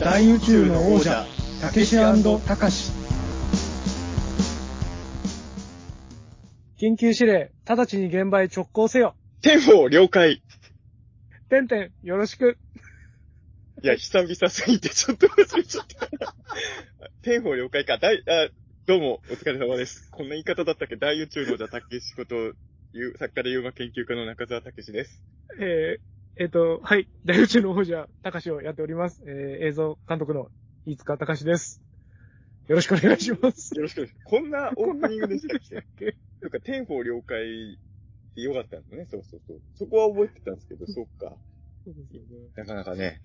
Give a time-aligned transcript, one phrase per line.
[0.00, 1.26] 大宇宙の王者
[1.60, 1.96] たけし
[2.46, 2.92] たかし
[6.78, 10.40] 緊急指令直ちに現場へ直行せよテンフォー了解。
[11.48, 12.58] てんてんよろしく
[13.82, 16.34] いや、久々すぎてちょっと忘れちゃった。
[17.22, 17.98] Ten-four 了解か。
[17.98, 18.50] 大、あ、
[18.86, 20.08] どうも、お疲れ様です。
[20.10, 20.96] こんな言い方だったっけ？
[20.96, 22.34] 大宇宙の王者たけしこと、
[22.92, 25.22] ゆ作家でユーマ研究家の中澤たけしです。
[25.60, 27.08] えー、えっ、と、はい。
[27.24, 29.24] 大宇宙の王者、たかしをやっております。
[29.26, 30.50] えー、映像監督の
[30.86, 31.82] 飯塚たかしです。
[32.68, 33.74] よろしくお願いします。
[33.74, 34.24] よろしくお願いします。
[34.24, 35.58] こんなオープニングでしたっ
[35.98, 36.06] け？
[36.06, 37.78] っけとか、 Ten-four 了解
[38.30, 39.06] ってよかったんですね。
[39.10, 39.60] そうそうそう。
[39.74, 41.36] そこは覚えてたんですけど、そっか。
[41.84, 42.28] そうですよね。
[42.54, 43.20] なかなかね。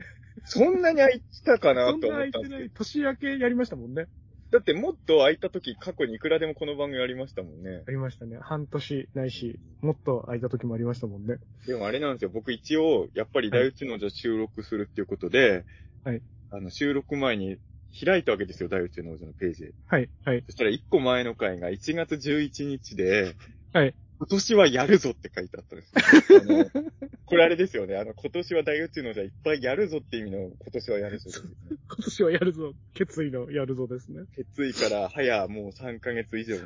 [0.46, 2.74] そんなに空いたかなそんなと思空いてない、ったんですけど。
[2.74, 4.08] 年明けやりましたもんね。
[4.54, 7.90] だってもっと空いた時、過去にいくらでもこの番組ありましたもんねあ。
[7.90, 8.38] りましたね。
[8.40, 11.38] 半年ないし、もっと空いた時もありましたもんね。
[11.66, 12.30] でもあれなんですよ。
[12.32, 15.66] 僕一応、やっぱり大宇宙のじゃ収録するっていうことで、
[16.04, 16.22] はい。
[16.52, 17.58] あの、収録前に
[18.00, 18.70] 開いたわけですよ。
[18.70, 19.74] 大宇宙の王者のページ。
[19.88, 23.36] はい、はい、そしたら一個前の回が1月11日で、
[23.74, 23.96] はい。
[24.20, 26.42] 今年はやるぞって書いてあったんですよ。
[26.42, 26.92] あの、
[27.26, 27.98] これあれですよね。
[27.98, 31.48] あの、今年は大宇宙のじゃいっぱいやるぞって意味の今年はやるぞね。
[31.88, 32.74] 今年はやるぞ。
[32.94, 34.24] 決意のやるぞですね。
[34.36, 36.66] 決意から早もう3ヶ月以上が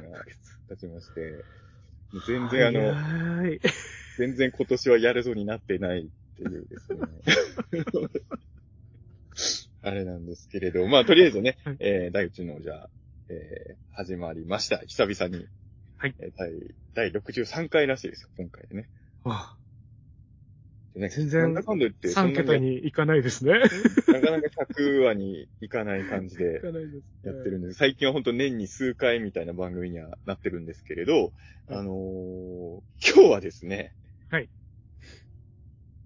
[0.69, 1.43] 経ちまして、
[2.13, 2.79] もう全然あの、
[3.41, 3.59] はい。
[4.17, 6.99] 全然今年はやるぞになってないっていうですね。
[9.83, 12.89] あれなんですけれど、まあとりあえずね、はいえー、大宇宙の王者、
[13.29, 14.79] えー、始まりました。
[14.79, 15.47] 久々に。
[15.99, 16.31] はいえー
[16.93, 18.87] 第、第63回らしいですよ、今回でね。
[19.23, 19.55] わ
[20.93, 23.53] でね全然なんだかんだ言って、あ、3桁に行かないですね。
[24.05, 27.79] そんなになかなか100話にいかない感じで行かないです、やってるんです。
[27.79, 31.33] 最近は本当年に数回みたいな番組にはなってるんですけれど、
[31.67, 33.93] あのー今日はですね、
[34.29, 34.49] はい。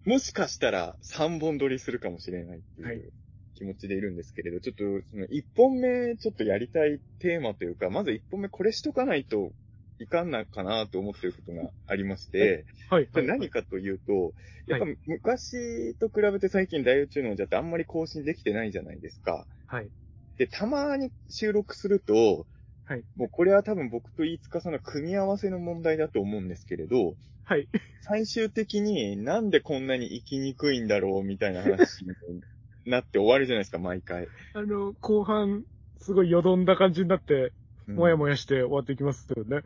[0.05, 3.11] もしかしたら3本撮りするかもしれないってはいいう
[3.55, 9.51] 気持ちでいるんですけれど、ちょっとその1本目ちょっとやりたいテーマというか、まず1本目これしとかないと
[10.01, 13.07] いかんなかなと思ってることがありまして、はい。
[13.13, 14.33] それ何かというと、
[14.65, 19.45] やっぱ昔と比べて最近大宇宙のじゃってあんまり更新できてないじゃないですか。
[19.67, 19.89] はい。
[20.37, 22.47] で、たまに収録すると、
[22.85, 23.03] はい。
[23.15, 27.69] もうこれは多分僕と飯塚さんの組み合わせの問題だと思うんですけれど、はい。
[28.01, 32.11] 最終的になんでこんなに生きにくいんだろうみたいな話に
[32.85, 34.27] なって終わるじゃないですか、毎回。
[34.53, 35.63] あの、後半、
[35.99, 37.51] すごいよどんだ感じになって、うん
[37.87, 39.61] もやもやして終わっていきますよね。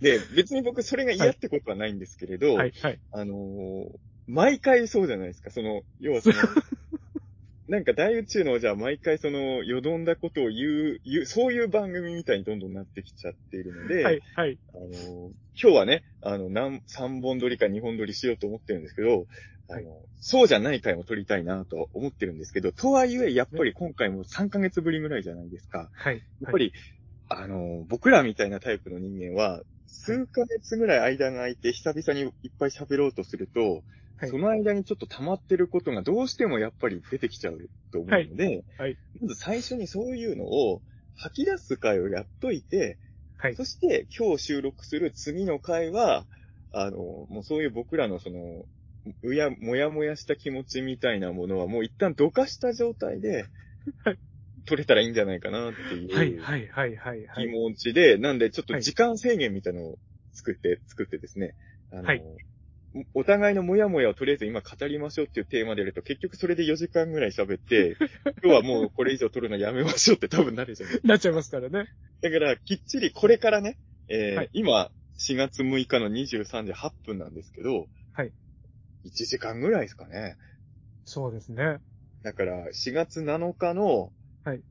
[0.00, 3.00] で、別に僕それが嫌ってことはないんですけれど、はい、はい。
[3.12, 3.88] あのー
[4.26, 6.34] 毎回そうじゃないですか、その、要はその、
[7.68, 14.58] なんか大宇宙のじゃあ毎回その、よどんだことを言う、言う、そういう番組みたいにどんどんなってきちゃっているので、はい、はい。
[14.72, 19.26] あのー今日はね、あの、何、3本撮りか2本撮りしようと思ってるんですけど、
[19.68, 25.90] あの、そうじゃない回も撮りたいなと思ってるんですけど、とはいえ、やっぱり今回も3ヶ月ぶりぐらいじゃないですか。
[25.92, 26.22] はい。
[26.40, 26.72] やっぱり、
[27.28, 38.96] あの、僕らみたいなタイプの人間は、数ヶ月ぐらい間が空いて久々にいっぱい喋ろうとすると、はいその間にちょっと溜まってることがどうしてもやっぱり出てきちゃうと思うので、はい。
[39.20, 40.82] まず最初にそういうのを
[41.16, 42.98] 吐き出す回をやっといて、
[43.38, 43.56] はい。
[43.56, 46.26] そして今日収録する次の回は、
[46.72, 46.96] あの、
[47.28, 48.64] もうそういう僕らのその、
[49.22, 53.48] うや、もやもやした気持ちみたいなものはもう一旦どかした状態で
[54.04, 54.18] はい、
[54.66, 56.14] 取れたらいいんじゃないかなっていう。
[56.14, 57.26] はい、はい、はい、はい。
[57.36, 59.98] 気持ちで、なんでちょっと時間制限みたいなのを
[60.32, 61.54] 作って、作ってですね。
[61.92, 62.22] あの、はい
[63.12, 67.96] お互いのモヤモヤをとりあえず今語りましょうっていうテーマでやると、結局それで4時間ぐらい喋って、
[68.44, 71.88] 今日はもうこれ以上撮るのやめましょうって多分なるじゃないなっちゃいますからね。
[72.20, 78.32] だから、きっちりこれからね、えーはい今、4月6日の23時8分なんですけど、はい。
[79.06, 80.36] 1時間ぐらいですかね。
[81.04, 81.78] そうですね。
[82.22, 84.12] だから、4月7日の、
[84.44, 84.62] はい。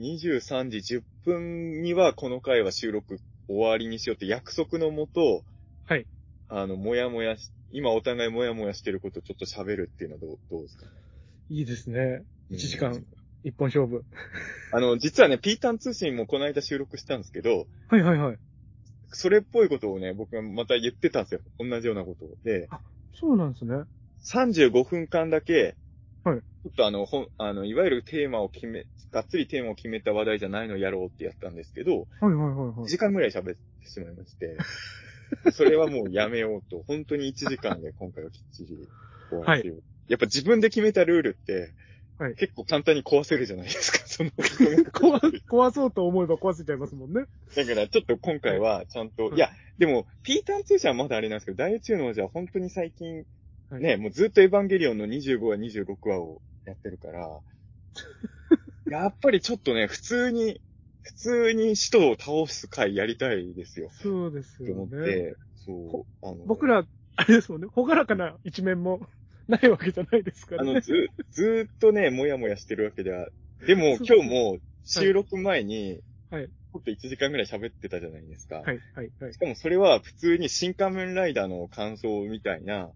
[0.00, 3.18] 23時10分にはこの回は収録
[3.48, 5.42] 終わりにしようって約束のもと、
[5.86, 6.06] はい。
[6.48, 10.86] あの、もやもやし、今お互いもやもやしてることをちょっと喋るっていうのはどうどうですか？
[11.50, 12.24] いいですね。
[12.50, 13.04] うん1時間、
[13.44, 14.04] 一本勝負。
[14.72, 18.38] あの、実はね、ピータン通信もこの間収録したんですけど、はい、はい、はい。
[19.10, 21.40] それっぽいことをね、僕がまた言ってたんですよ。
[21.58, 22.36] 同じようなことを。
[22.44, 22.68] で、
[23.14, 23.74] そうなんですね。
[24.24, 25.76] 35分間だけ、
[26.30, 32.88] はいちょっとあの、ほん、あの、いわゆるテーマを決め、がっつりテーマを決めた話題じゃないのをやろうってやったんですけど、はい、はい、はい、は1い。
[32.88, 34.56] 時間ぐらい喋ってしまいまして、
[35.52, 38.88] それはもうやめようと、本当に1時間で今回はきっちり
[39.30, 39.82] 終わらせよう。
[40.08, 41.74] やっぱ自分で決めたルールって、
[42.18, 44.30] はい結構簡単に壊せるじゃないですか、 その。
[44.30, 47.26] 壊、壊そうと思えば壊せちゃいますもんね。
[47.54, 53.24] だからちょっと今回はちゃんと、はいいや、でも、ピーターン通社はまだあれなんですけど、大宇宙のじゃ本当に最近、
[53.70, 57.40] はいね、もうずっとエヴァンゲリオンの25話、26話をやってるから、
[58.90, 60.62] やっぱりちょっとね、普通に、
[61.02, 63.90] 普通に使徒を倒す回やりたいですよ。
[63.92, 64.96] そうですとよね。
[64.96, 66.86] 思って、そう、あの、僕ら、
[67.16, 69.06] あれですもんね、ほがらかな一面も
[69.48, 70.70] ないわけじゃないですからね。
[70.70, 73.28] あの、ず、ずーっとね、もやもやしてるわけでは、
[73.66, 76.00] でも今日も収録前に、
[76.30, 76.46] はい。
[76.46, 78.56] ちょっと1時間ぐらい喋ってたじゃないですか。
[78.56, 79.38] はい、はい、はいし。
[79.38, 82.92] かもそれは普通に新仮面ライダーの感想みたいなはい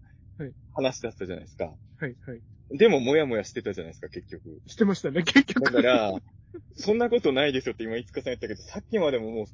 [0.73, 1.65] 話だったじゃないですか。
[1.65, 1.71] は
[2.07, 2.41] い、はい。
[2.77, 4.61] でももやもやしてたじゃないですか、結局。
[4.67, 5.71] してましたね、結局。
[5.71, 6.13] だから、
[6.75, 9.45] そんなことないですよって今、いつかさん言ったけど、さっきまでももう、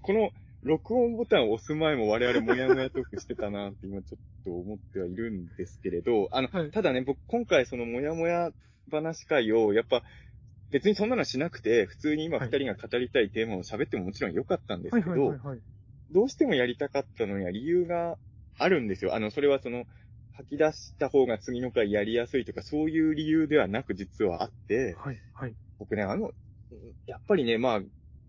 [0.00, 0.30] この
[0.62, 8.50] 録音ボタンを押す前も我々もやもやトークしてたなって今ちょっと思ってはいるんですけれど、あの、はいただね、僕今回そのもやもや
[8.90, 10.02] 話会を、やっぱ、
[10.70, 15.60] 別にそんなのしなくて、普通に今はい二人が語りたいテーマを喋ってももちろん良かったんですはい、けはい、はいど、はい。
[16.12, 18.16] どうしてもやりたかったのには理由が
[18.58, 19.14] あるんですよ。
[19.14, 19.84] あの、それはその、
[20.36, 25.54] 吐き出した方が次の回やりやすいとか、そういう理由ではなく実はあって、はい、はい。
[25.78, 26.32] 僕ね、あの、
[27.06, 27.80] やっぱりね、まあ、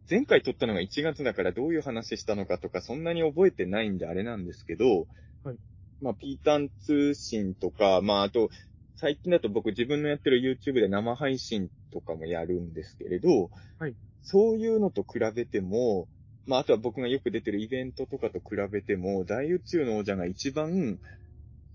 [0.09, 5.07] 前回撮ったのが1月だからどういう話したのかとか、そんなに覚えてないんであれなんですけど、
[5.43, 5.57] はい
[6.01, 8.49] まあ、ピータン通信とか、まあ、あと、
[8.95, 16.07] 最近だと僕自分のやってる YouTube で生配信とかもやるんですけれど、はいそういうのと比べても、
[16.45, 20.97] まあ、あとは僕がよく出てるイベントとかと比べても、大宇宙の王者が一番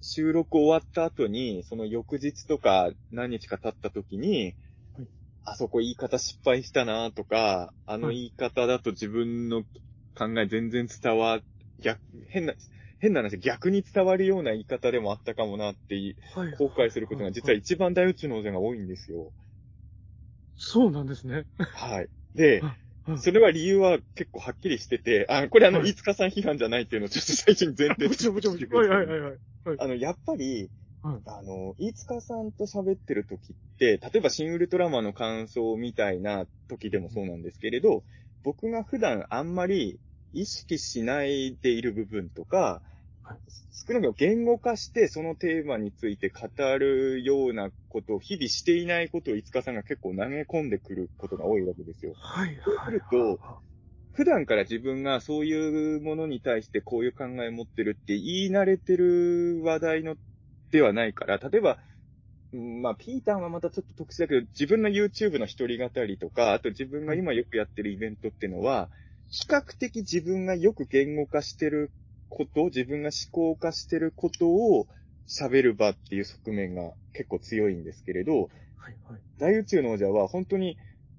[0.01, 4.57] 収録終わった後に、その翌日とか何日か経った時に、
[4.95, 5.09] はい
[5.45, 9.65] あそこ言い方失敗したなとか、あのはい言い方だと自分の
[10.15, 11.41] 考え全然伝わ、
[11.81, 12.55] 逆、変な、
[12.99, 19.33] 変な話、逆に伝わるような言い方でもあったかもなっていはい後悔することが実は一番大宇宙の王者が多いんですよ。
[20.57, 21.47] そうなんですね。
[21.71, 22.11] はい。
[22.35, 22.77] で、うん
[23.17, 25.91] それは理由は結構はっきりしてて、あこれあの、はい。
[25.91, 28.57] 飯塚さん批判じゃないっていうのをちょっと最初に前提もちちろん、もちろん。
[28.59, 29.39] はい、はい、はい、はい。
[29.79, 30.71] あの、やっぱり、
[31.03, 38.05] はいあの、飯塚さんと喋ってる時って、例えばシン・ウルトラマンの感想みたいな時でもそうなんですけれど、
[38.43, 40.01] 僕が普段あんまり
[40.33, 42.83] 意識しないでいる部分とか、
[43.23, 43.39] はい
[43.89, 46.47] 少なくとも言語化してそのテーマについて語
[46.79, 52.13] るようなことを日々していないことを飯塚さんが結構投げ込んでくることが多いわけですよ。
[52.17, 52.87] はい、そうはい。
[52.87, 53.41] すると
[54.13, 60.17] 普段から自分がそういうものに対してこういう考えを持ってるって言い慣れてる話題の
[60.71, 61.79] ではないから、例えば、
[62.53, 68.91] うんまあ、ピーターはまたちょっと特殊だけど、自分の YouTube の一人語りとか、あと自分が今よくやってるイベントっていうのは、
[69.29, 71.93] 比較的自分がよく言語化してる
[72.29, 74.87] こと、自分が思考化してることを
[75.27, 78.33] 喋る場っていう側面が結構強いんですけれど、
[78.77, 79.21] はい、はい。
[79.39, 80.79] 大宇宙の王者は本当に、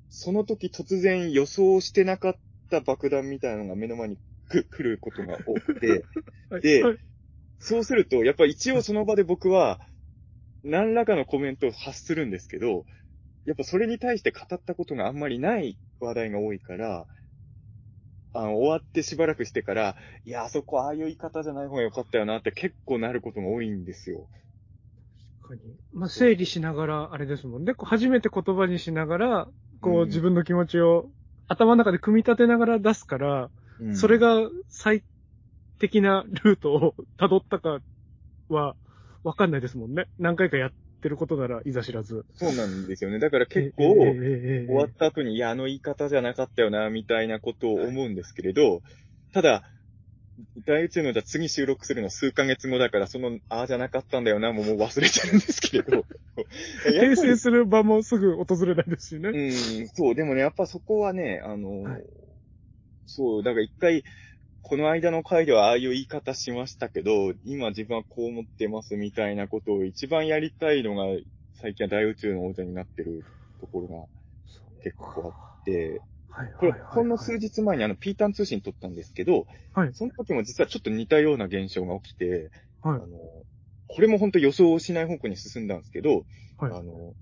[0.09, 2.35] その時突然予想してなかっ
[2.69, 4.17] た爆弾みたいなのが目の前に
[4.49, 6.03] く来ることが多くて、
[6.49, 6.97] はいではい
[7.59, 9.81] そうすると、やっぱ一応その場で僕は、
[10.63, 12.85] 何らかのコメントを発するんですけど、
[13.45, 17.05] やっぱそれに対して語ったことがあんまりない話題が多いから、
[18.33, 24.29] あの、終わってしばらくしてから、いや、あそこああいう言い方じゃない方が良かったよなって結構なることが多いんですよ。
[25.41, 25.75] 確かに。
[25.91, 27.73] まあ、整理しながら、あれですもんね。
[27.73, 29.47] こう初めて言葉にしながら、
[29.81, 31.09] こうんう、自分の気持ちを
[31.47, 35.05] 頭の中で組み立てながら出すから、うんそれが最
[35.79, 37.79] 適なルートを辿ったか
[38.49, 38.75] は、
[39.23, 40.07] わかんないですもんね。
[40.19, 40.75] 何回かやって
[41.07, 42.25] ることなら、いざ知らず。
[42.35, 43.19] そうなんですよね。
[43.19, 48.81] だから結構、終わった後に、いや、あの言い方じゃなかったよな、みたいなことを思うんですけれど、
[49.33, 49.63] ただ、
[50.65, 56.05] 大宇宙のじゃ次収録するの数ヶ月後だから、その、ああじゃなかったんだよな、もうもう忘れてるんですけれど。
[56.87, 59.29] 訂正する場もすぐ訪れないですしね。
[59.29, 62.03] うん、そう、でもね、やっぱそこはね、あの、はい
[63.09, 64.03] そう、だから一回、
[64.69, 71.05] この間の回ではああいう言い方しましたけど、今自分はこう思ってますみたいなことを一番やりたいのが、
[71.59, 73.25] 最近は大宇宙の王者になってる
[73.59, 74.05] ところが
[74.83, 79.89] 結構あって、はいこれ、ほんの数日前にあの、ピータン通信撮ったんですけど、はい。
[79.95, 82.51] その時も実はちょっと似たような現象が起きて、
[82.83, 82.95] はい。
[82.97, 83.07] あの、
[83.87, 86.25] これも本当予想しない方向に進んだんですけど、
[86.59, 86.71] はい。
[86.73, 87.15] あの、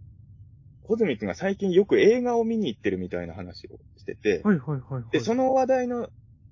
[0.84, 5.04] ホズミ君が最近よく映画を見に行ってるみたいな話をしてて、はいはいはいはい。
[5.12, 6.10] で、その話題の、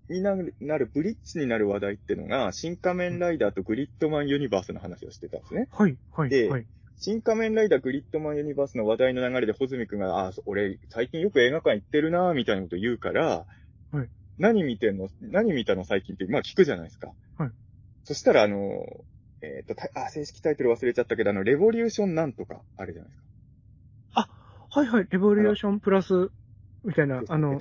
[0.10, 5.68] になる、なるブリッジになる話題ってのが、新仮面ライダーとグリッドマンユニバースの話をしてたんですね。
[5.72, 6.66] はいはいではい。
[6.98, 13.46] 新仮面ライダーグリッドマンユニバースの話題の流れで、ホズミ君が、あ、俺、最近よく映画館行ってるなみたいなこと言うから、
[13.92, 15.08] はい何見てんの？
[15.22, 17.14] 何見たの最近って、まあ聞くじゃないですか。
[17.38, 17.52] はい
[18.04, 18.86] そしたら、あの、
[19.42, 23.26] えっ、と、たあ、正式タイトル忘れちゃったけど、あの、レボリューションなんとか、あるじゃないですか。
[24.76, 25.08] はいはい。
[25.10, 26.32] レボリューションプラス、
[26.86, 27.60] みたいな、あの、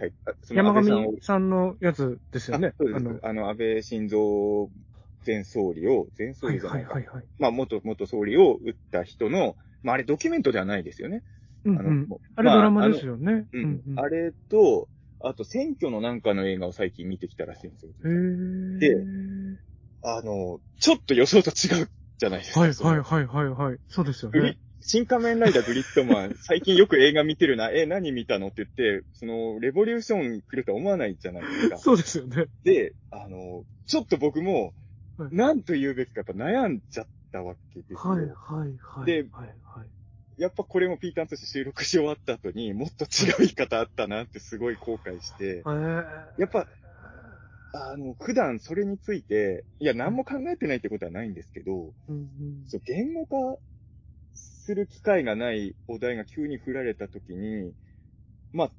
[0.51, 2.69] 山上さんのやつですよね。
[2.69, 2.99] あそうです。
[2.99, 4.71] あの、あの、安倍晋三
[5.27, 6.95] 前総理を、前総はい理じゃないか。
[6.95, 7.25] はいはいはい。
[7.39, 11.23] まあ、元、元総理を撃った人の、まあ、あれドキュメントではないですよね。
[11.65, 12.09] うん、あのうん。
[12.37, 13.47] あれまあドラマですよね。
[13.53, 13.99] ううんん、うん。
[13.99, 14.89] あれと、
[15.21, 17.93] あと選挙のなんかの映画を最近見てきたらしいんですよ。
[18.79, 19.07] で
[20.07, 22.61] あの、ちょっと予想と違うじゃないですか。
[22.61, 23.79] はい、はい、はい、はい、はい。
[23.89, 24.59] そうですよね。
[24.87, 28.49] 新仮面ライダーグリッドマン、 最近よく映画見てるな、え、何見たの？
[28.49, 31.79] って言って、その、レボリューション来るとは思わないじゃないですか。
[31.79, 32.49] そうですよね。
[32.65, 34.75] で、あの、ちょっと僕も
[35.17, 37.99] は、い何と言うべきかやっぱ悩んじゃったわけですよ。
[37.99, 39.07] はい、はい、はい。
[39.07, 39.89] ではい、はい。
[40.37, 46.05] やっぱこれもピーターンとして収録し終わった後にもっと違う言い方あったなってすごい後悔して、えー
[46.37, 46.67] やっぱ、
[47.73, 51.95] あの、普段それについて、いや、何も考えてないってことはないんですけど、
[52.67, 53.59] そう言語化
[54.65, 57.75] する機会がないお題が急に振られたときに、
[58.53, 58.73] まあ、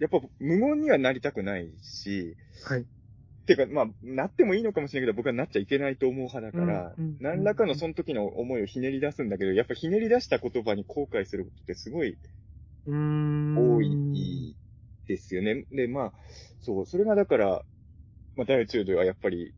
[0.00, 2.86] やっぱ無言にはなりたくないし、はい。
[3.46, 12.16] てか、まあ、なってもいいのかもしれないけど、僕はなっちゃいけないと思う派だから、うんうん何らかのその時の思いをひねり出すんだけど、やっぱひねり出した言葉に後悔することってすごい。
[13.56, 14.56] 多い
[15.08, 15.64] ですよね。
[15.72, 16.12] で、まあ、
[16.60, 17.64] そう、それがだから、
[18.36, 19.52] まあ、大宇宙ではやっぱり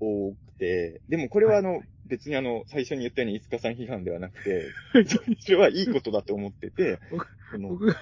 [0.00, 4.66] 多くて、でもこれはあの、別にあの、最初に言ったように、いつかさん批判ではなくて、
[5.40, 6.98] それはいいことだと思ってて、
[7.60, 7.94] 僕が、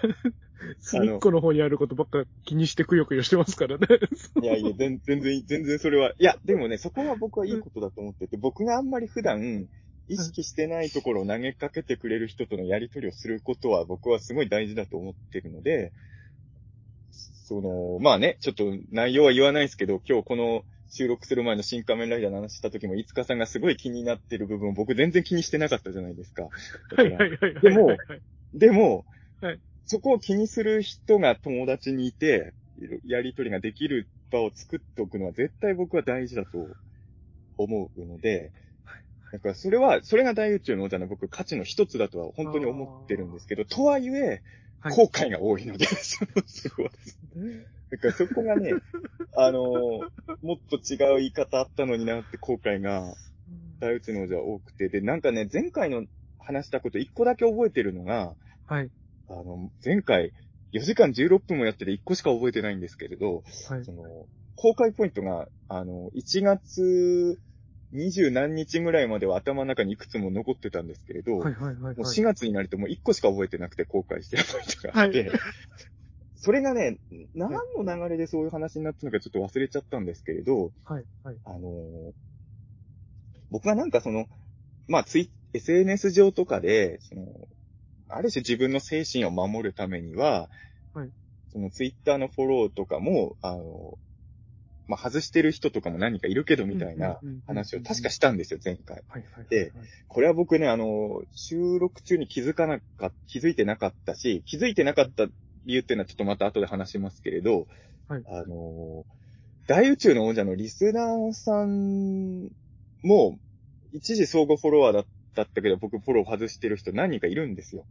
[0.80, 3.86] 隅っこの方にあることばっか気にしてくよくよしてますからね。
[4.42, 9.68] いやいや、全全然、全然それは、いや、でもね、そこは僕はいいことだと思ってて、僕があんまり普段、
[10.08, 15.92] 意識してないところを投げかけてくれる人とのやりとりをすることは僕はすごい大事だと思ってるので、
[17.44, 26.42] その、まあね、ちょっと内容は言わないですけど、今日この収録する前の新仮面ライダーの話した時も、いつかさんがすごい気になってる部分を僕全然気にしてなかったじゃないですか。
[26.42, 26.50] は
[27.04, 27.60] いはいはいはい。
[27.62, 27.98] でもはい
[28.52, 29.06] でも、
[29.40, 32.54] はいそこを気にする人が友達にいて、
[33.04, 36.64] やりとりができる場を作っておくのは絶対僕は大事だと
[37.58, 38.52] 思うので、
[39.32, 44.42] だからそれは、それが大宇宙の王者の僕価値の一つだとは本当に思ってるんですけど、とはいえ、
[44.78, 46.90] はい後悔が多いので、そのそこは。
[47.90, 48.72] だからそこがね、
[49.36, 50.10] あのー
[50.42, 53.14] もっと違う言い方あったのになって後悔が
[53.80, 56.04] 大宇宙の王者は多くて、で、なんかね、前回の
[56.38, 58.34] 話したこと一個だけ覚えてるのが、
[58.66, 58.90] はい。
[59.28, 60.32] あの、前回、
[60.72, 63.92] 4時間16分もやってて1個しか覚えてないんですけれど、はいそ。
[63.92, 67.40] の、公開ポイントが、あの、1月
[67.92, 71.96] 20何日ぐらいまでは頭の中にいくつも残ってたんですけれど、はいはいはいはい。
[71.96, 75.30] もう4月になるともう1個しか覚えてなくて公開してるポイントがあって、はい
[76.42, 76.98] それがね、
[77.34, 81.36] 何の流れでそういう話になったのかちょっと忘れちゃったんですけれど、はいはい。
[81.44, 82.12] あのー
[83.50, 84.26] 僕がなんかその、
[84.86, 87.26] まあツイ、SNS 上とかで、その、
[88.08, 90.48] ある種自分の精神を守るためには、
[90.94, 91.10] はい
[91.52, 93.98] そのツイッターのフォローとかも、あの、
[94.86, 99.02] まあ外してる人とかも何かいるけどみたいな話を確かしたんですよ、前回。
[99.08, 99.46] はいはいはい。
[99.50, 99.72] で、
[100.06, 105.26] これは僕ね、あの、収録中に気づかなかっ気づいてなかったし、気づいてなかった
[105.70, 107.68] 理由っていうのはちょっとまた後で話しますけれど、
[108.08, 109.06] はいあの、
[109.68, 112.48] 大宇宙の王者のリスナーさん
[113.02, 113.38] も、
[113.92, 117.86] 一時相互フォロワーだったけど、僕フォロー外してる人何人かいるんですよ。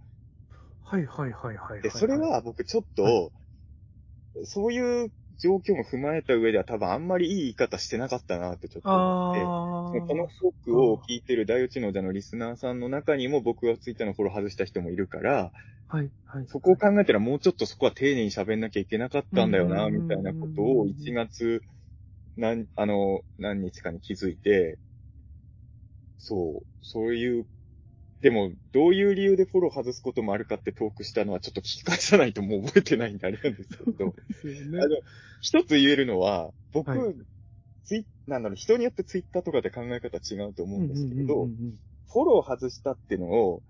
[0.83, 1.81] はいはいはいはいはい。
[1.81, 3.29] で、それは僕ちょっと、は
[4.43, 10.01] そういう状況も踏まえた上では多分あんまりいい言い方してなかったなってちょっと思って。
[10.01, 15.51] このトークを聞いてる大宇宙の座のリスナーさんの中にも僕がツイッターのフォロー外した人もいるから、
[15.87, 16.47] はいはい。
[16.47, 21.63] そこを考えたらもうちょっとそこは丁寧に喋んなきゃいけなかったんだよな、うんみたいなことを1月、
[22.37, 24.77] 何、あの、何日かに気づいて、
[26.17, 27.47] そう、そういう、
[28.21, 35.01] でも、どういう理由でフォロー外すこともあるかってトークしたのはちょっと聞き返さないともう覚えてないんであれなんですけど、ですよあのね。
[35.41, 37.15] 一つ言えるのは、僕、はい
[37.85, 41.47] ツイなんだろう、人によってツイッターとかで考え方違うと思うんですけれど、
[42.11, 43.63] フォロー外したってのを、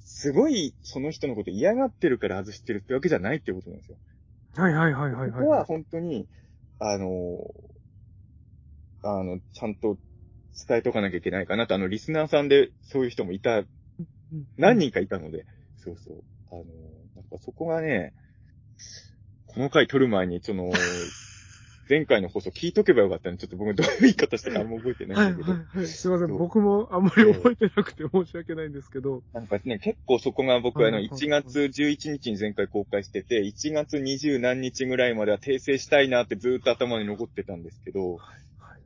[0.00, 3.96] すごいその人のこと嫌がってるから外してるってわけじゃないってことなんですよ。
[4.56, 5.30] はいはいはいはいはい。
[5.30, 6.26] ここは本当に、
[6.78, 7.38] あの、
[9.02, 9.96] あの、ちゃんと
[10.68, 13.68] 伝えとかなきゃいけないかなと、あの、リスナーさんでそういう人もいた、うん
[14.56, 16.22] 何人かいたので、そうそう。
[16.50, 16.64] あの、
[17.16, 18.12] なんかそこがね、
[19.46, 20.72] この回撮る前に、その、
[21.86, 25.86] 前回の放送聞いとけばよかったのに、ちょっと僕どういう言い方したかあんま覚えてないはいんだけど、はいはい。
[25.86, 26.28] すいません。
[26.28, 29.22] 僕もあんまり覚えてなくて申し訳ないんですけど。
[29.34, 38.44] なんかね、結構そこが僕、あの、はいはい1月11日に前回公開してて、1月20何日ぐらいまでは訂正したいなってずーっと頭に残ってたんですけど、はい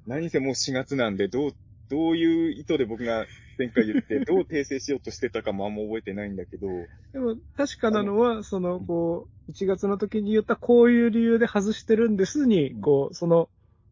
[0.08, 1.54] 何せもう4月なんで、どう、
[1.88, 3.26] どういう意図で僕が
[3.58, 6.68] 前回言って、 どう訂正しようとしてたかもあんま覚えてないんだけど、
[7.12, 13.48] でも、確かなのは、その、こう、1月の時に言ったこういう理由で外してるんですに、こう、その、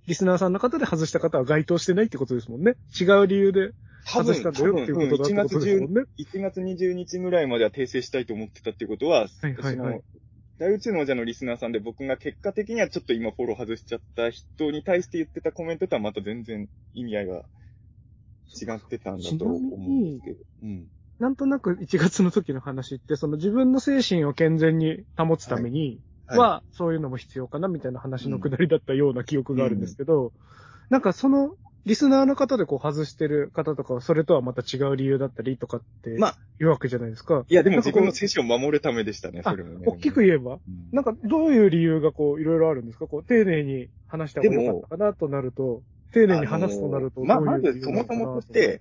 [0.06, 2.76] リスナーさんの方で外した方は該当してないってことですもんね。
[2.98, 3.72] 違う理由で。
[4.04, 6.02] 外したんだよっていうことだってことですもんね。
[6.16, 10.02] 1月20日ぐらいまでは訂正したいと思ってたっていうことは、はいはいはいその
[10.58, 17.42] 大宇宙の王者のリスナーさんで僕が結果的にはちょっと今フォロー外しちゃった人に対して言ってたコメントとはまた全然意味合いが
[18.54, 20.36] 違ってたんだと思うんですけど。
[20.62, 20.86] うん。
[21.18, 30.32] なんとなく1月の時の話って、その自分の精神を健全に保つためにはいは、そういうのも必要かなみたいな話のくだりだったような記憶があるんですけど、
[30.90, 37.44] なんかその、リスナーの方でこう外してる方とかは、それとはまた違う理由だったりとかって、まあいうわけじゃないですか？
[37.48, 39.86] いや、でも自分の精神を守るためでしたね、あそれもね。
[39.86, 40.60] 大きく言えばうん
[40.90, 43.06] なんかどういう理由がこう、いろいろあるんですか？
[43.06, 45.82] こう、丁寧に話した方がよかったかなとなると、
[46.12, 48.80] 丁寧に話すとなると、まあ、まず、そもそもとして、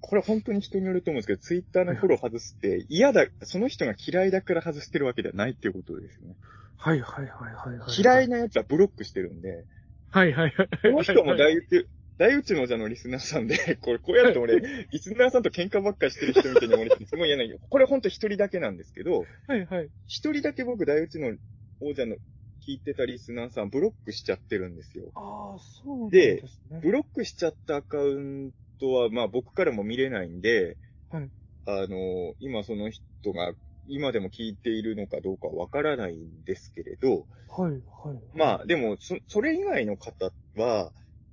[0.00, 6.36] これ本当に人によると思うんですけど、ツイッターのフォロー外すって、嫌だ、その人が嫌いだから外してるわけではないっていうことですよね。
[6.76, 8.00] はいはいはいはいはい。
[8.00, 9.64] 嫌いな奴はブロックしてるんで、
[10.10, 10.68] はいはいはい。
[10.82, 17.58] この人も大宇宙、大宇宙の座のリスナーさんで、 これ、こうやると俺、 リスナーさんと喧嘩ばっかりしてる人みたいに思われてすごい嫌なんよ。
[17.70, 19.88] これ本当一人だけなんですけど、はいはい。
[20.06, 21.36] 一人だけ僕大宇宙の
[21.80, 22.16] 王者の
[22.66, 25.10] 聞いてたリスナーさんブロックしちゃってるんですよ。
[25.14, 26.80] ああ、そうでね。
[26.80, 30.78] ブロックしちゃったアカウントは、まあ僕からも見れないんで、
[31.10, 31.28] はい
[31.66, 33.52] あの、今その人が、
[33.86, 38.20] 今でも聞いているのかどうかわからないんですけれど、はいはい。
[38.34, 40.92] まあでも、そ、それ以外の方は、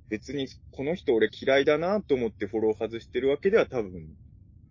[0.09, 4.15] 別にこの人俺嫌いだなと思ってフォロー外してるわけでは多分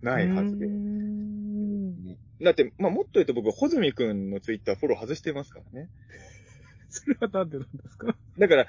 [0.03, 0.73] ないはずでうー。
[0.73, 5.89] んだって、まあもっと言うと僕、ホズミくんのツイッターフォロー外してますからね。
[6.89, 8.17] それはなんでなんですか？
[8.39, 8.67] だから、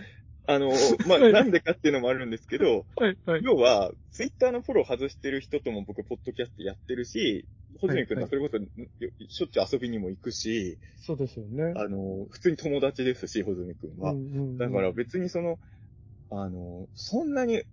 [0.48, 0.72] あの、
[1.08, 3.42] まあはいなんでかっていうのもあるんですけど、はいはい。
[3.44, 7.48] 要は、ツイッターのフォロー外してる人とも僕、ポッドキャストやってるし、
[7.80, 8.58] ホズミ君とはそれこそ、
[9.28, 11.74] しょっちゅう遊びにも行くし、そうですよね。
[11.76, 14.12] あの、普通に友達ですし、ホズミ君は。
[14.12, 15.60] うんうんうんだから別にその、
[16.32, 17.64] あの、そんなに、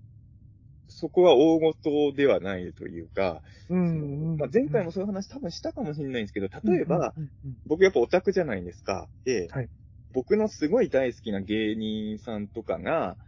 [0.89, 9.09] そこは大事ではないというか、うんうんまあ、前回もそういう話多分したかもしれないんですけど、例えば、うんうんうん僕やっぱオタクじゃないですか。
[9.25, 9.69] で、はい
[10.17, 13.19] 僕のすごい大好きな芸人さんとかが、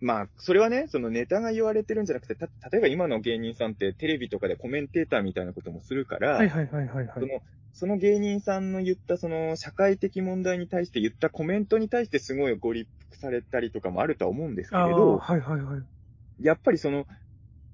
[0.00, 7.10] まあ、それはね、そのネタが言われてるんじゃなくて、た、例えば今の芸人さんってテレビとかでコメンテーターみたいなこともするから、はいはいはいはいはい。
[7.14, 7.26] その、
[7.72, 15.82] その芸人さんの言ったその社会的問題に対して言ったコメントに対してすごいご立腹されたりとかもあるとは思うんですけれど、はいはいはい。
[16.44, 17.06] やっぱりその、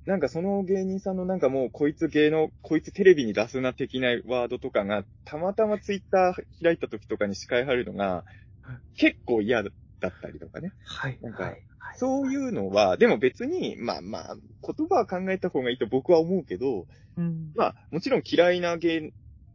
[0.05, 8.25] なんかその芸人さんのなんかもうこいつ芸能、こいつテレビに出すな的なワードとかが、たまたまツイッター開いた時とかに視界入るのが、
[8.97, 10.73] 結構嫌だったりとかね。
[10.85, 11.19] はい。
[11.23, 11.63] なんかはい
[11.97, 17.53] そういうのは、でも別に、まあまあ、言葉は考えた方がいいと僕は思うけど、うん。
[17.55, 19.13] まあ、もちろん嫌いな芸、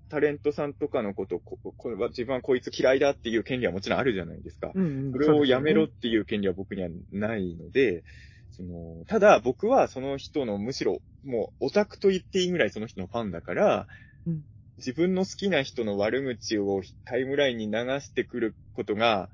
[0.09, 4.71] タレントさんとかのこと、ここれは自分はこいつ嫌いだっていう権利はもちろんあるじゃないですか。
[4.73, 8.03] うんうんそれをやめろっていう権利は僕にはないので、
[8.51, 13.87] その、ただ僕はその人のむしろ、もうオタクと言っていいぐらいその人のファンだから、
[14.25, 14.43] うん
[14.77, 19.29] 自分の好きな人の悪口をタイムラインに流してくることが、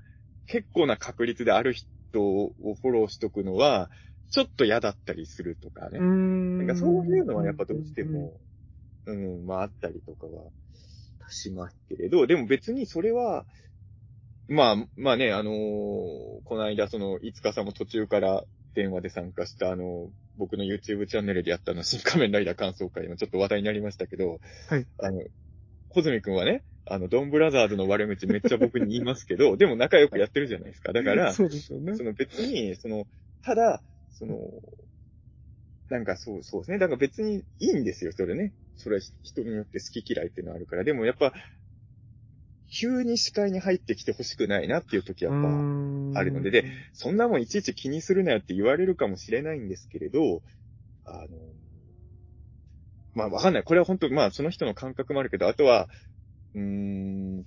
[0.47, 1.87] 結構な確率である人
[2.21, 3.89] をフォローしとくのは、
[4.29, 5.99] ちょっと嫌だったりするとかね。
[5.99, 8.39] んなんかそういうのはやっぱどうしても、
[9.05, 10.51] うん、まああったりとかは
[11.29, 13.45] しますけれど、でも別にそれは、
[14.47, 15.53] まあ、まあね、あのー
[16.45, 24.87] この間その、いつかさんも途中から電話で参加したあの、僕の YouTube チャンネルでやったあの、新仮面ライダー感想会もちょっと話題になりましたけど、はい。
[24.99, 25.21] あの、
[25.89, 30.91] 小泉くんはね、あの、ドンブラザーズの悪口めっちゃ僕に言いますけど、でも仲良くやってるじゃないですか。
[30.91, 32.03] だから、そうですよねそ。
[32.03, 33.05] の別に、その、
[33.41, 34.37] ただ、その、
[35.89, 36.79] なんかそう、そうですね。
[36.79, 38.53] だから別にいいんですよ、それね。
[38.75, 40.83] それは人によって好き嫌いっていうのはあるから。
[40.83, 41.33] でもやっぱ、
[42.73, 50.41] 急に視界に入ってきてほしくないなっていう時はやっぱ、あるのでで、そんなもんいちいち気にするなよって言われるかもしれないんですけれど、
[51.05, 51.27] あの、
[53.13, 53.63] まあわかんない。
[53.63, 55.87] これは本当まあその人の感覚もあるけど、あとは、
[56.55, 57.45] うーん、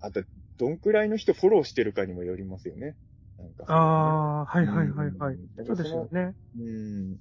[0.00, 0.24] あと、
[0.58, 2.96] どんくらいの人フォローしてるかにもよりますよね。
[3.38, 5.66] なんかああ、はいはいはいはいうん。
[5.66, 6.34] そうですよね。
[6.58, 7.16] うん。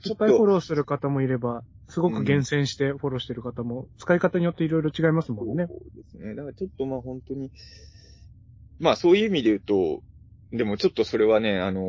[0.00, 5.66] ちいっぱいフォローする方もいれば、すごく厳選してフォローしてる方も、使い方によっていろいろ違いますもんね。
[5.68, 6.34] そうですね。
[6.34, 7.50] だからちょっとまあ本当に、
[8.80, 10.02] まあそういう意味で言うと、
[10.56, 11.82] でもちょっとそれはね、あの、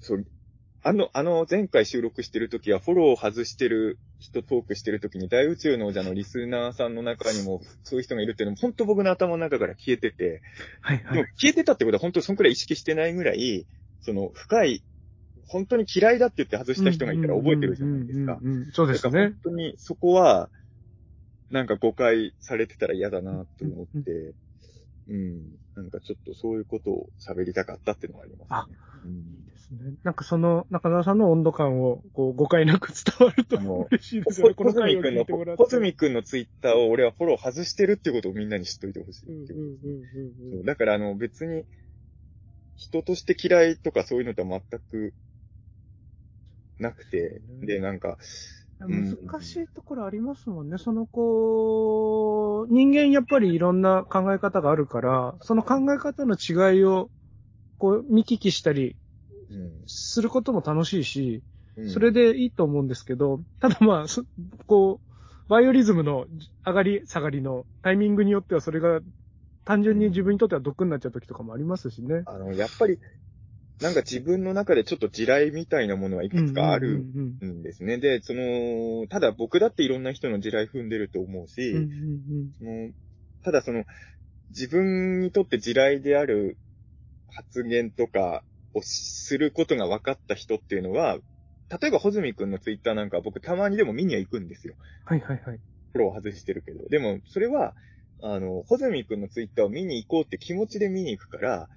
[0.00, 0.26] そう、
[0.82, 10.42] あの、あの前回収録してる時はフォローを外してる人トークしてる時に大宇宙の王者のリスナーさんの中にもそういう人がいるっていうのも本当僕の頭の中から消えてて、
[10.80, 11.14] はいはい。
[11.14, 13.66] でも消えてたってことは本当そんくらい意識してないぐらい、
[14.02, 14.84] その深い、
[15.46, 18.38] 本当に嫌いだって言って外した人がいたら覚えてるじゃないですか。
[18.72, 19.34] そうですね本。
[19.44, 20.48] 当にそこは、
[21.50, 24.32] なんか誤解されてたら嫌だなと思って、
[25.08, 25.58] うん。
[25.76, 28.76] なんかちょっとそういうことを喋りたかったっていうのがありますね。
[29.04, 29.14] うんい
[29.48, 29.94] いですね。
[30.04, 33.56] なんかその中澤さんの温度感をこう誤解なく伝わると
[33.90, 34.54] 嬉しいですよね。
[34.54, 35.24] こコズミ君の。
[35.56, 41.64] コズミ君のツイッターを俺はフォロー外してるっていうことをみんなに知っといてほしいってうだからあの別に、
[42.76, 45.14] 人として嫌いとかそういうのとは全く
[46.82, 48.18] なくて、うんで、なんか、
[48.80, 50.76] 難しいところありますもんね。
[50.78, 57.10] そのこう、人間やっぱりいろんな考え方があるから、その考え方の違いを
[57.78, 58.96] こう見聞きしたり
[59.50, 61.42] うんすることも楽しいし、
[61.76, 64.24] うんそれでいいと思うんですけど、ただまあ、そ
[64.66, 65.12] こう、
[65.48, 66.26] バイオリズムの
[66.66, 69.00] 上がり下がりのタイミングによってはそれが
[69.64, 72.24] 単純に自分にとっては毒になっちゃう時とかもありますしね。
[72.26, 72.98] あの、やっぱり、
[73.82, 77.04] なんか自分の中でちょっと地雷みたいなものはいくつかある
[77.40, 77.98] うんですね。
[77.98, 81.72] で、その、ただ僕だっていろんな人の地雷踏んでると思うし、
[82.58, 82.90] その
[83.42, 83.84] ただその、
[84.50, 86.58] 自分にとって地雷である
[87.28, 91.18] 発言とかをすることが分かった人っていうのは、
[91.80, 94.74] 例えば、ホズミ君のツイッターなんかは僕たまにでも見には行くんですよ。
[95.06, 95.60] はいはいはい。
[95.94, 96.86] フォロー外してるけど。
[96.88, 97.74] でも、それは、
[98.22, 101.68] あの、ホズミ君のツイッターを見に行こうって気持ちで見に行くから、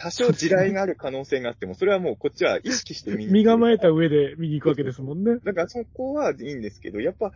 [0.00, 3.34] 多少地雷がある可能性があっても、それはもうこっちは意識して見に行く。
[3.34, 5.38] 身構えた上で見に行くわけですもんね。
[5.44, 7.32] だからそこはいいんですけど、やっぱ、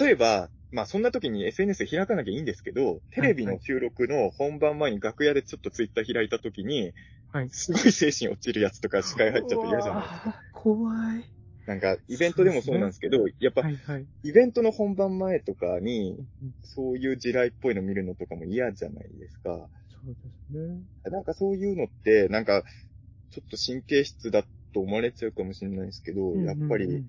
[0.00, 6.92] 例えば、まあそんな時に SNS 開かなきゃいいんですけど、テレビの収録の本番前に楽屋でちょっとツイッター開いた時に、
[7.30, 7.48] はい。
[7.50, 10.42] すごい精神落ちるやつとか視界入っちゃって嫌じゃないですか。
[10.52, 11.24] 怖い。
[11.66, 14.06] なんか、イベントでもそうなんですけど、やっぱは、いはい。
[14.22, 16.12] イベントの本番前とかに
[16.42, 19.68] う、んそういう地雷っぽいの見るのとかも嫌じゃないですか。
[20.06, 21.10] そうですね。
[21.10, 22.62] なんかそういうのって、なんか、
[23.30, 27.04] ちょっと神経質だと思われちゃうかもしれないですけど、やっぱり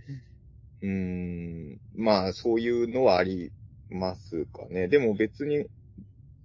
[0.82, 3.52] うんまあ、そういうのはあり
[3.90, 4.88] ますかね。
[4.88, 5.66] でも別に、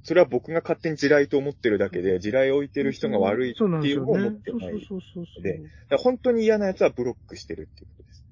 [0.02, 4.84] それは僕が勝手に地雷と思ってるだけで、地雷を置いてる人が悪いっていうのは思ねってない。
[4.88, 5.42] そうそうそう。
[5.42, 5.60] で
[5.98, 8.24] 本当に嫌なやつはブロックしてるっていうことです。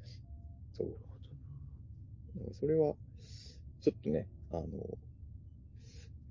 [0.73, 2.55] そう。
[2.55, 2.95] それは、
[3.83, 4.63] ちょっとね、あの、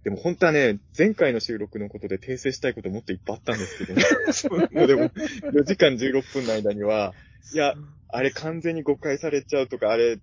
[0.04, 4.04] でも本当はね、前回の収録のことで訂正したいこともっといっぱいあったんですけどね。
[4.72, 5.12] もうでも、
[5.54, 7.14] 4時間16分の間には、
[7.54, 7.76] いや、
[8.08, 10.20] あれ完全に誤解されちゃうとか、あれ、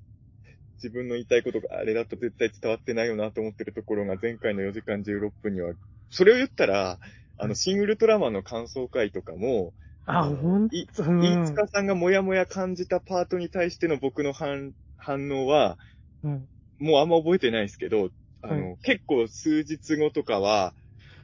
[0.83, 5.75] 自分の言いたいことがあれだと絶対伝わってないよなと思ってるところが前回の4時間16分には、
[6.11, 6.99] それを言ったら、
[7.39, 9.75] あの、シン・ウルトラマンの感想会とかも、
[10.07, 15.77] あ、ほんと、いうん飯塚さんがもやもや感じたパートに対しての僕の反反応は、
[16.23, 16.49] うん。
[16.79, 18.11] もうあんま覚えてないですけど、
[18.49, 20.75] あの、は結構数日後とかは、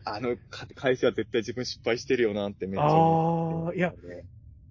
[0.05, 3.93] あの、か会社は絶対自分失敗してるよなってめっちゃ思ああ、いや、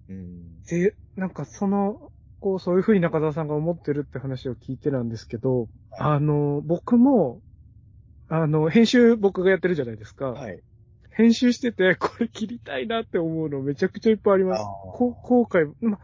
[0.08, 0.62] うん。
[0.68, 2.10] で、なんかその、
[2.40, 7.40] こう、そういうふうに中澤さんが思ってるって話を聞いてなんですけど、あの、僕も、
[8.28, 10.30] あの、編集僕がやってるじゃないですか。
[10.32, 10.62] はい。
[11.10, 14.64] 編集してて、これ切りたいなって思うのめちゃくちゃいっぱいあります。
[14.64, 16.00] こ後悔、ま、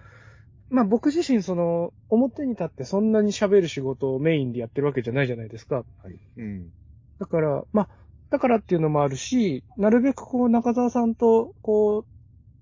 [0.68, 5.84] まあ僕自身その、表に立ってそんなに喋る仕事をメインでやってるわけじゃないじゃないですか。
[6.02, 6.18] はい。
[6.36, 6.70] うん。
[7.18, 7.88] だから、まあ、
[8.30, 12.06] だからっていうのもあるし、なるべくこう中澤さんと、こう、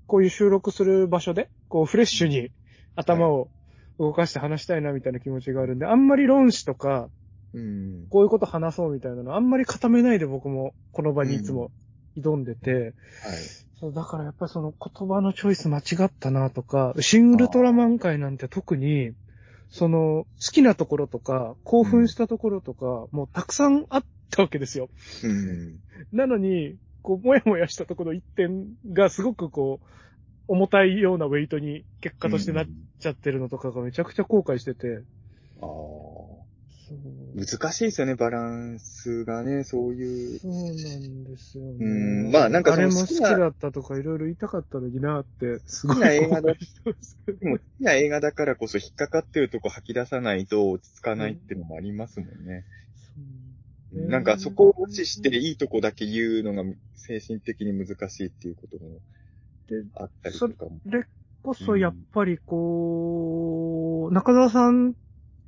[0.06, 2.50] こういう収録する場所で、こうフレッシュに
[2.94, 3.50] 頭を
[3.98, 7.10] 動かして話したいなみたいな気持ちがあるんで、あんまり論旨とか、
[7.54, 8.06] うん。
[8.08, 11.70] こういうこと話そうみたいなの、あんまり固めないで僕もこの場にいつも
[12.16, 12.92] 挑んでて、はい。
[13.80, 19.12] そう、だからやっぱりその言葉のチョイス間違ったなとか、シン・ウルトラマン界なんて特に、
[19.70, 24.88] その、好きなところとか、興奮したところとか、もうたくさんあったわけですよ。
[25.24, 25.78] うん。
[26.12, 29.86] なのに、こう、もやもやしたところ一点がすごくこう、
[30.48, 32.66] 重たいようなウェイトに結果としてなっ
[33.00, 35.02] ちゃってるのとかがめちゃくちゃ後悔してて。
[35.60, 36.15] ああ。
[36.88, 36.98] そう
[37.34, 40.38] 難しいですよね、バランスがね、そういう。
[40.38, 41.76] そうなんですよね。
[41.80, 46.52] うんまあなんかそのあれも好きだったとかいろいろ言いたかったのになって、すごい好きな映画だ。
[46.52, 52.64] でも好きな映画だからこそ引っかかってるとこ吐き出さないと落ち着かないっていうのもありますもんね。
[53.92, 56.62] そううんなんかそこを無視していいとこだけ言うのが
[56.94, 59.00] 精神的に難しいっていうことも
[59.68, 60.78] であったりとかも。
[60.84, 61.04] それ
[61.42, 64.92] こそやっぱりこう、中澤さんっ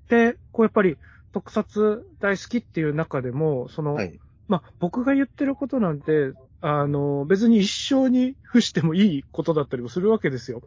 [0.08, 0.96] て、こうやっぱり
[1.32, 4.18] 特撮大好きっていう中でも、その、はい。
[4.48, 10.62] まあ、僕が言ってることなんて、あの、別に一生に付してもいいことだったりもするわけですよ。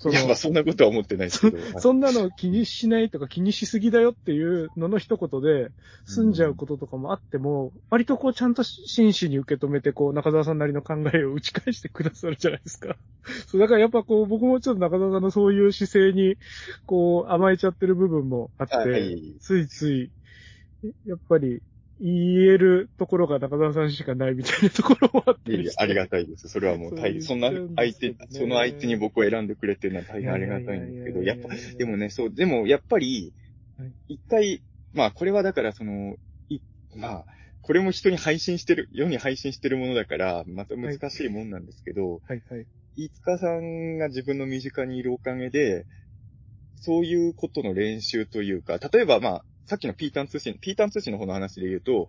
[0.00, 1.58] そのいや、まあそんなことは思ってないですけど。
[1.58, 5.70] はいそんなの気にしないとか気にしすぎだよっていうのの一言で
[6.06, 12.96] 済んじゃうこととかもあっても、割とこうちゃんと真摯に受け止めて、こう中澤さんなりの考えを打ち返してくださるじゃないですか。
[13.46, 16.36] そう、だからやっぱこう僕もちょっと中澤さんのそういう姿勢に、
[16.86, 20.10] こう甘えちゃってる部分もあって、はいついつい、
[21.04, 21.60] やっぱり
[22.00, 22.12] 言
[22.44, 26.48] えるところが中澤さんしかないみたいなところもあっていえいえありがたいです。
[26.48, 33.34] それはもう大、そんな相手、その相手に僕を選んでくれてるのは大変ありがたいんですけど、やっぱ、でもね、そう、でもやっぱり
[33.80, 36.16] はい、一回、まあこれはだからその、
[36.50, 36.60] い、
[36.94, 37.26] まあ、
[37.62, 42.66] これも人に配信してる、世に配信してるものだから、また難しいもんなんですけど、はいはい。
[42.96, 45.86] 飯塚さんが自分の身近にいるおかげで、
[46.76, 52.08] そういうことの練習というか、例えばまあ、さっきのピータン通信、ピータン通信の方の話で言うと、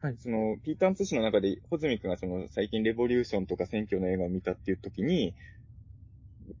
[0.00, 5.34] はいその、ピータン通信の中で、ホズミ君がその、最近レボリューションとか選挙の映画を見たっていう時に、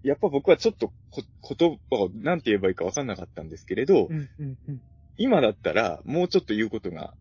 [0.02, 1.22] やっぱ僕はちょっとこ
[1.56, 4.80] 言葉を何て言えばいいか分かんなかったんですけれど、うんうんうん。
[5.16, 7.14] 今だったらもうちょっと言うことが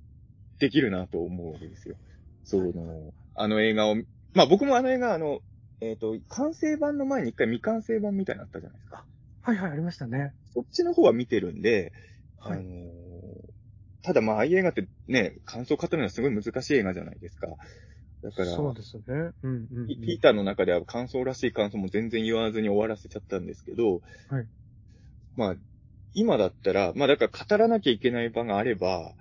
[0.59, 1.95] できるなと思うわけですよ。
[2.43, 3.95] その、あの映画を、
[4.33, 5.39] まあ僕もあの映画、あの、
[5.79, 9.05] えっ、と、完成版の前に一回未完成版みたいなのあったじゃないですか。
[9.41, 10.33] はいはい、ありましたね。
[10.53, 11.93] そっちの方は見てるんで、
[12.37, 13.00] はいあのー
[14.03, 17.47] ただまあ、ああいう映画ってね、感想を語るのはすごい難しい映画じゃないですか。
[18.23, 19.03] だから、そうですね。
[19.07, 19.87] うんうん、うん。
[19.87, 24.47] ピピーターの中では感想らしい感想も全然言わずに終わらせちゃったんですけど、はい
[25.35, 25.55] まあ、
[26.13, 29.13] 今だったら、まあだから語らなきゃいけない場があれば、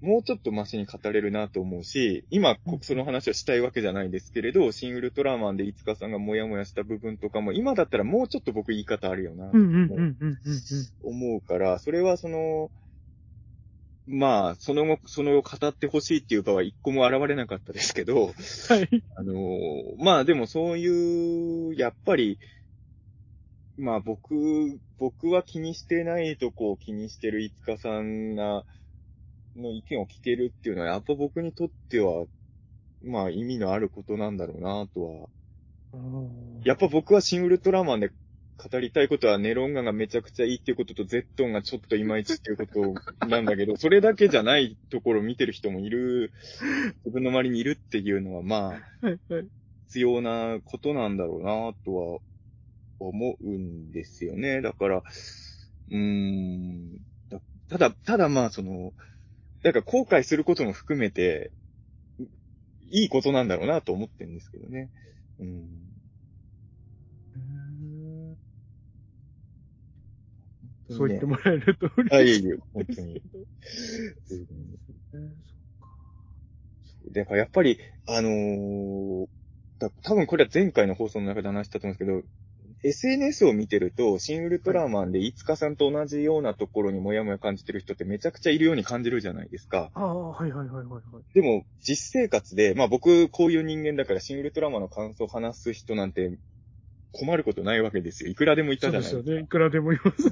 [0.00, 10.38] もうちょっとマシに語れるなと思うし、今、こその話をしたいわけじゃないですけれど、シン・ウルトラマンで五日さんがモヤモヤした部分とかも、今だったらもうちょっと僕言い方あるよな、うんうんうんうんうんうん。
[11.02, 12.70] 思うから、それはその、
[14.10, 19.04] まあ、その後、その後語ってほしいっていう場は一個も現れなかったですけど、はい。
[19.16, 22.38] あのーまあでもそういう、やっぱり、
[23.76, 24.34] まあ僕、
[24.98, 28.64] 僕は気にしてないとこを気にしてる五日さんが、
[29.54, 32.24] の意見を聞けるっていうのは、やっぱ僕にとっては、
[33.04, 35.28] まあ意味のあることなんだろうなとは。
[36.64, 38.10] やっぱ僕はシン・ウルトラマンで
[38.58, 46.32] 語りたいことはネロンガがめちゃくちゃいいっていうこととゼットンがちょっといまいちっていうことなんだけど、 それだけじゃないところを見てる人もいる、
[47.04, 49.46] 自分の周りにいるっていうのはまあ、はいはい。
[49.86, 52.18] 必要なことなんだろうなとは
[52.98, 54.60] 思うんですよね。
[54.60, 56.96] だから、うーん、
[57.30, 58.92] だただ、ただまあその、
[59.62, 61.52] だから後悔することも含めて、
[62.90, 64.90] いいことなんだろうなと思ってるんですけどね。
[65.38, 65.87] うん。
[70.88, 72.14] そう言ってもらえると嬉しい。
[72.16, 73.22] あ、いえいえ、本当に。
[75.12, 75.34] うん
[77.10, 79.26] だからやっぱり、あのー
[79.78, 82.28] だ多分これは前回の放送の中で話したと思うんですけ
[82.66, 89.92] ど、SNS を見てると、シン・ウルトラマンで、いつかさんと同じようなところにもやもや感じてる人ってめちゃくちゃいるように感じるじゃないですか。
[89.94, 91.22] ああ、はいはいはいはいはい。
[91.32, 96.36] でも、実生活で、まあ僕、こういう人間だから、シン・ウルトラマンの感想を話す人なんて
[97.12, 98.30] 困ることないわけですよ。
[98.30, 99.22] いくらでもいたそうじゃないですか。
[99.22, 99.44] ですよね。
[99.44, 100.28] いくらでもいます。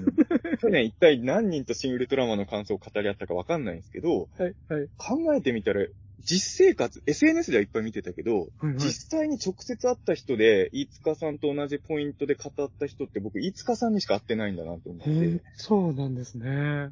[0.59, 4.89] 去年一体何人とシン・ウルトラマンの感想を語り合ったかわかんないんですけど、はいはい。
[4.97, 5.87] 考えてみたら、
[6.19, 15.43] 実生活、SNS ではいっぱい見てたけど、はいはい実際に直接会った人で、飯塚さんと同じポイントで語った人って僕、飯塚さんにしか会ってないんだなと思って。
[15.55, 16.91] そうなんですね。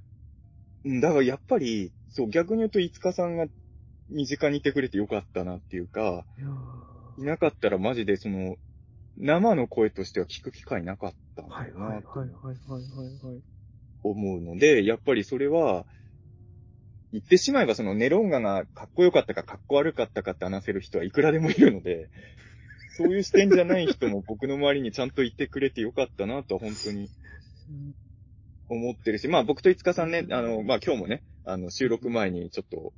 [0.85, 3.47] うんだからやっぱり、そう、逆に言うと飯塚さんが
[4.09, 6.27] 身近にいてくれてよかったなっていうか、
[7.17, 8.57] いなかったらマジでその、
[9.17, 12.83] 生の声としては聞く機会なかったはいはいはいはいはい
[13.25, 13.43] はい。
[14.11, 15.87] 思うので、やっぱりそれは、
[17.13, 22.11] 言ってしまえばそのネロンガがかっこよかったかかっこ悪かったかって話せる人はいくらでもいるので、
[22.97, 27.09] そういう視点じゃない人も僕の周りにちゃんといてくれてよかったなとは本当に
[28.69, 32.93] 思ってるし、まあ僕と五日さんね、あの、まあ今日もね、あの収録前にちょっと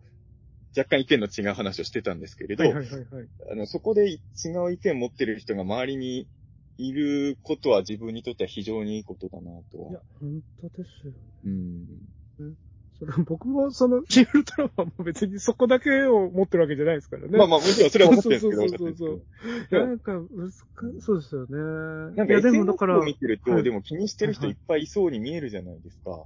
[0.76, 3.28] 若干意見の違う話をしてたんですけれど、はいはいはいはい。
[3.50, 4.18] あの、そこで違
[4.66, 6.28] う意見持ってる人が周りに
[6.78, 9.90] いることは自分にとっては非常にいいことだなとは。
[9.90, 11.12] いや、本当ですよ。
[11.44, 12.54] うん。
[12.98, 17.38] それ僕もその、 シン・ウルトラマンも別にそこだけを持ってるわけじゃないですからね。
[17.38, 19.16] まあまあ、もちろんそれは思ってるんですけど、そうそうそう
[19.70, 20.54] そうなんか、難し
[21.00, 21.56] そうですよね。
[22.16, 26.24] なんかいや、でも SNS だからを、見てると、はいでも気にしてる人いっぱいいそうに見えるじゃないですか。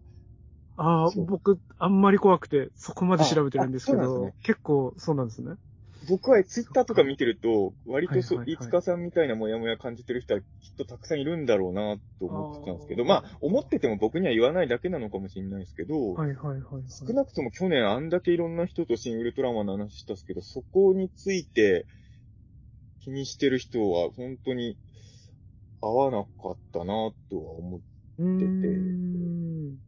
[0.76, 5.54] ああそう、僕、あんまり怖くて、そこまで調べてるんですけどああそうなんで、結構そうなんですね。
[6.08, 10.46] 僕はツイッターとか見てると、割とそ、はいはいはいいつかさんみたいなモヤモヤ感じてる人はきっ
[10.78, 16.82] とたくさんいるんだろうなと思ってたんですけど、あーまあ、思ってても僕には言わないだけなのかもしれないですけど、はいはいはいはい。
[16.88, 21.86] 少なくとも去年あんだけいろんな人とシン・ウルトラマンの話したんですけど、そこについて
[23.00, 24.76] 気にしてる人は本当に
[25.82, 26.86] 合わなかったな
[27.30, 29.40] とは思ってうー
[29.72, 29.78] ん。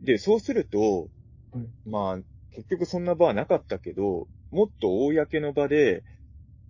[0.00, 1.08] で、そうすると、
[1.52, 2.18] はいまあ、
[2.50, 6.04] 結局そんな場はなかったけど、もっと公の場で、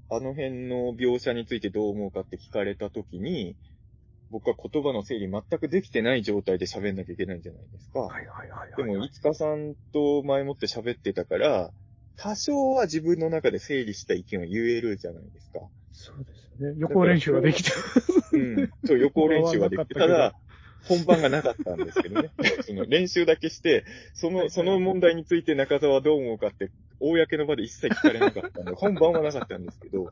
[0.09, 3.57] あの辺の描写についてどう思うかって聞かれたときに、
[4.31, 8.01] 僕は言葉の整理全くできてない状態で喋んなきゃいけないんじゃないですか。
[8.01, 8.71] はいはいはいはい。
[8.77, 11.73] でも、いつかさんと前もって喋ってたから、
[12.17, 15.61] 多少は自分の中で整理した意見を言えるじゃないですか。
[15.93, 16.79] そうですよね。
[16.79, 17.73] 予行練習ができて。
[18.33, 18.71] うん。
[18.85, 20.35] そう、予行練習はできて、 ただ、
[20.89, 22.33] 本番がなかったんですけどね。
[22.67, 23.85] その練習だけして、
[24.15, 30.11] その、その問題について中澤はどう思うかって、公の場で一切聞かれなかったんで、 本番はなかったんですけど、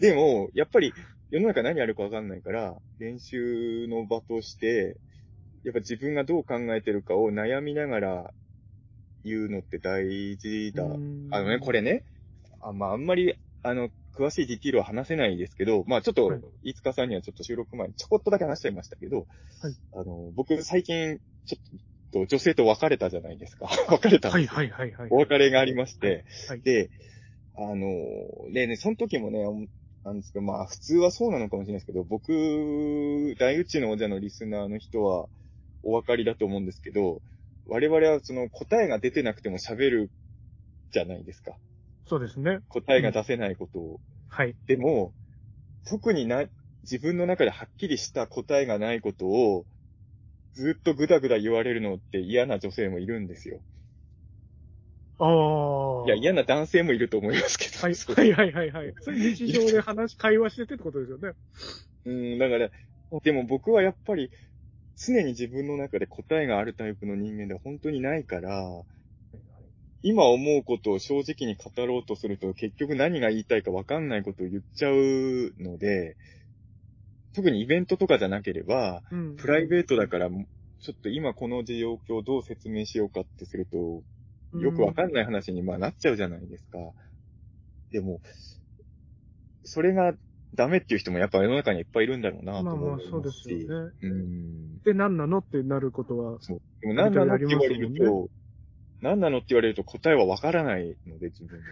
[0.00, 0.92] でも、やっぱり
[1.30, 4.96] 世の中何あるかわかんないから、練習の場として、
[5.64, 8.34] やっぱ自分がどう考えてるかを悩みながら
[9.24, 10.84] 言うのって大事だ。
[10.84, 11.82] あのね、これ。
[11.82, 12.04] れね、
[12.60, 19.26] あまあ、あんまり、あの、詳しいディティールは話せないですけど、まあちょっと、はい飯塚さんにはちょっと収録前にちょこっとだけ話しちゃいましたけど、
[19.62, 21.76] はいあの、僕最近、ちょっと
[22.12, 23.68] 女性と別れたじゃないですか。
[23.88, 25.08] 別れたんはいはいはいはい。
[25.10, 26.62] お別れがありまして、はい。
[26.62, 26.90] で、
[27.54, 27.86] あの、
[28.52, 29.68] でね、その時もね、
[30.02, 32.32] なんですけど、まあ普通はそうなのかもしれないですけど、僕、
[33.38, 35.28] 大宇宙の王者のリスナーの人は
[35.82, 37.22] お分かりだと思うんですけど、
[37.66, 40.10] 我々はその答えが出てなくても喋る
[40.92, 41.56] じゃないですか。
[42.06, 42.60] そうですね。
[42.68, 44.00] 答えが出せないことを。
[44.28, 44.56] はい。
[44.66, 45.14] でも、
[45.84, 46.46] 特にな、
[46.82, 49.66] 自分の中ではっきりした答えがないことを、
[50.54, 53.60] ずっとぐだぐだ言われるのって嫌な女性もいるんですよ。
[55.18, 56.06] ああ。
[56.06, 57.78] いや、嫌な男性もいると思いますけど。
[57.78, 58.94] はいはいはいはいはい。
[59.00, 61.32] それ日常で話、会話しててってことですよね。
[62.06, 62.70] うん、だから、
[63.22, 64.30] でも僕はやっぱり、
[64.96, 68.82] 常に自分の中で答えがあるタイプの人間では本当にないから、
[70.02, 74.94] 今思うことを正直に語ろうとすると結局何が言いたいか分かんないことを言っちゃう
[75.62, 76.16] ので、
[77.32, 79.36] 特にイベントとかじゃなければ、うん。
[79.36, 81.74] プライベートだから、ちょっと今この状
[82.08, 84.02] 況をどう説明しようかってすると、
[84.58, 86.78] よくわかんない話にまあなっちゃうじゃないですか。
[87.92, 88.20] でも、
[89.62, 90.14] それが
[90.54, 93.12] ダメっていう人もやっぱ世の中にいっぱいいるんだろうなとまあ思いますし。
[93.12, 93.92] まあ、そうですよね。
[94.02, 94.78] うん。
[94.82, 96.62] で、何なのってなることは、そう。
[96.80, 98.30] でも何なのって言われると、
[99.00, 101.64] 何なのって言われると答えはわからないので、自分で。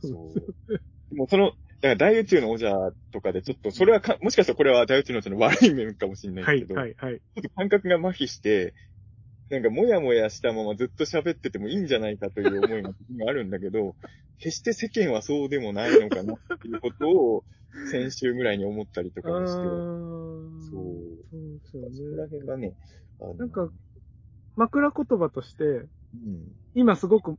[0.00, 0.82] そうそう。
[1.10, 2.70] でもその、だから大宇宙の王者
[3.12, 7.18] とかでちょっと、それはか、もしかしたらこれは大宇宙の王者の悪い面かもしれないはいけど、はいはい。
[7.18, 8.74] ちょっと感覚が麻痺して、
[9.50, 12.92] なんかもやもやしたままずっと喋っててもいいんじゃないかという思いが
[13.28, 13.96] あるんだけど、
[14.38, 17.44] 決して世間はそうでもないのかなっていうことを
[17.90, 20.60] 先週ぐらいに思ったりとかもして、ー。
[20.70, 22.16] そうそうですそこよね。
[22.16, 22.74] ら辺がね、
[23.38, 23.70] なんか、
[24.56, 27.36] 枕言葉として、うん、今すごく、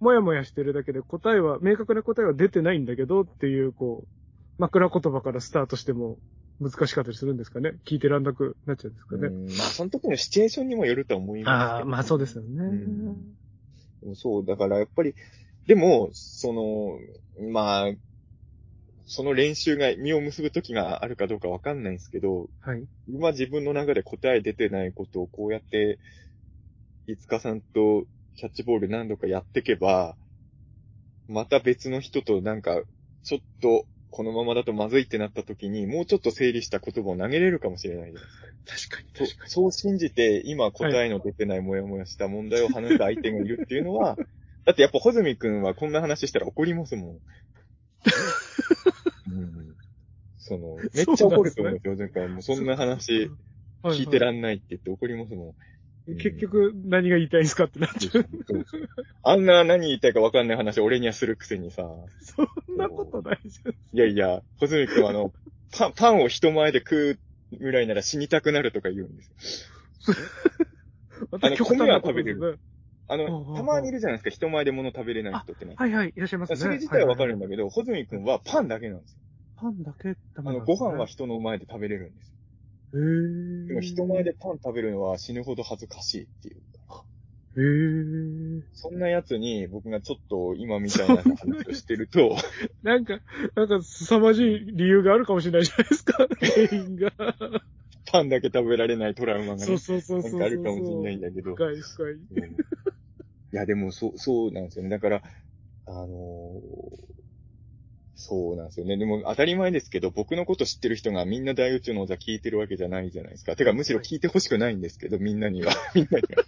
[0.00, 4.08] もやもやしてるだけで答えは、明確な答えは出てないんだけどっていう、こう、
[4.58, 6.18] 枕言葉からスタートしても
[6.60, 7.74] 難しかったりするんですかね？
[7.86, 9.28] 聞いてらんなくなっちゃうんですかね？
[9.28, 11.74] うんまあその時のシチュエーションにもよるとは思いますけど。
[11.78, 12.64] ああ、まあそうですよね。
[14.02, 15.14] うそう、だからやっぱり、
[15.66, 16.98] でも、その、
[17.52, 17.92] まあ、
[19.06, 22.84] その練習が実を結ぶ時があるかどうかわかんないんですけど、はい。
[23.08, 25.98] 今自分の中で答え出てないことをこうやって、
[27.06, 28.04] いつかさんと
[28.38, 30.14] キャッチボール何度かやってけば、
[31.26, 32.80] また別の人となんか、
[33.24, 38.96] ちょっとこのままだとまずいってなった時に、もうちょっと整理した言葉を投げれるかもしれないじゃないですか。
[38.96, 39.50] 確かにそう確かに。
[39.50, 44.16] そう信じて、今答えの出てないもやもやした問題を話す相手がいるっていうのは、
[44.64, 47.18] だってやっぱ、ほずみくんはこんな話したら怒りますもん。
[49.32, 49.76] うん、
[50.36, 51.96] その、めっちゃ怒ると思うんですよ。
[51.96, 53.32] なんかもうそんな話
[53.82, 55.48] 聞いてらんないって言って怒りますもん。
[55.48, 55.54] うん
[56.16, 58.26] 結局、何が言いたいんですかってなっちゃう。
[59.22, 61.82] あんな何言いたいかわかんない話俺にはするくせにさ、
[62.20, 63.72] そんなことないじゃん。
[63.72, 65.32] いやいや、ほずみくんはあの、
[65.76, 67.18] パン、パンを人前で食
[67.52, 69.30] うぐらいなら死にたくなるとか言うんです
[70.08, 70.16] よ。
[71.30, 72.58] まあの米は食べれですね。
[73.08, 75.74] あの、たまにいるじゃないですか、人前で物食べれない人ってね。
[75.76, 76.56] はいはい、いらっしゃいますね。
[76.56, 77.46] それ自体はわかるんだ。
[77.46, 79.18] だけど、ほずみくんはパンだけなんですよ。
[79.56, 82.37] パンだけダメあの、ご飯は人の前で食べれるんですよ。
[82.94, 83.66] へー。
[83.68, 86.62] でも人前でパン食べるのは死ぬほど恥ずかしいっていう。
[87.56, 88.62] へー。
[88.72, 92.36] そんな奴に僕がちょっと今みたいな話をしてると、
[92.82, 93.20] なんか、
[93.54, 97.12] なんか凄まじい理由があるかもしれないじゃないですか、 原因が。
[98.10, 100.40] パンだけ食べられないトラウマがね、そうそうそうそうそう。
[100.40, 101.54] なんかあるかもしれないんだけど。
[101.54, 102.12] 深い深い。
[102.12, 102.56] うん
[103.50, 104.90] いや、でも、そう、そうなんですよね。
[104.90, 105.22] だから、
[105.86, 107.07] あのー
[108.20, 108.96] そうなんですよね。
[108.96, 113.54] でも、当たり前ですけど、僕のこと知ってる人がみんな大宇宙の王座聞いてるわけじゃないじゃないですか。
[113.54, 115.72] てか、むしろ聞いてほしくないんですけど、みんなには。
[115.94, 116.44] みんなには。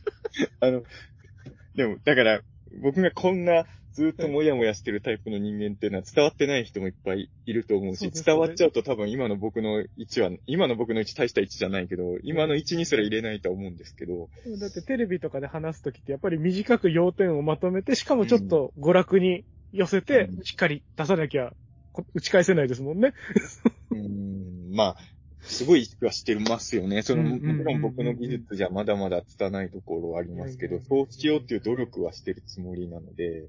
[0.59, 0.83] あの、
[1.77, 2.43] でも、だから、
[2.83, 14.29] 僕がこんな、ずっともやもやしてるタイプの人間っていうのは伝わってない人もいっぱいいると思うし、伝わっちゃうと多分今の僕の位置は、今の僕の位置大した位置じゃないけど、今の位置にすら入れないと思うんですけど、
[14.59, 21.57] だってテレビとかで話すときってやっぱり短く要点をまとめて、しかもちょっと娯楽に寄せてう、んしっかり出さなきゃこ
[22.15, 23.15] 打ち返せないですもんね。
[23.91, 24.97] うーんまあ、
[25.41, 27.03] すごい意識はしてますよね。
[27.03, 33.49] その、もちろん僕の技術じゃまだまだ拙いところはありますけど、そうしようっていう努力はしてるつもりなので、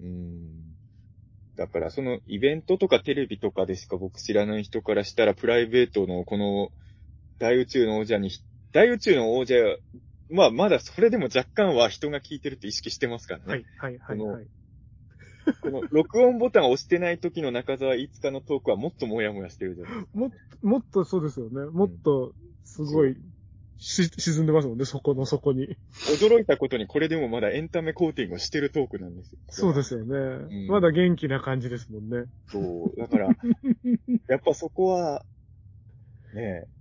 [0.00, 0.76] うん。
[1.56, 6.72] だから、そのイベントとかテレビとかでしか僕知らない人からしたら、プライベートのこの
[7.38, 8.30] 大宇宙の王者に、
[8.72, 9.54] 大宇宙の王者、
[10.30, 13.44] まあ、まだそれでも若干は人が聞いてるって意識してますからね。
[13.46, 14.46] はい、はい、はい、はい。
[15.60, 20.18] この録音ボタンを押してない時の中澤いつかのトークはもっともやもやしてるじゃないですか。
[20.18, 21.66] もっと、もっとそうですよね。
[21.70, 22.34] もっと、
[22.64, 23.16] すごい、
[23.78, 25.76] し、沈んでますもんね、そこの底に。
[26.18, 29.38] 驚いたことにこれでもまだエンタメコーティングをしてるトークなんですよ。
[29.48, 30.66] そうですよね。
[30.66, 32.24] んまだ元気な感じですもんね。
[32.46, 32.96] そう。
[32.96, 33.28] だから、
[34.28, 35.24] やっぱそこは、
[36.34, 36.73] ねえ。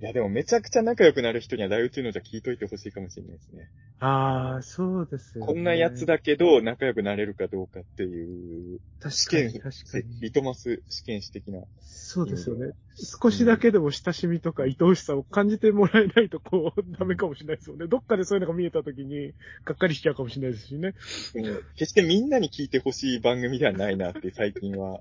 [0.00, 3.70] いやでもめちゃくちゃ仲良くなる人には大宇宙のじゃ聞いといてほしいかもしれないですね。
[4.00, 5.50] ああ、そうですよね。
[5.50, 10.20] こんなやつだけど仲良くなれるかどうかっていう試験確かに、、確かに。
[10.20, 11.62] リトマス試験紙的な。
[11.80, 12.72] そうですよね。
[12.96, 17.86] 少しだけでも親しみとか愛おしさを感じてもらえないと、こう、ダメかもしれないですよね。
[17.88, 19.32] どっかでそういうのが見えたときに、
[19.64, 20.94] がっかりしちゃうかもしれないですしね。
[21.32, 25.00] でも決してみんなに聞いてほしい番組ではないなって最近は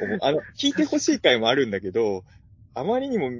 [0.00, 0.18] 思う。
[0.20, 2.24] あの、聞いてほしい回もあるんだけど、
[2.74, 3.30] あまりにも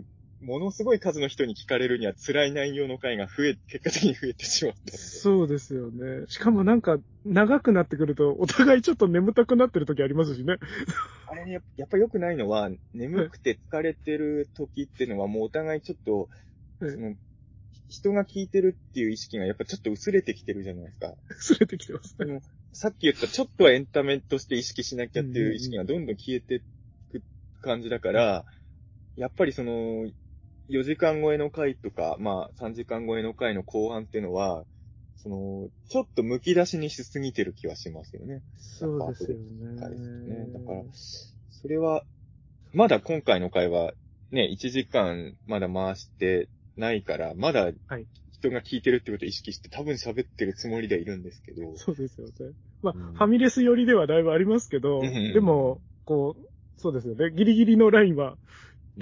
[0.41, 4.97] ものすごい数の人に聞かれるには辛い内容の回が増え、結果的に増えてしまった。
[4.97, 6.26] そうですよね。
[6.28, 10.57] しかもなんか、長くなってくると、お互いちょっと眠たくなってる時ありますしね。
[11.26, 16.28] あれね、やっぱ良くないのは、眠くて疲れてる時っていうのはもうお互いちょっと、
[16.80, 17.14] はいその、
[17.89, 21.14] 人が聞いてるっていう意識がやっぱちょっと薄れてきてるじゃないですか。
[21.30, 22.43] 薄れてきてますね。
[22.72, 26.62] さっき言ったちょっとはエンタメとして意識しなきゃっていう意識がどんどん消えて
[27.11, 27.22] く
[27.62, 28.45] 感じだから、
[29.16, 30.07] やっぱりその、
[30.68, 34.64] 4時間超えの回とか、まあ3時間超えの回の後半っていうのは、
[35.16, 38.42] その、ちょっと剥き出しにしすぎてる気はしますよね。
[38.58, 39.36] そうですよ
[39.80, 40.52] 回ですねね。
[40.52, 42.04] だから、それは、
[42.72, 43.92] まだ今回の回は、
[44.30, 48.06] ね、1時間まだ回してないから、まだはい
[48.40, 52.32] 人が聞いてるってことを意識して多分喋ってるつもりではいるんですけど、そうですよね。
[52.82, 57.32] まあ、うんファミレス寄りではだいぶありますけど、うんうんでも、こう、そうですよね。
[57.32, 58.36] ギリギリのラインは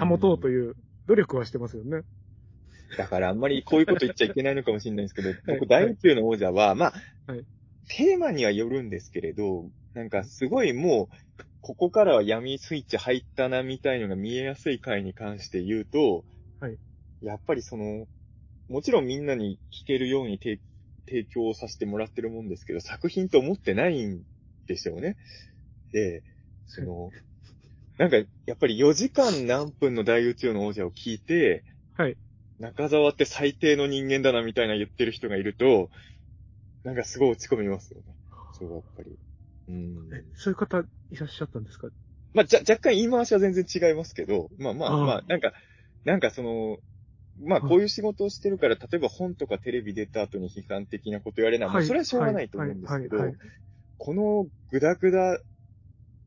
[0.00, 0.76] 保とうとうんいう
[1.06, 2.02] 努力はしてますよね。
[2.96, 5.84] だからあんまりこういうこと言っちゃいけないのかもしれないんですけど、僕、 はい。
[5.86, 6.92] 大宇宙の王者は、ま
[7.26, 7.44] あ、はい。
[7.88, 16.24] テーマにはよるんですけれど、なんかすごいもう、ここからは闇スイッチ入ったなみたいのが見えやすい回に関して言うと、
[16.60, 16.78] はい。
[17.20, 18.06] やっぱりその、
[18.68, 20.60] もちろんみんなに聞けるように提
[21.08, 24.22] 提供させてもらってるもんですけど、作品と思ってないん
[24.66, 25.16] ですよね。
[25.92, 26.24] で、
[26.66, 27.10] その、
[27.98, 32.16] なんか、やっぱり4時間何分の大宇宙の王者を聞いて、はい。
[32.58, 35.90] 中沢って最低の人間だなみたいな言ってる人がいると、
[36.84, 38.14] なんかすごい落ち込みますよね。
[38.58, 39.16] そう、やっぱり。
[39.68, 40.14] うん。
[40.14, 40.78] えそういう方
[41.10, 41.88] いらっしゃったんですか？
[42.34, 45.52] まあ、じゃ、若干言い回しは全然違いますけど、まあまあああまあ、なんか、
[46.04, 46.78] なんかその、
[47.38, 53.50] まあはいこういう仕事をしてるから、例えば本とかテレビ出た後に批判的なこと言われるのは、もうそれはしょうがないと思うんですけどはいはいはい、
[53.98, 55.38] このぐだぐだ、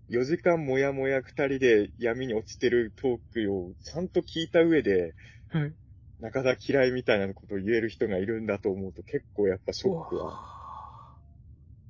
[0.10, 5.14] 4時間もやもや2人で闇に落ちてるトークをちゃんと聞いた上で、
[5.50, 5.62] はい。
[5.64, 5.76] はい。
[6.20, 10.60] 中田嫌いみたいなことを言える人がいるんだと思うと結構やっぱショックはは。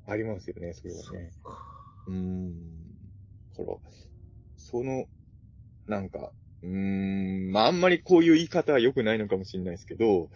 [0.06, 1.32] ありますよね、それはね。
[1.44, 1.52] そ
[2.08, 2.50] うーん。
[3.58, 3.78] だから、
[4.56, 5.06] その、
[5.88, 10.30] なんか、うーん、まああんまりこういう言い方は良くないのかもしれないですけど、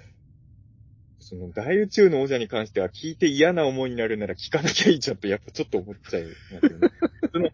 [1.20, 6.90] その大宇宙の王者に関しては聞いて嫌な思いになるなら聞かなきゃいいじゃんとやっぱちょっと思っちゃいますよね。
[7.32, 7.50] その、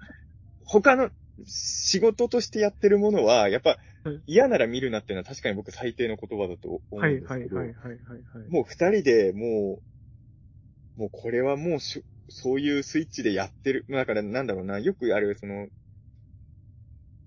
[0.69, 1.09] 他の
[1.45, 7.97] 仕事としてやってるものは、やっぱはい嫌なら見るなっていうのは確かに僕最低の言葉だと思うんはいですけど、はいはいはいはい
[8.37, 8.51] はい。
[8.51, 9.81] もう二人でも
[10.97, 13.85] う、もうこれはもうしそういうスイッチでやってる。
[13.87, 15.67] まあだからなんだろうな、よくあるその、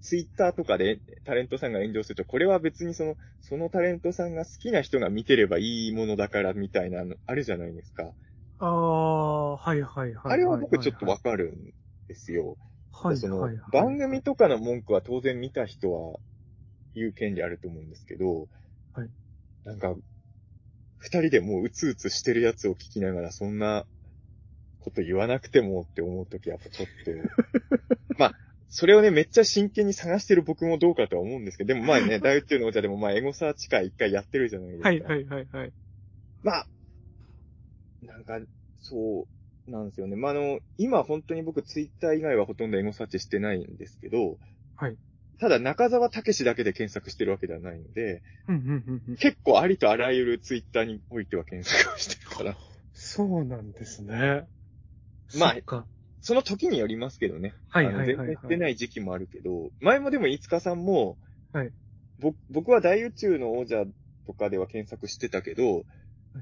[0.03, 8.14] ツイッターとかでタレントさんが炎上すると、これは別にその、そのタレントさんが好きな人が見てればいいものだからみたいなのあるじゃないですか。
[8.59, 10.32] ああ、はいはいはい。
[10.32, 11.72] あれは僕ちょっとわかるん
[12.09, 12.59] ですよ。
[13.03, 13.71] はいそのはいはい。
[13.73, 16.19] 番組とかの文句は当然見た人は
[16.95, 18.49] 言う権利あると思うんですけど、
[18.93, 19.11] はい
[19.65, 19.95] なんか、
[20.99, 23.87] 二人でもううつうつしてるやつを聞きながらそんな
[24.81, 26.89] こと言わなくてもって思うときやっぱちょっ
[28.09, 28.33] と、 まあ、
[28.69, 34.89] それをね、めっちゃ真剣に探してる僕もどうかとは思うんですけど、でもまあね、大宇宙のお茶でもまあエゴサーチ会一回やってるじゃないですか。
[34.89, 35.73] はいはいはいはい。
[36.43, 36.69] まあ、
[38.03, 38.41] なんか、
[38.81, 39.29] そう
[39.67, 40.17] なんですよね。
[40.17, 44.39] まあ、あの、今本当に僕ツイッター以外はほとんどエゴサーチしてないんですけど、
[44.77, 44.97] はい。
[45.39, 49.17] ただ中沢武史だけで検索してるわけではないので、うんうんうんうん。
[49.17, 52.57] 結構ありとあらゆるツイッターにおいては検索をしてるから、
[52.93, 54.47] そうなんですね。
[55.39, 55.85] まあ
[56.21, 57.55] その時によりますけどね。
[57.69, 61.19] はいはいはいはい全然してない時期もあるけど、前もでも、いつかさんも、
[61.53, 61.73] はい
[62.19, 63.85] 僕僕は大宇宙の王者
[64.27, 65.85] とかでは検索してたけど、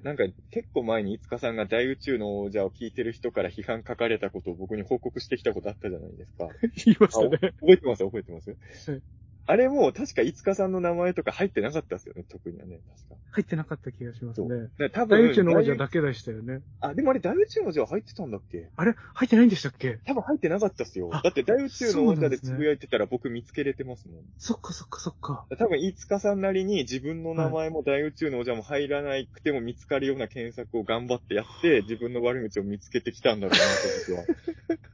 [0.03, 6.49] なんか結構前にいつかさんが大宇宙の王者を聞いてる人から批判書かれたことを僕に報告してきたことあったじゃないですか。
[6.85, 7.39] 言いましあたね。
[7.61, 8.05] 覚えてます？
[8.05, 8.51] 覚えてます？
[8.91, 9.03] はい
[9.47, 13.15] あれも確かいつかさんの名前とか入ってなかったですよね、特にはね、確か。
[13.33, 14.49] 入ってなかった気がしますね。
[14.49, 16.61] だから多分、大宇宙の王者大だけでしたよね。
[16.81, 18.71] あ、でもあれ大宇宙の王者は入ってたんだっけ？
[18.77, 18.95] あれ？
[19.15, 19.99] 入ってないんでしたっけ？
[20.07, 21.11] 多分入ってなかったっすよ。
[21.13, 24.23] あだって大宇宙の王者でつぶやいてたら僕見つけれてますもん。
[24.39, 25.47] そっかそっかそっか。
[25.59, 34.25] 多分、いつかさんなりに自分の名前も大宇宙の王者も入らなくても見つかるような検索を頑張ってやって、 自分の悪口を見つけてきたんだろうなと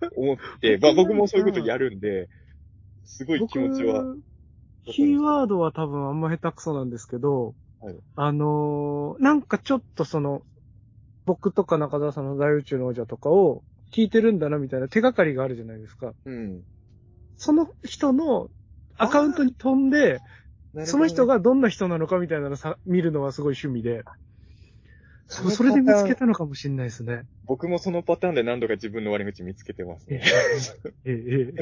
[0.01, 2.28] 僕は思って、 まあ僕もそういうことやるんで、
[3.05, 4.05] すごい気持ちは。
[4.87, 10.43] 僕キーワードは多分あんま下手くそなんですけど、はいあのーなんかちょっとその、
[11.24, 13.62] 僕とか中澤さんの大宇宙の王者とかを
[13.93, 16.12] 聞いてるんだなみたいな手がかりがあるじゃないですか。
[16.24, 16.62] うん。
[17.37, 18.49] その人の
[18.97, 20.20] アカウントに飛んで、
[20.84, 24.05] その人がどんな人なのかみたいなのさ、見るのはすごい趣味で、
[25.29, 27.24] それで見つけたのかもしれないですね。
[27.47, 30.22] 僕もそのパターンで何度か自分の悪口見つけてますえね。
[31.05, 31.53] え、え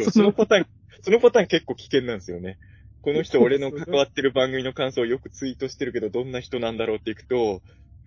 [0.00, 0.66] え、そののパターン、
[1.02, 2.58] そのパターン結構危険なんですよね。
[3.02, 7.62] この人俺の関わってる番組の感想をよくツイートしてるけど、どんな人なんだろうっていくと、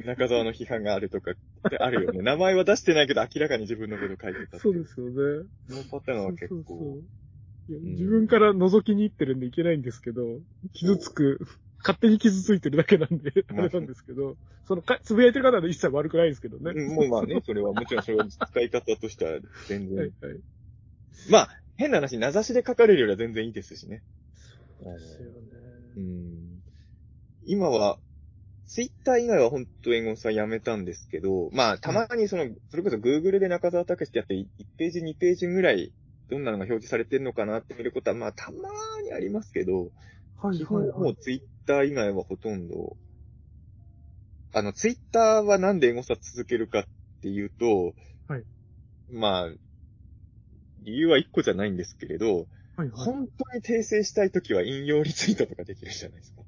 [0.06, 2.22] 中澤の批判があるとかってあるよね。
[2.22, 5.46] 名前は出してないけど明らかに自分のこと書いてたってそうですよね。
[5.68, 7.04] そのパターンは結そうそうそ構う。
[7.70, 10.40] 自分から覗きに行ってるんでいけないんですけど、
[10.74, 11.40] 傷つく、
[11.80, 14.36] 勝手に傷ついてるだけなんで、あまあれなんですけど、
[14.68, 16.72] そのか、つぶやいてる方は一切悪くないですけどね。
[16.76, 19.98] うんもうまあね、それはもちろんそれは使い方としては全然。
[19.98, 20.40] はいはい。
[21.30, 24.04] まあ、変な話、名指しで書かれるよりは全然いいですしね。
[24.84, 25.34] そうですよね。
[25.98, 26.62] うん
[27.46, 27.98] 今は、
[28.68, 35.92] ツイッター以外は本当エゴさんやめたんですけど、まあ、たまにその、それこそ Google で中澤隆史ってやって1ページ2ページぐらい、
[36.30, 39.90] どんなのが表示されてるのかなって見ることは、まあ、たまーにありますけど、
[40.42, 40.64] はい基。
[40.64, 42.98] 本もうツイッター以外はほとんど、
[44.54, 46.84] あの、ツイッターはなんでエゴサ続けるかっ
[47.22, 47.94] ていうと、
[48.28, 48.44] はい
[49.12, 49.50] まあ、
[50.80, 52.90] 理由は1個じゃないんですけれど、はいはい。
[52.92, 56.42] 本当に訂正したいときは引用リツイートとかできるじゃないですか。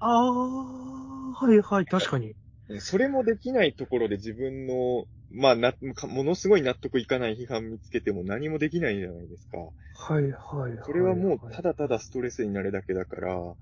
[0.00, 2.34] ああ、はいはい、確かに。
[2.80, 9.58] それもできないところで自分の、まあな、かものすごい納得いかない批判見つけても何もできないじゃないですか。
[9.58, 10.78] はいはいはい。
[10.84, 13.56] それはもうただただストレスになるだけだから、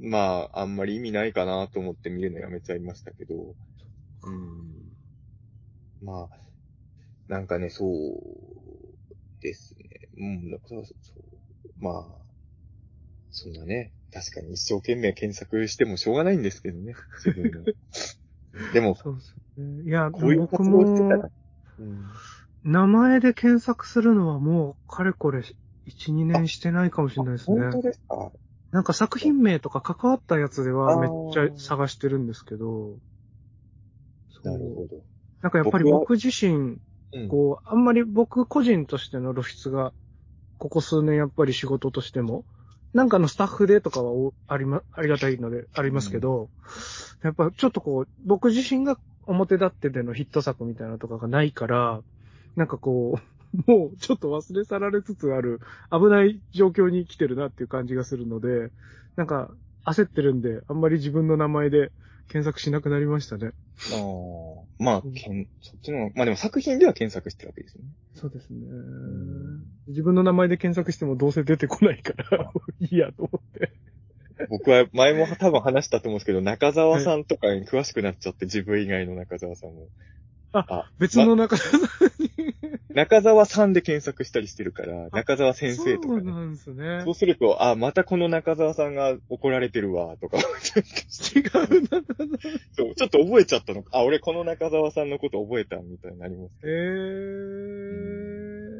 [0.00, 3.34] まあ、あんまり意味ないかなと思って見るのやめちゃいましたけど、
[4.22, 4.94] うん。
[6.02, 6.30] まあ、
[7.28, 7.88] なんかね、そう
[9.40, 10.08] ですね。
[10.18, 12.24] うん、だからそう、まあ、
[13.30, 16.94] そんなね、確かに一生懸命検索してもしょうがないんですけどね、
[17.24, 17.64] 自分も。
[18.72, 19.43] でも、そうですね。
[19.56, 20.84] いや、僕も
[22.64, 25.42] 名前で検索するのはもう、かれこれ、
[25.86, 27.60] 1、2年してないかもしれないですね。
[27.60, 28.32] 本当ですか？
[28.72, 32.96] なんか作品名とか関わったやつではめっちゃ探してるんですけど、
[34.42, 35.04] なるほど。
[35.42, 36.78] なんかやっぱり僕自身、
[37.12, 37.28] うん。
[37.28, 39.92] こう、あんまり僕個人としての露出が、
[40.58, 42.44] ここ数年やっぱり仕事としても、
[42.92, 46.50] なんかのスタッフでとかはおありま、ありがたいので、ありますけど、
[47.22, 52.00] やっぱちょっとこう、僕自身が表立ってでのヒット作みたいなのとかがないから、
[52.56, 53.24] なんかこう、
[53.70, 55.60] もうちょっと忘れ去られつつある
[55.92, 58.70] 危ない状況に来てるなっていう感じがするので、
[59.16, 59.54] なんか
[59.84, 61.92] 焦ってるんで、あんまり自分の名前で
[62.28, 63.48] 検索しなくなりましたね。
[63.48, 67.90] ああ、まあ、けん、そっちの、まあでも作品では検索してるわけですよね。
[68.14, 69.62] そうですねん。
[69.88, 72.50] 自分の名前で検索してもどうせ出てこないから、
[72.80, 73.72] いいやと思って。
[74.48, 79.88] 僕は前も多分話したと思うんですけど、中澤さんとかに詳しくなっちゃって、自分以外の中澤さんも。
[80.52, 81.88] あ別の中田さんに。
[82.94, 86.22] 中澤さんで検索したりしてるから、中澤先生とかね。
[86.22, 87.14] そうなんですねそう。
[87.14, 90.38] すると、あ、またこの中澤さんが怒られてるわ、とか。
[90.38, 90.44] 違う
[91.82, 92.28] 中田さん。
[92.76, 93.84] そう、ちょっと覚えちゃったの。
[93.90, 96.52] あ、俺この中澤さんのこと覚えた、みたいになります。
[96.62, 96.66] え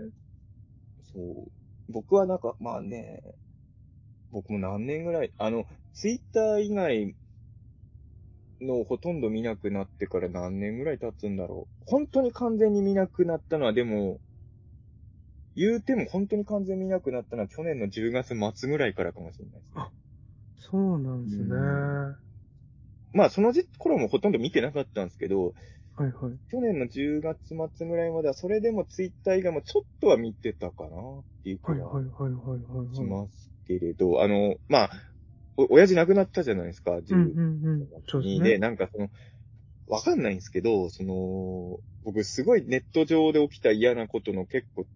[0.07, 0.11] ー。
[1.13, 1.51] そう。
[1.89, 3.21] 僕はなんか、まあね、
[4.35, 7.17] 僕も何年ぐらい、あの、ツイッター以外
[8.61, 11.85] のほとんど見なくなってから何年ぐらい経つんだろう。
[11.87, 14.21] 本当に完全に見なくなったのは、でも、
[15.55, 19.85] 言うても本当に完全に見なくなったのは去年の10月末ぐらいからかもしれないですね。
[20.57, 22.17] そうなんですね。
[23.13, 25.55] まあ、その時頃もほとんど見てなかったんですけど、
[26.01, 26.39] いはい。
[26.51, 33.17] 去年の10月末ぐらいまでは、それでもツイッター以外もちょっとは見てたかなっていう気はいがはいはいはいはいしはい。
[33.17, 34.91] ますけれど、あの、まあ、
[35.57, 37.89] お、親父亡くなったじゃないですか、うんうんうん。
[38.07, 38.59] そうで。
[38.59, 39.11] なんかその、
[39.87, 44.87] わかんないんですけど、その、僕すごいネット上で起きた嫌なことの結構、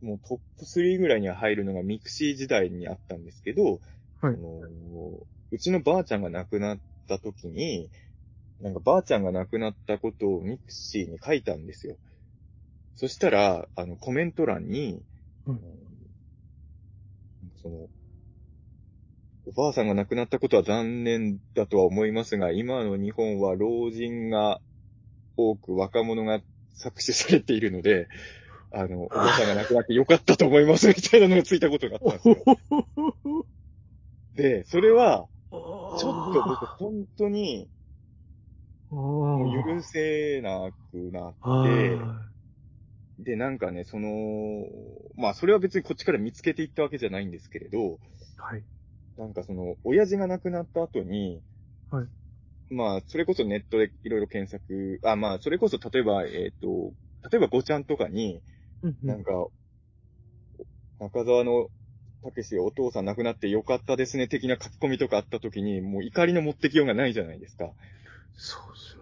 [0.00, 3.80] もうトップ3ぐらいには入るのが mixi 時代にあったんですけど、
[4.20, 5.18] はいあの
[5.50, 7.90] うちのばあちゃんが亡くなった時に、
[8.58, 11.96] なんかばあちゃんが亡くなったことを mixi に書いたんですよ。
[12.94, 15.02] そしたら、あの、コメント欄に、
[15.46, 15.58] うん
[17.62, 17.88] その、
[19.46, 24.60] おばあさんが亡くなったことは残念だとは思いますが、今の日本は老人が
[25.36, 26.40] 多く若者が
[26.76, 28.08] 搾取されているので、
[28.72, 33.46] あの、 おばあさんが亡くなってよかったと思いますみたいなのがついたことがあったんですよ。
[34.34, 37.68] で、それは、ちょっと僕本当に、
[38.90, 42.31] もう許せなくなって、
[43.18, 44.66] で、なんかね、その、
[45.16, 48.00] まあ、それは別にこっちから見つけていったわけじゃないんですけれど、
[48.36, 48.64] はい。
[49.16, 51.42] なんかその、親父が亡くなった後に、
[51.90, 52.08] はい
[52.70, 56.94] まあ、それこそネットでいろいろ検索、あ、まあ、それこそ例えば、えっ、と、
[57.30, 58.42] 例えばごちゃんとかに、
[58.82, 59.32] うんうなんんか、
[60.98, 61.68] 中澤の
[62.22, 67.72] たけしお父さん亡くなってよかったですね的な書き込みとかあった時に、もう怒りの持ってきようがないじゃないですか。
[68.34, 69.01] そうですよ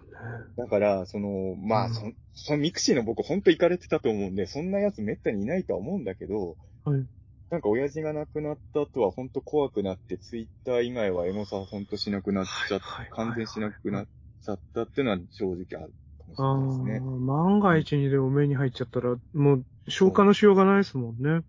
[0.57, 7.07] だから、その、まあ、うんそ、その mixi の僕ほんと行かれてたと思うんで、そんな奴めったにいないとは思うんだけど、はい。
[7.51, 14.09] なんか親父が亡くなった後はほんと怖くなって、ツイッター以外はエゴサほんとしなくなっちゃっはいはいはい完全しなくなっ
[14.41, 17.05] ちゃったっていうのは正直あるかもしれないですね。
[17.05, 21.41] ー万が一にでも目に入っちゃったら、もう消化のしようがないですもんね。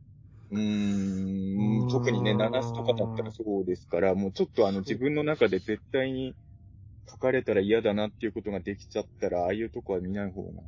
[0.50, 6.36] うーん、特にね、うん7スとかだったらそうですから、もうちょっとあの自分の中で絶対に
[7.08, 10.62] 書かれたら嫌だなっていうことができちゃったら、ああいうとこは見ない方が。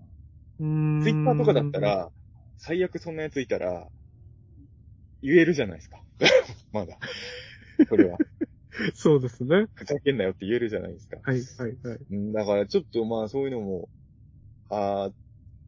[0.60, 1.02] うーん。
[1.02, 2.10] ツイッターとかだった、ら、
[2.56, 3.88] 最悪そんなやついたら、
[5.22, 6.02] 言えるじゃないですか。
[6.72, 6.98] まだ。
[7.88, 8.18] それは。
[8.94, 9.66] そうですね。
[9.74, 11.18] ふざけんなよって言えるじゃないですか。
[11.22, 11.98] はい、はい、はい。
[12.10, 13.88] うんだからちょっとまあそういうのも
[14.68, 15.14] あっ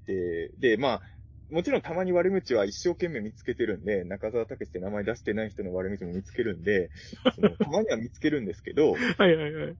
[0.07, 1.03] て、で、まあ、
[1.49, 6.91] もちろんたまに悪口は一生懸命見つけてるんで、中澤武って名前出してない人の悪口も見つけるんで、
[7.35, 9.77] そのたまには見つけるんですけど、 はい、はい、はい。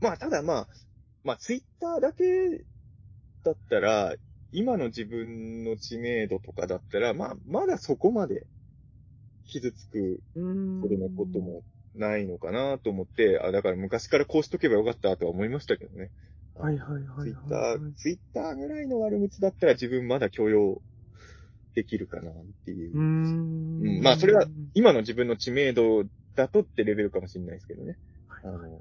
[0.00, 0.68] まあただまあ、
[1.22, 2.24] まあツイッターだけ
[3.44, 4.14] だったら、
[4.52, 8.46] 今の自分の知名度とかだったら、まあまだそこまで
[9.46, 10.80] 傷つくうーん。
[10.82, 11.62] ほどのことも
[11.94, 16.10] ないのかなと思って、あ、だから昔からこうしとけばよかったとは思いましたけどね。
[16.54, 17.22] はい、はい、はい。
[17.22, 20.82] ツイッター、ツイッターぐらいの悪口だったら自分まだ許容
[21.74, 22.34] できるかなっ
[22.64, 22.94] ていう。
[22.94, 23.96] うーん。
[23.96, 26.04] うんまあそれは今の自分の知名度
[26.36, 27.96] だとってレベルかもしれないですけどね。
[28.42, 28.80] あの、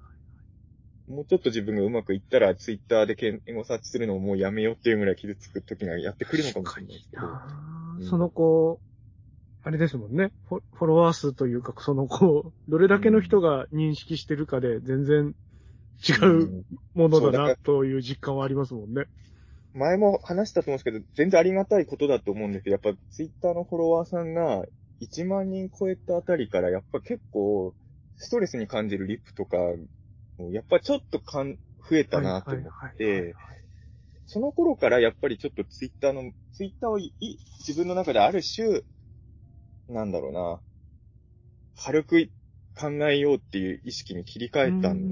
[1.08, 7.28] もうちょっと自分がうまくいったらツイッターで検エサーチするのをもうやめようっていうぐらい傷つく時がやってくるのかもしれないですけど。
[7.28, 7.74] うん
[8.10, 8.80] その子、
[9.64, 10.62] あれですもんねフォ。
[10.74, 15.36] フォロワー数というか、その子、 どれだけの人が認識してるかで全然
[16.08, 19.06] 違うものだなという実感はありますもんね。
[19.74, 24.66] 前も話したと思うんですけど、全然ありがたいことだと思うんですけど、やっぱツイッターのフォロワーさんが
[25.02, 27.74] 1万人超えたあたりから、やっぱ結構
[28.18, 29.58] ストレスに感じるリップとか、
[30.52, 31.58] やっぱちょっとかん
[31.90, 33.36] 増えたなと思って、
[34.26, 38.82] その頃からやっぱりちょっとツイッターの、ツイッターをいい自分の中である種、
[39.90, 40.62] なんだろうな、
[41.76, 42.32] 軽く
[42.76, 45.08] 考えようっていう意識に切り替えたん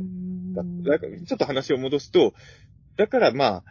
[0.56, 0.66] だ。
[0.86, 2.34] だからちょっと話を戻すと、
[2.98, 3.64] だからまあ、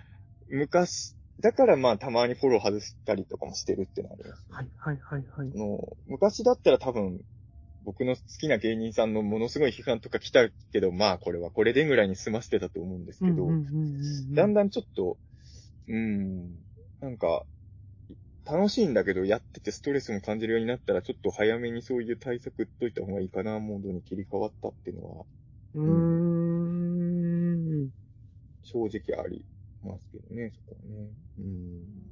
[0.49, 4.47] 昔、だからまあたまにフォロー外したりとかもしてるっていうのはあります。
[4.51, 5.51] はい、はい、はい、はい。
[5.55, 5.59] あ。
[5.59, 7.21] の、昔だったら多分、
[7.85, 15.19] 僕の好きな芸人さんのものすごい批判とか来たけど、まあこれはこれでぐらいに済ませてたと思うんですけど、うんうんうんうんだんだんちょっと、
[15.89, 16.57] うーん、
[17.01, 17.45] なんか、
[18.45, 25.27] 楽しいんだけど、やっててストレスも感じるようになったら、ちょっと早めにそういう対策打っといた方がいいかな、モードに切り替わったっていうのは、
[25.75, 25.93] うー
[27.87, 27.91] ん。
[28.63, 29.45] 正直あり
[29.83, 31.11] ますけどね、そこはね。
[31.39, 32.11] うん。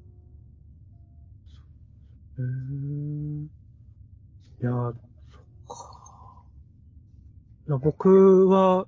[2.39, 3.49] へー
[4.61, 5.09] いやー、そっか。
[5.09, 5.18] いや
[7.77, 8.87] 僕は、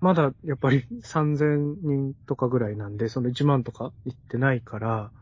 [0.00, 5.12] まだやっぱり3000人とかぐらいなんで、その1万とか行ってないから、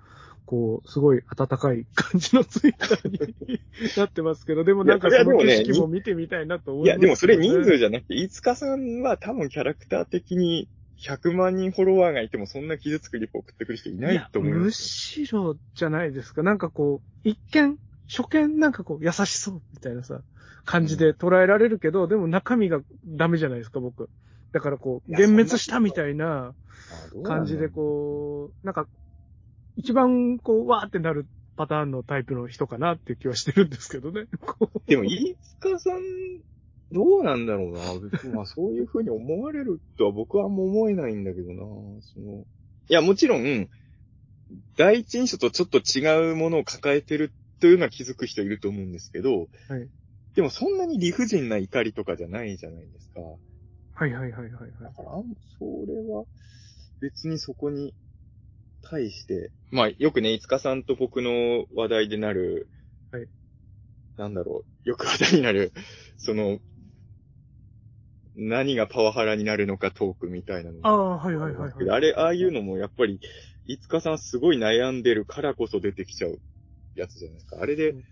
[0.47, 3.61] こう、すごい温かい感じのツイッターに
[3.97, 10.68] なってますけど、でもなんかいやその景色も見てみたいなと思いや、います、でもそれ人数じゃなくて、飯塚さんは多分キャラクター的に
[10.99, 16.43] 100万人フォロワーがいてもそんな傷つくリプ送ってくる人いないと思いやむしろじゃないですか。
[16.43, 17.76] なんかこう、一見、
[18.11, 20.21] 初見なんかこう、優しそうみたいなさ、
[20.65, 24.11] 感じで捉えられるけど、でも中身がダメじゃないですか、僕。
[24.53, 26.55] だからこう、幻滅したみたいな
[27.25, 28.87] 感じでこう、なんか、
[29.77, 34.27] 一番こう、わーってなるパターンのタイプの人かなっていう気はしてるんですけどね。
[34.87, 36.01] でも、飯塚さん、
[36.93, 38.35] どうなんだろうな。
[38.35, 41.63] まあ、そういう風に思われるとは僕はあんま思えないんだけどな。
[42.03, 42.45] その、
[42.89, 43.69] いや、もちろん、
[44.77, 49.89] 第一印象とちょっと違うものを抱えてるっというのは気づく人いると思うんですけど、はい。
[50.35, 53.21] でもそんなに理不尽な怒りとかじゃないじゃないですか。
[53.21, 54.73] はいはいはいはいはい。
[54.81, 55.11] だから、
[55.59, 56.25] それは、
[57.01, 57.95] 別にそこに
[58.83, 62.71] 対して、まあ、よくね、いつかさんと僕の話題でなる、
[63.11, 63.27] はい。
[64.17, 65.73] なんだろう、よく話題になる、
[66.17, 66.61] その、
[68.35, 70.79] 何がパワハラになるのかトークみたいなの。
[70.83, 71.91] ああ、はいはいはいはい。
[71.91, 73.21] あれ、ああいうのもやっぱり、
[73.67, 76.41] いつかさんすごい悩んでるからこそ出てきちゃう
[76.95, 77.59] やつじゃないですか。
[77.61, 78.05] あれでうん、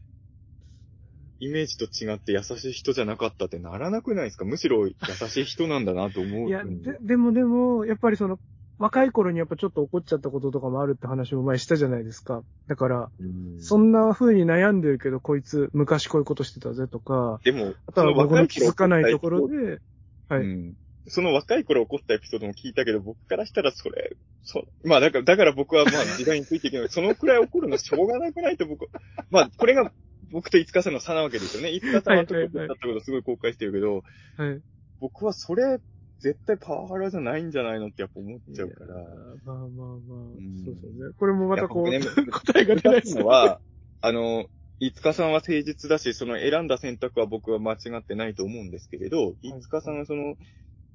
[1.41, 4.45] イメージと違って優しい人じゃなかったってならなくないですか？
[4.45, 4.95] むしろ優
[5.29, 6.49] しい人なんだなと思う。
[6.49, 8.39] いや、で、でもでも、やっぱりその、
[8.79, 12.43] 若い頃にやっぱちょっと怒っちゃったこととかもあるって話も前したじゃないですか。
[12.69, 19.79] だから、うんそんな風に悩んでるけど、こいつ昔こういうことしてたぜとか、でも、あとは僕の気づかないところで、で、
[20.29, 20.43] はい。
[20.43, 20.75] うん
[21.09, 26.89] その若い頃起こったエピソードも聞いたけど、僕からしたらそれ、そまあだから、だから僕はまあ時代についていけない。
[26.91, 28.89] そのくらい起こるのしょうがなくないと僕は、
[29.31, 29.93] まあこれが
[30.31, 31.73] 僕と五日さんの差なわけですよね。
[31.73, 34.03] 五日さんは特にだったことすごい後悔してるけど、
[34.37, 34.61] はい。
[35.01, 35.79] 僕はそれ、
[36.21, 38.95] 絶対パワハラじゃないんじゃないのってやっぱ思っちゃうから。
[39.45, 41.15] まあまあまあ、んそうですよね。
[41.17, 42.01] これもまたこう、ね
[42.33, 43.61] 答えが出ないのは、
[44.01, 44.47] あの、
[44.81, 50.37] いつかさんは誠実だし、その選んだ選択は僕は間違ってないと思うんですけれど、いつかさんはその、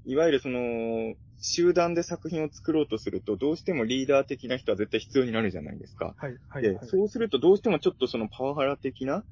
[0.06, 6.16] いわゆるその、集団で作品を作ろうとすると、どうしてもリーダー的な人は絶対必要になるじゃないですか。
[6.18, 6.64] はい、はい。
[6.64, 9.26] で、はいそうするとどうしてもちょっとそのパワハラ的な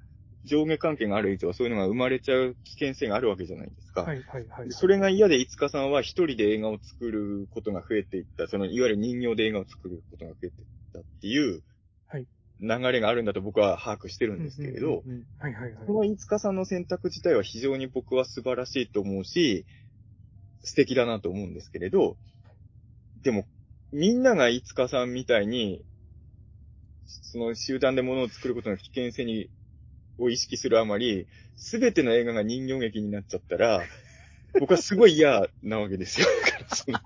[0.44, 4.02] 上下関係がある以上、そういうのが生まれちゃう危険性があるわけじゃないですか。
[4.02, 4.72] はい、はい、はい。
[4.72, 11.62] それが嫌で、いつかさんは一人で映画を作ることが増えていった、その、いわゆる人形で映画を作ることが増えていったっていう、
[12.08, 12.28] はい
[12.64, 15.04] 流れがあるんだと僕は把握してるんですけれど、
[15.40, 15.74] はい、はい。
[15.88, 19.66] このいつかさんの選択自体は非常に僕は素晴らしいと思うし、
[20.64, 22.18] 素敵だなと思うんですけれど、
[23.24, 23.46] でも、
[23.92, 25.84] みんながいつかさんみたいに、
[27.06, 29.50] その集団で物を作ることの危険性に、
[30.18, 33.84] を意識するあまり、すべての映画が人形劇になっちゃったら、
[34.60, 36.28] 僕はすごい嫌なわけですよ。
[36.68, 37.00] その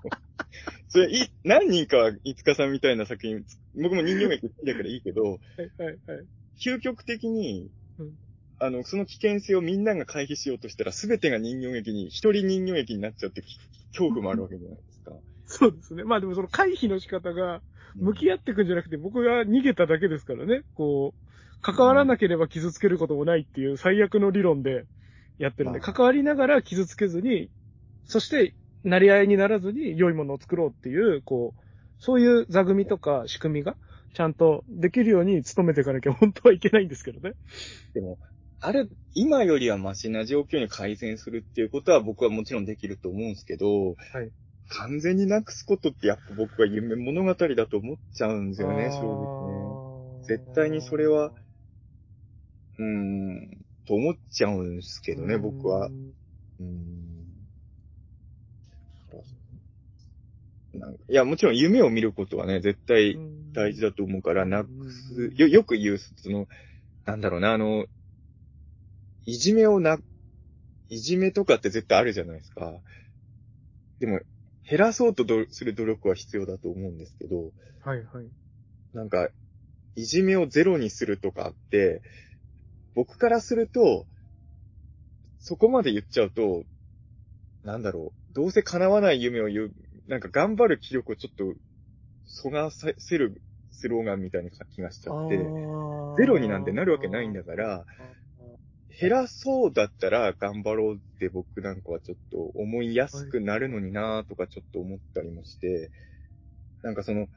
[0.88, 3.44] それ、い、何人かはいつかさんみたいな作品、
[3.74, 5.38] 僕も人形劇好きだからいいけど、はい、
[5.78, 6.26] はい、はい。
[6.58, 8.18] 究極的に、うん
[8.58, 13.58] あの、その危険性をみんなが回避しようとしたら、すべてが人形劇に、一人人形劇になっちゃって、き
[13.92, 15.12] 恐怖もあるわけじゃないですか。
[15.46, 16.04] そうですね。
[16.04, 17.62] まあでもその回避の仕方が、
[17.94, 20.62] 向き合っていくんじゃなくて、僕が逃げただけですからね。
[20.74, 24.84] こう、関わらなければ傷つけることもないっていう最悪の理論で
[25.38, 27.50] やってるんで、まあ関わりながら傷つけずに、
[28.04, 28.54] そして、
[28.84, 31.60] なり合いにならずに良いものを作ろうっていう、こう、
[31.98, 33.76] そういう座組とか仕組みが、
[34.14, 37.34] ちゃんとできるように努めていかなきゃ本当はいけないんですけどね。
[37.94, 38.18] でも、
[38.60, 44.30] あれ、今よりはマシな状況に改善するっていうことは僕はもちろんできると思うんですけど、はい
[44.68, 49.28] 完全になくすことってやっぱ僕は夢物語だと思っちゃうんですよね、正直ね。
[49.38, 51.32] 直絶対にそれは、
[52.78, 53.48] うーん、
[53.86, 55.88] と思っちゃうんですけどね、僕は。。
[56.58, 57.06] うーん。
[60.74, 63.20] なんかいや、もちろん夢を見ることはね、絶対
[63.54, 66.46] 大事だと思うから、なくす、よ、よく言う、その、
[67.06, 67.86] なんだろうな、あの、
[69.26, 69.98] いじめをな、
[70.88, 72.80] いじめとかって絶対あるじゃないですか。
[73.98, 74.20] でも、
[74.68, 77.52] 減らそうとどする努力は必要だと思うんですけど、
[77.84, 78.28] はいはい。
[78.92, 79.28] なんか、
[79.94, 82.02] いじめをゼロにするとかって、
[82.94, 84.06] 僕からすると、
[85.38, 86.64] そこまで言っちゃうと、
[87.64, 89.72] なんだろう、どうせ叶わない夢を言う、
[90.06, 91.54] なんか頑張る気力をちょっと、
[92.24, 95.52] そがせるスローガンみたいな気がしちゃって、
[96.16, 97.86] ゼロになんてなるわけないんだから、
[98.98, 105.90] 減らそうだったら頑張ろうって僕なんかはちょっと思いやすくなるのになーとかちょっと思ったりもして、
[106.82, 107.28] なんかその、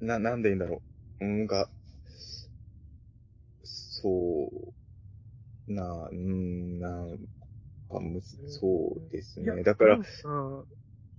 [0.00, 0.82] な、なんで言うんだろ
[1.20, 1.24] う。
[1.24, 1.68] うんが、
[3.62, 4.50] そ
[5.68, 7.18] う、な、うん、なん
[7.88, 9.62] かむず、そうですね。
[9.62, 10.00] だから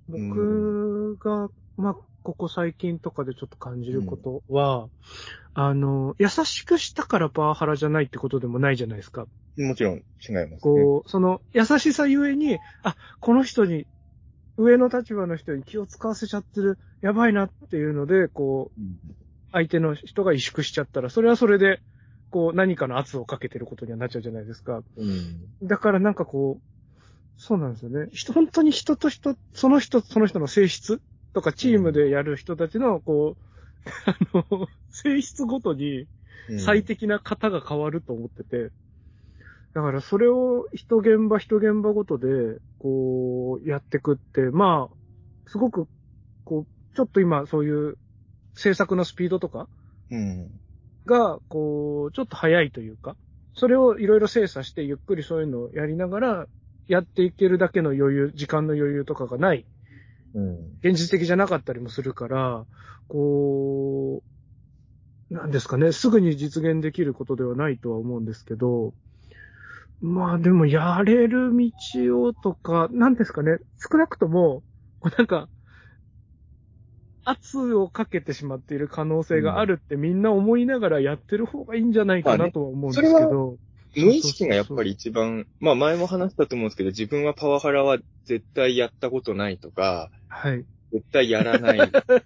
[0.07, 4.89] 僕が、まあ、ここ最近とかでちょっと感じることは、
[5.53, 9.25] あの、優しくしたからパワハラじゃないってことでもないじゃないですか。
[9.57, 10.57] もちろん違いますね。
[10.61, 13.85] こう、その、優しさゆえに、あ、この人に、
[14.57, 18.97] 上の立場の人に気を使わせちゃってる、やばいなっていうので、こう、うん
[19.53, 21.81] 相手の人が萎縮しちゃったら、それはそれで、
[22.29, 24.81] こう、何かの圧をかけてることにはなっちゃうじゃないですか。
[24.95, 25.67] うん。
[25.67, 27.01] だからなんかこう、
[27.37, 28.07] そうなんですよね。
[28.13, 31.01] 人、本当に人と人、その人、その人の性質
[31.33, 33.50] とかチームでやる人たちの、こう、
[34.05, 36.07] あの、性質ごとに
[36.49, 38.71] うん最適な型が変わると思ってて、
[39.73, 44.95] だからそれを一現場一現場ごとで、こう、やってくって、まあ、
[45.47, 45.88] すごく、
[46.43, 47.97] こう、ちょっと今そういう
[48.55, 49.69] 制作のスピードとか、
[50.09, 50.49] うん。
[51.05, 53.15] が、こう、ちょっと早いというか、
[53.53, 56.47] それをいろいろ精査してゆっくりそういうのをやりながら、
[56.88, 59.65] やっていけるだけの余裕、時間の余裕とかがない、
[60.34, 60.77] うん。
[60.84, 62.65] 現実的じゃなかったりもするから、
[63.07, 64.23] こ
[65.29, 68.93] う、なんですかね、すぐに実現できることではないとは思うんですけど、
[70.01, 74.63] まあでもやれる道をとか、なんですかね、少なくとも、
[75.17, 75.47] なんか、
[77.23, 83.57] 圧をかけてしまっている可能性があるってみんな思いながらやってる方がいいんじゃないかなとは思うんですけまあど。
[83.95, 90.65] 無意識がやっぱり一番、まあ前も話したと思うんですけど、自分はパワハラは絶対やったことないとか、はい。
[90.93, 91.77] 絶対やらない。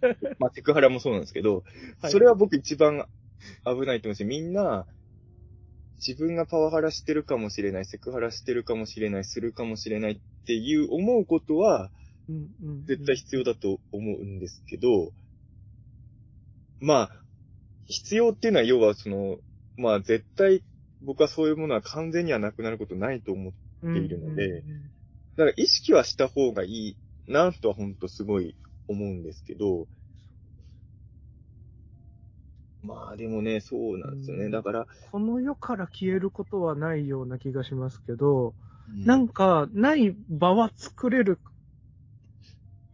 [0.40, 1.64] まあセクハラもそうなんですけど、
[2.02, 3.06] はいそれは僕一番
[3.66, 4.86] 危ないと思うし、みんな、
[5.98, 11.90] 自分がパワハラしてるかもしれない、セクハラしてるかもしれない、するかもしれないっていう思うことは、
[12.28, 15.12] うんうん絶対必要だと思うんですけど、
[16.80, 17.12] まあ、
[17.86, 19.38] 必要っていうのは要はその、
[19.78, 20.64] まあ絶対
[21.06, 23.54] 僕はそういうものは完全にはなくなることないと思う。
[23.82, 24.82] ているのでうんうんうん
[25.38, 26.98] だから意識はした方がいい
[27.28, 28.56] なとは本当すごい
[28.88, 29.86] 思うんですけど、
[32.82, 34.46] まあでもね、そうなんですよね。
[34.46, 38.54] うんだから、この世から消えることはないような気がしますけど、
[38.90, 41.40] うんなんか、ない場は作れる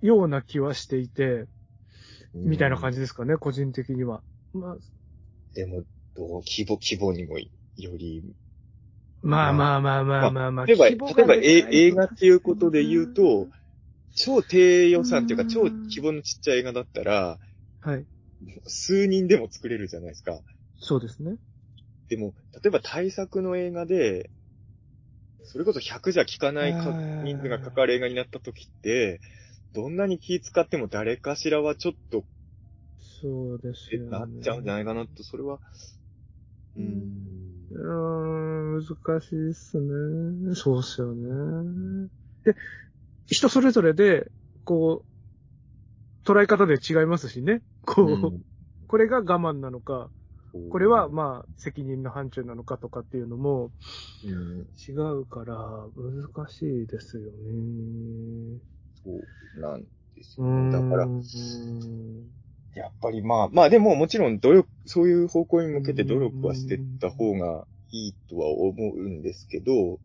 [0.01, 1.45] ような気はしていて、
[2.33, 2.95] みたいな感じ。
[2.95, 4.23] じですかね、個人的には。
[4.53, 4.77] まあ、
[5.53, 5.83] でも、
[6.15, 7.37] どう、規模、規模にも
[7.77, 8.23] より、
[9.21, 10.65] まあまあまあまあまあまあ。
[10.65, 13.47] 例えば、例えば、映画っていうことで言うと、
[14.15, 17.39] 超低予算っていうか、うん超規模のちっちゃい映画だったら、
[17.81, 18.05] はい。
[18.67, 20.39] 数人でも作れるじゃないですか。
[20.79, 21.37] そうですね。
[22.09, 24.29] でも、例えば大作の映画で、
[25.43, 26.73] それこそ100じゃ効かない
[27.21, 29.21] 人数がかかる映画になった時って、
[29.73, 32.25] どんなに気使っても誰かしらはちょっと、
[32.99, 34.03] そうですね。
[34.09, 35.59] なっちゃうんじゃないかなと、それは、
[36.75, 37.40] うーん。
[37.73, 40.55] うーん、難しいっすね。
[40.55, 42.09] そうっすよね。
[42.43, 42.55] で、
[43.27, 44.31] 人それぞれで、
[44.65, 45.05] こ
[46.25, 47.61] う、捉え方で違いますしね。
[47.85, 50.11] こう、これが我慢なのか、
[50.53, 53.73] うんこれは、まあ、責任の範疇なのかとかっていうのも
[54.23, 55.55] うん、違うから、
[55.95, 58.59] 難しいですよね。
[59.03, 59.83] そうなん
[60.15, 60.67] ですうよね。
[60.69, 61.11] だから、
[62.75, 69.99] やっぱりまあ、まあでももちろん努力、そういう方向に向けて努力はしてった方がいいとは思うんですけど、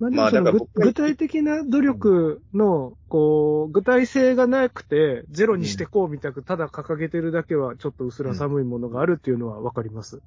[0.00, 10.22] まあだか具体的な努力の、こう、具体性がなくて、ゼロにしてこうみたく、ただ掲げてるだけは、ちょっと薄ら寒いものがあるっていうのはわかります。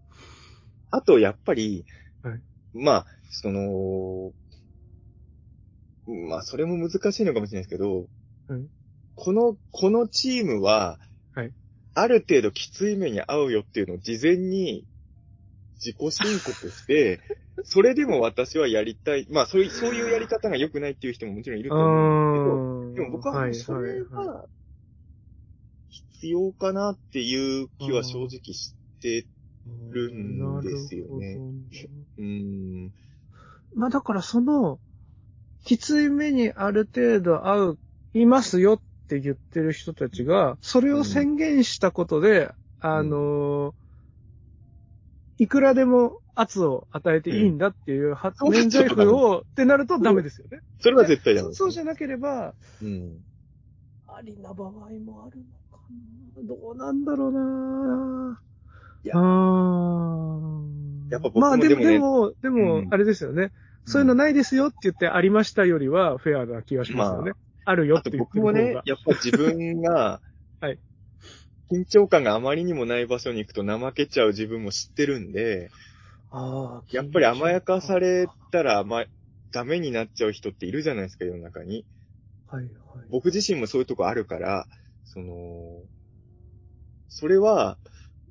[0.91, 1.85] あとやっぱり、
[2.21, 2.39] はい。
[2.73, 4.31] まあ、その、
[6.29, 8.05] まあそれも難しいのかもしれないですけど、
[8.47, 8.82] はい
[9.15, 10.99] この、このチームは、
[11.33, 11.51] はい
[11.95, 14.83] ある程度きつい目に遭うよっていうのを事前に
[15.75, 17.19] 自己申告して、
[17.63, 19.27] それでも私はやりたい。
[19.29, 23.03] まあそういう、そういうやり方が良くないっていう人ももちろんいると思うんですけど。
[23.03, 24.47] でも僕はそれは
[25.89, 29.27] 必要かなっていう気は正直して、
[29.91, 31.39] るんですよね
[32.17, 32.91] うーん。
[33.75, 34.79] まあだからその、
[35.63, 37.79] きつい目にある程度合う、
[38.13, 38.81] いますよっ
[39.13, 43.73] て言ってる人たちが、それを宣言したことで、あのー
[45.39, 50.59] いくらでも圧を与えていいんだっていう、はそう免罪符を、ってなるとダメですよね。
[50.79, 51.57] それは絶対ダメです。
[51.57, 53.19] そそうじゃなければ、うん。
[54.07, 55.43] ありな場合もあるの
[55.75, 55.83] か
[56.35, 58.39] などうなんだろうな
[59.03, 59.15] いや
[61.09, 63.51] やっぱ僕もまあでも、でもねでも、あれですよね。
[63.85, 67.33] そういうのないですよって言ってありましたよりはフェアな気がしますよね。
[67.65, 68.83] あるよって僕もねが、。
[68.85, 70.21] やっぱ自分が、
[70.59, 70.79] はい
[71.71, 75.71] 緊張感があまりにもない場所に行くと怠けちゃう自分も知ってるんで、
[76.29, 79.09] ああ、やっぱり甘やかされたら甘い、
[79.51, 81.85] ダメになっちゃう人っているじゃないですか、世の中に。
[82.47, 82.73] はいはい。
[83.09, 84.67] 僕自身もそういうとこあるから、
[85.05, 85.81] その、
[87.07, 87.77] それは、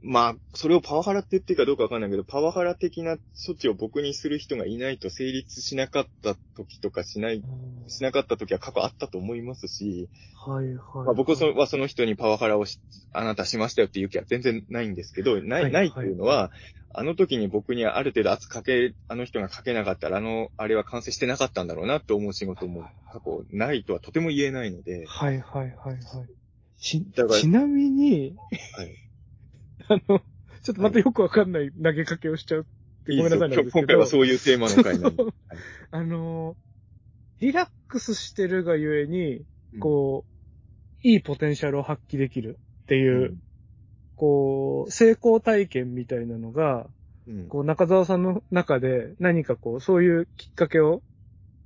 [0.02, 7.42] まあ、それをパワハラって言っていいかどうかわかんないけど、パワハラ的な措置を僕にする人がいないと成立しなかった時とかしない、
[7.86, 10.08] しなかった時は過去あったと思いますし、
[10.44, 10.76] はいはい。
[11.06, 12.80] まあ、僕はその人にパワハラをし、
[13.12, 16.50] あなたしましたよっていう気は全然ないんですけど、ない、はいないっていうのは、
[16.94, 22.82] あの時に僕にある程度圧かけ、あの人がかけなかったら、あの、あれは完成してなかったんだろうなと思う仕事も
[23.12, 26.00] 過去ないとはとても言えないので、はいはいはいはい。
[26.78, 27.04] ち、
[27.40, 28.36] ちなみに、
[28.76, 29.01] はい。
[29.88, 30.20] あの、
[30.62, 32.64] ちょっとまたよくわかんない投げかけをしちゃうっ
[33.04, 33.70] てごめんなさいなんですけど。
[33.78, 35.24] 今回はそういうテーマの回なんで。
[35.90, 36.56] あの、
[37.40, 43.38] リラックスしてるがゆえに、うんこう、いいポテンシャルを発揮できるっていう
[44.22, 46.86] こう、成功体験みたいなのが、
[47.26, 47.48] うん。
[47.48, 51.02] こう、中澤さんの中で何かこう、そういうきっかけを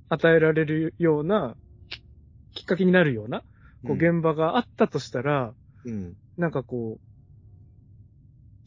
[0.09, 1.55] 与えられるような、
[1.89, 3.43] ききっかけになるような、
[3.85, 5.53] こう、現場があったとしたら、
[5.85, 6.15] うん。
[6.37, 7.01] なんかこう、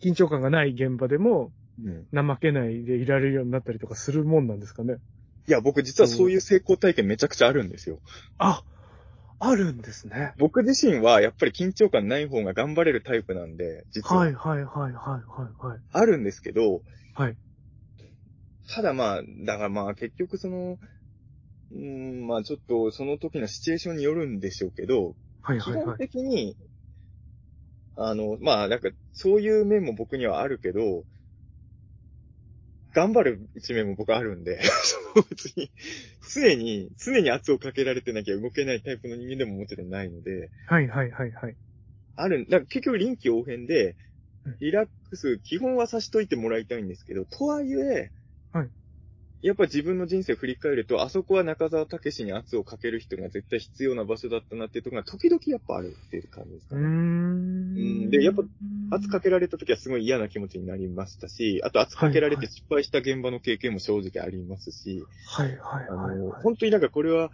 [0.02, 2.06] 緊張感がない現場でも、うん。
[2.12, 4.98] 怠けないでいられるようになったりとかするもんなんですかね。
[5.46, 8.00] いや、僕実はそういう成功体験めちゃくちゃあるんですよ。
[8.38, 8.62] あ、
[9.38, 10.34] あるんですね。
[10.38, 14.22] 僕自身はやっぱり緊張感ない方が頑張れるタイプなんで、実は。
[14.22, 15.80] はいはいはいはいはいはい。
[15.92, 16.82] あるんですけど、
[17.14, 17.36] はい。
[18.68, 20.78] ただまあ、だからまあ結局その、
[21.72, 25.96] うーん、まあちょっとその時のシチュエーションによるんでしょうけど、基本はいはいはい。
[25.98, 26.56] 的に、
[27.96, 31.04] あの、まあなんかそういう面も僕にはあるけど、
[32.92, 34.60] 頑張る一面も僕あるんで、
[35.30, 35.70] 別に、
[36.32, 41.56] 常に、常に圧をかけられてなきゃ動けないタイプの人間でももちろんないので、はいはいはいはい。
[42.16, 43.96] ある、だから結局臨機応変で
[44.46, 48.10] うん、リラックス、基本はさしといてもらいたいんですけど、とはいえ、
[48.52, 48.70] はい
[49.42, 56.82] やっぱ自分の人生を振り返ると、あそこは中澤武史に圧をかける人が絶対必要な場所だったなっていうところが時々やっぱあるっていう感じですかね。
[56.82, 58.06] ん。
[58.06, 58.42] んでやっぱ
[58.92, 66.42] 圧かけられた時はすごい嫌な気持ちになりましたし、あと圧かけられて失敗した現場の経験も正直ありますし、はいはいあの、はいはい。
[66.42, 67.30] 本当になんかこれは、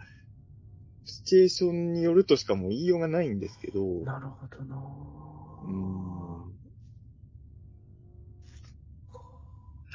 [1.03, 6.27] シチュエーションによるとしかもう言いようがないんですけど、なるほどなうーん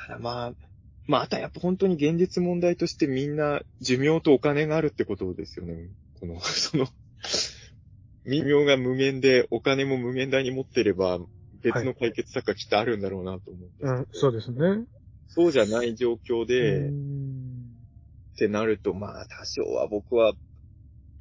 [0.06, 0.52] ただまあ、
[1.06, 5.88] まあ、あとはやっぱ本当に現実問題としてみんな寿命とお金があるってことですよね。
[6.20, 6.86] この、 その、
[8.24, 11.18] 寿命が無限でお金も無限大に持ってれば
[11.62, 14.86] 別の解決策がきっとあるんだろうなと思うんですけど、うん、そうですね。
[15.26, 20.34] そうじゃない状況で、ってなると、まあ多少は僕は、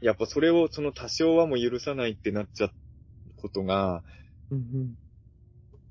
[0.02, 2.72] やっぱそれをその多少はもう許さないってなっちゃう
[3.38, 4.04] ことが、
[4.52, 4.96] うんうん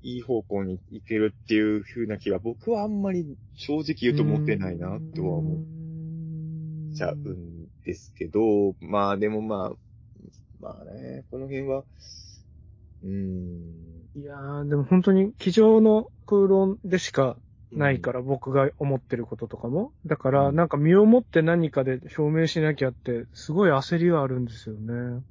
[0.01, 5.59] いい方向に行けるっていう風な気が僕はあんまり正直言うと持てないなとは思っ
[6.93, 9.77] ちゃうんですけど、まあでもまあ、
[10.59, 11.85] まあね、この辺は、
[13.03, 14.11] うーん。
[14.15, 17.37] いやー、でも本当に机上の空論でしか
[17.71, 19.93] ないから、僕が思ってることとかも。
[20.05, 25.23] だから、うんなんか身をもって何かで証明しなきゃって、すごい焦りはあるんですよね。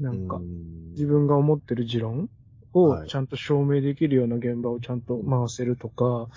[0.00, 2.30] なんかう、ん自分が思ってる持論はい
[2.72, 6.28] をちゃんと証明できるような現場をちゃんと回せるとか、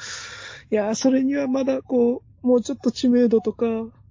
[0.72, 3.66] いやー、それにはまだこう、もうちょっと知名度とか、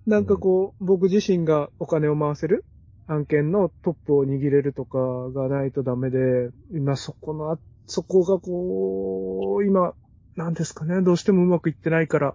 [0.06, 2.64] なんかこう、僕自身がお金を回せる？
[3.06, 4.98] 案件のトップを握れるとか
[5.32, 9.94] がないとダメで、今そこのあ、そこがこう、今、
[10.36, 12.34] なんですかね、どうしてもうまくいってないから、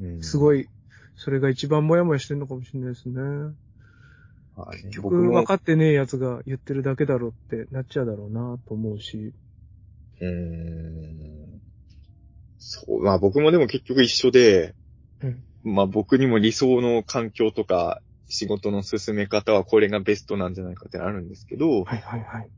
[0.00, 0.22] うん。
[0.22, 0.68] すごい、
[1.16, 3.20] それが一番もやもやしてるのかもしれないですね。
[4.56, 9.32] はい結局分かってねえやつが言ってるだけだろうってなっちゃうだろうなと思うし。
[10.20, 11.60] うーん
[12.58, 14.74] そう、まあ僕もでも結局一緒で、
[15.22, 22.50] うんまあ僕にも理想の環境とか仕事の進め方はこれがベストなんじゃないかってあるんですけど、はいはいはい。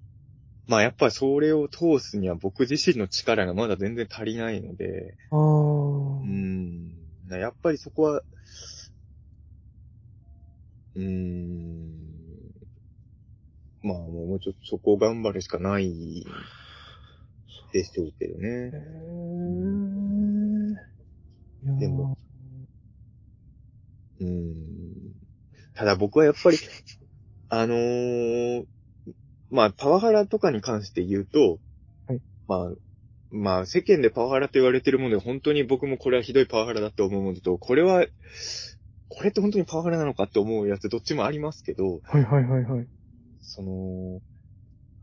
[0.67, 5.39] まあやっぱりそれを通すには僕自身の力がまだ全然足りないので、ああ。
[5.39, 6.93] うーん、
[7.29, 8.23] やっぱりそこは、
[10.97, 12.69] うーん、
[13.83, 16.25] まあもうちょっとそこを頑張るしかない
[17.73, 18.71] でしょうけどへね。
[21.79, 22.17] でも。
[24.21, 25.13] うーん。
[25.75, 26.59] ただ僕はやっぱり、
[27.51, 28.67] あのー
[29.51, 31.61] まあ、パワハラとかに関して言うと、
[32.07, 32.75] はいまあ、
[33.31, 38.07] まあ、世間でパワハラと言われてるもので、本当に僕もこれはひどいパワハラだと思うものと、これは、
[39.09, 42.87] これって本当にパワハラなのかって思うやつどっちもありますけど、はいはいはいはい。
[43.41, 44.21] その、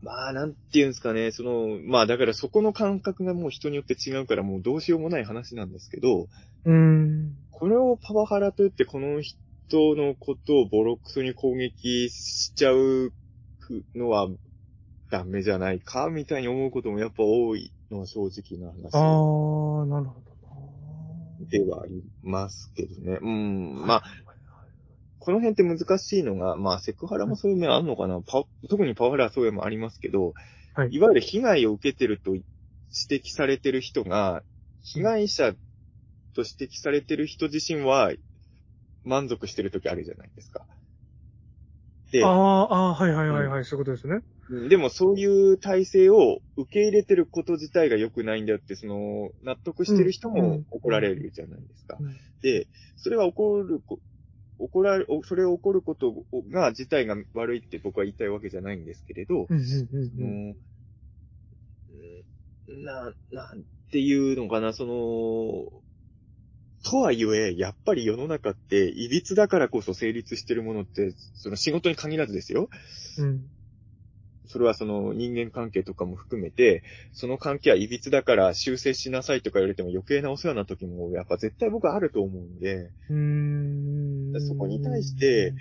[0.02, 6.28] まあ、なんていうんですかね、その、まあ、だからそこの感覚がもう人によって違うからもうどうしようもない話なんですけど、
[6.66, 7.34] うーん。
[7.50, 9.36] これをパワハラと言ってこの人
[9.96, 13.12] のことをボロクソに攻撃しちゃう
[13.94, 14.28] のは
[15.10, 20.23] ダメじゃないかみたいに思うこともやっぱ多いのは正直なあ話あ、なるほど
[21.44, 23.18] ではありますけどね。
[23.20, 23.86] うん、な。
[23.86, 24.02] まあ、
[25.18, 28.20] この辺って難しいのが、まあセクハラもそういう面あるのかな。
[28.20, 30.34] パ特にパワハラはそういう面もありますけど、
[30.74, 32.44] はいいわゆる被害を受けてると指
[33.08, 34.42] 摘されてる人が、
[34.82, 35.54] 被害者
[36.34, 38.12] と指摘されてる人自身は
[39.04, 40.66] 満足してる時あるじゃないですか。
[42.10, 44.20] であ、あ、ああ、はいはいはいはい、そういうことですね。
[44.68, 51.96] でもそういう体制を受け入れてること自体が良くないんだよって、その、納得してる人うんも怒られるじゃないですか。
[52.00, 54.00] うんで、それは怒るこ、
[54.58, 56.12] 怒られ、おそれを怒ること
[56.50, 60.48] が、自体が悪いって僕は言いたいわけじゃないんですけれど、そうん。
[60.48, 60.54] の
[62.84, 65.82] な、なんていうのかな、その、
[66.84, 72.68] とはいえ、やっぱり世の中って、いびつだからこそ成立してるものって、その仕事に限らずですよ。
[73.18, 73.53] うん。
[74.46, 76.82] それはその人間関係とかも含めて、
[77.12, 85.54] その関係はいびつだから修正しなさいとか言われても余計なお世話な時も、やっぱ絶対僕はあると思うんで、うんそこに対して、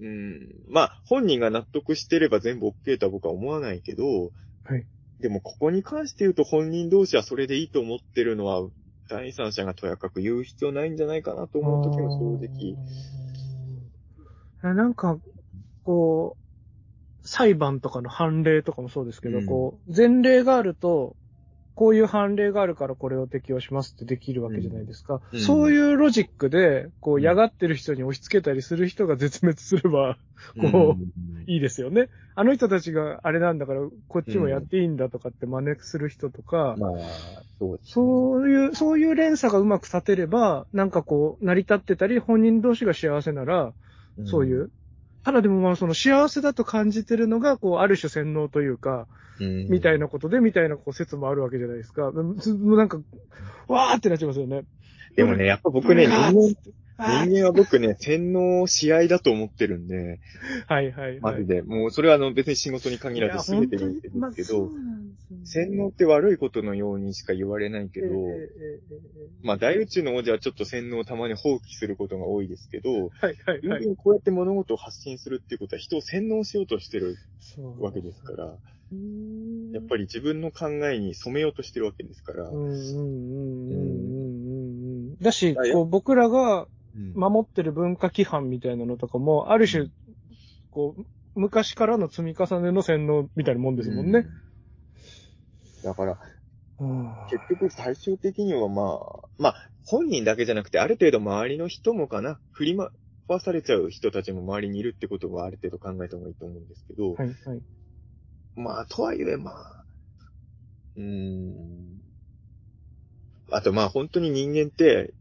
[0.00, 4.32] うん、まあ、本人が納得してれば全部 OK とは僕は思わないけど、
[4.64, 4.84] はい。
[5.20, 8.68] でも、ここに関して言うと本人同士はそれでいいと思ってるのは、
[9.08, 12.74] 第三者がとやかく言う必要ないんじゃないかなと思う時も正
[14.62, 14.74] 直。
[14.74, 15.18] なんか、
[15.84, 16.45] こう、
[17.26, 21.16] 裁判とかの判例とかもそうですけど、うん、こう、前例があると、
[21.76, 25.20] こういう判例があるからこれを適用しますってできるわけじゃないですか。
[25.30, 30.16] うん、そういうロジックで、こう、嫌がってる人に押し付けたりする人が絶滅すれば、
[30.58, 32.08] こう、いいですよね。
[32.34, 36.90] あの人たちがあれなんだから、こっちもやっていいんだとかって真似する人とか、まあ、
[37.58, 43.74] そう、そういう、そういう連鎖がうまく立てれば、なんかこう、成り立ってたり、本人同士が幸せなら、
[44.24, 44.70] そういう、
[45.26, 49.08] ただでもまあその幸せだと感じてるのが、こう、ある種洗脳というか、
[49.40, 52.12] みたいなことで、みたいなこう説もあるわけじゃないですか。
[52.12, 53.00] もうなんか、
[53.66, 54.62] わーってなっちゃいますよね。
[55.16, 56.06] でもね、やっぱ僕ね、
[56.98, 60.18] 人間は僕ね、 洗脳試合だと思ってるんで。
[60.66, 61.20] はいはい、はい。
[61.20, 61.62] マジで。
[61.62, 64.70] もうそれはあの別に仕事に限らず全てに言ってるんですけど、
[65.44, 68.08] 洗脳って悪いことのようにしか言われないけど、
[69.42, 73.96] まあ大宇宙の王者はちょっと洗脳をたまに放棄することが多いですけど、はいはいはい。
[73.96, 77.16] こうやって物事を発信するっていうことは人を洗脳しようとしてる
[77.78, 82.50] わけですから、やっぱり自分の考えに染めようとしてるわけですから。
[85.20, 86.68] だし、こう僕らが
[87.14, 89.88] 守ってる文化規範みたいなのとかも、ある種、
[90.70, 94.26] こう、昔からの積み重ねの洗脳みたいなもんですもんね。
[95.82, 96.18] だから、
[97.30, 107.62] 結局最終的にはまあ、まあ、本人だけじゃなくて、ある程度周りの人もかな、振り回されちゃう人たちも周りにいるってことはある程度考えた方がいいと思うんですけど、はいはい。
[108.56, 109.84] まあ、とはいえ、まあ、
[110.96, 112.00] うーん。
[113.50, 115.14] あと、まあ、本当に人間って、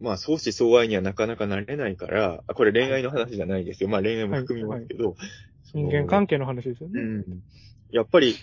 [0.00, 3.88] まあ、相思相愛にはなかなかなれないから、これ恋愛の話じゃないですよ。
[3.88, 5.10] まあ、恋愛も含みますけど。
[5.10, 5.28] はいはい、
[5.74, 7.00] 人間関係の話ですよね。
[7.00, 7.24] うん。
[7.90, 8.36] やっぱり、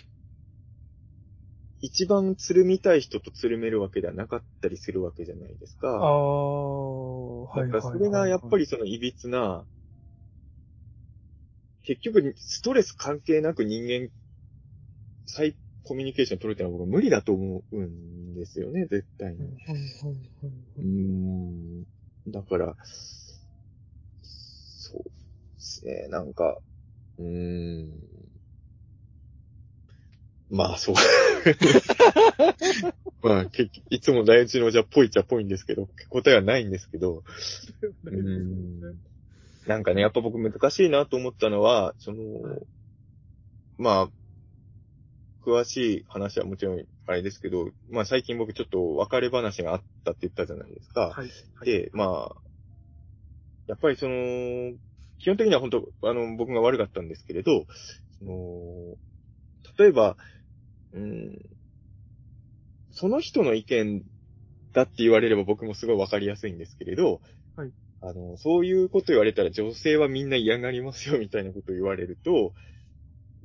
[1.80, 5.88] 一番つるみたい人とつるめるわけではなかったりするわけじゃないですか。
[5.88, 7.60] ああ、はい。
[7.62, 9.64] なんかそれがやっぱりその歪な、
[11.84, 14.10] 結局ストレス関係なく人間
[15.26, 19.38] 再コミュニケーション取るってのは僕は無理だと思うんですよね、絶対に。
[20.78, 21.84] うん。
[22.32, 22.76] だから、
[24.22, 25.10] そうで
[25.58, 26.58] すね、なんか、
[27.18, 27.88] うーん。
[30.50, 30.94] まあ、そう。
[33.22, 37.22] まあ、結局、いつも大一のじゃぽいっちゃぽいんですけど、答えはないんですけど、
[38.04, 38.80] うん。
[39.66, 42.18] なんかね、やっぱ僕難しいなと思ったのは、その、
[43.78, 44.10] まあ、
[45.46, 51.00] 詳しい話はもちろんあれですけど、まあ最近僕ちょっと別れ話があったって言ったじゃないですか。
[51.00, 51.14] はい。
[51.14, 51.24] は
[51.62, 52.36] い、で、まあ、
[53.68, 54.72] やっぱりその、
[55.18, 57.66] 基本的には本当、あの、僕が悪かったんですけれど、
[58.18, 58.96] その、
[59.78, 60.16] 例えば、
[60.92, 61.38] うん、
[62.90, 64.02] その人の意見
[64.72, 67.20] だって言われれば僕もすごいわかりやすいんですけれど、
[67.54, 67.72] はい。
[68.00, 72.52] あの、そういうこと言われたら女性はみんな嫌がりますよみたいなこと言われると、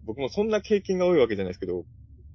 [0.03, 1.85] 僕もそんな経験が多いわけじゃないですけど、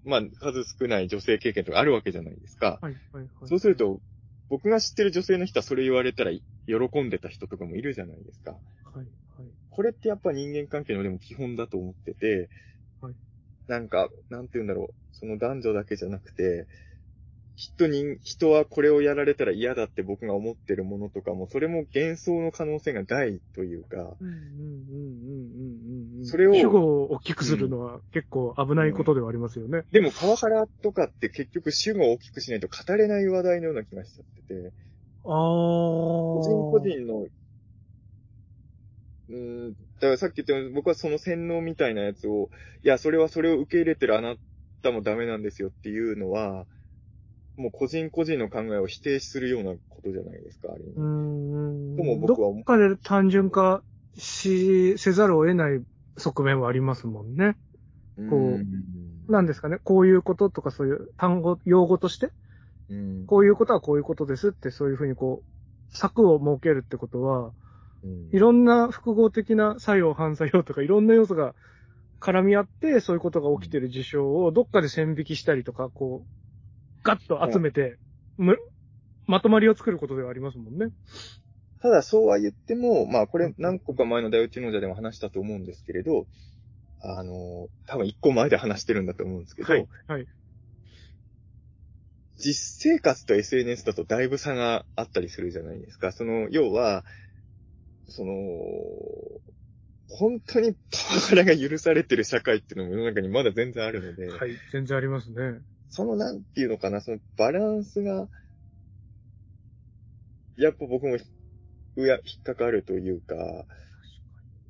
[0.04, 2.78] まあ、数少ない女性経験とかあるわけじゃないですか。
[2.80, 3.28] はい、はい、はい。
[3.48, 4.00] そうすると、
[4.48, 8.52] 僕が知ってる女性の人はそれ言われたら喜んでた人とかもいるじゃないですか。
[8.52, 8.58] は
[8.94, 9.06] い、はい。
[9.70, 12.48] これってやっぱ人間関係のでも基本だと思ってて、
[13.00, 13.14] はい。
[13.66, 14.94] なんか、なんて言うんだろう。
[15.12, 16.66] その男女だけじゃなくて、
[17.56, 25.46] きっと人、人はこれをやられたら嫌だって僕が思ってるものとかも、それも幻想の可能性が大というか、うんうんうんうん
[26.14, 26.26] うんうん。
[26.26, 26.54] それを。
[26.54, 29.78] 主語を大きくするのは結構危ないことではありますよね。
[29.78, 34.72] うん、でも、川原とかって結局主語を大きくしないと語れない話題のような気がしちゃってて、
[35.24, 35.32] ああ。
[35.32, 37.26] 個人個人の、
[39.30, 42.50] うん、だからさっき言ったように僕はその洗脳みたいなやつを、
[42.84, 44.36] いや、それはそれを受け入れてるあな
[44.82, 46.66] たもダメなんですよっていうのは、
[47.56, 50.84] もう個人個人の考えを否定するようなことじゃないですか、あれ。
[50.84, 51.96] うん。
[51.96, 53.82] とも僕はどっかで単純化
[54.16, 55.82] し、せざるを得ない
[56.18, 57.56] 側面はありますもんね。
[58.30, 58.58] こ
[59.28, 62.30] う、なんですかね、こういうこととかそういう単語、用語として、
[62.90, 67.52] うん、こういうことはこういうことですってそういうふうにこう、策を設けるってことは、
[68.04, 71.54] うん、いろんな複合的な作用、反作用とかいろんな要素が
[72.20, 76.45] 絡み合って、そういうことが起きてる事象をどっかで線引きしたりとか、こう、
[77.06, 77.98] ガッと集めて、
[78.36, 78.56] む、
[79.26, 80.90] まとまりを作ることではありますもんね。
[81.80, 86.26] ただそうは言っても、まあこれ何個か前の大宇宙の者でも話したと思うんですけれど、
[87.00, 89.86] あの、多分一個前で話してるんだと思うんですけど、はい。
[90.06, 90.26] はい。
[92.38, 96.12] 実生活と SNS だとだいぶ差があったりするじゃないですか。
[96.12, 97.04] その、要は、
[98.08, 98.32] その、
[100.08, 104.50] 本当にパワハラが許されてる社会っていうのも世の中にまだ全然あるので、はい。
[104.72, 105.60] 全然ありますね。
[105.96, 108.28] そのなんていうのかな、そのバランスが、
[110.56, 111.24] やっぱ僕もひ、
[111.96, 113.34] うや、引っかかるというか、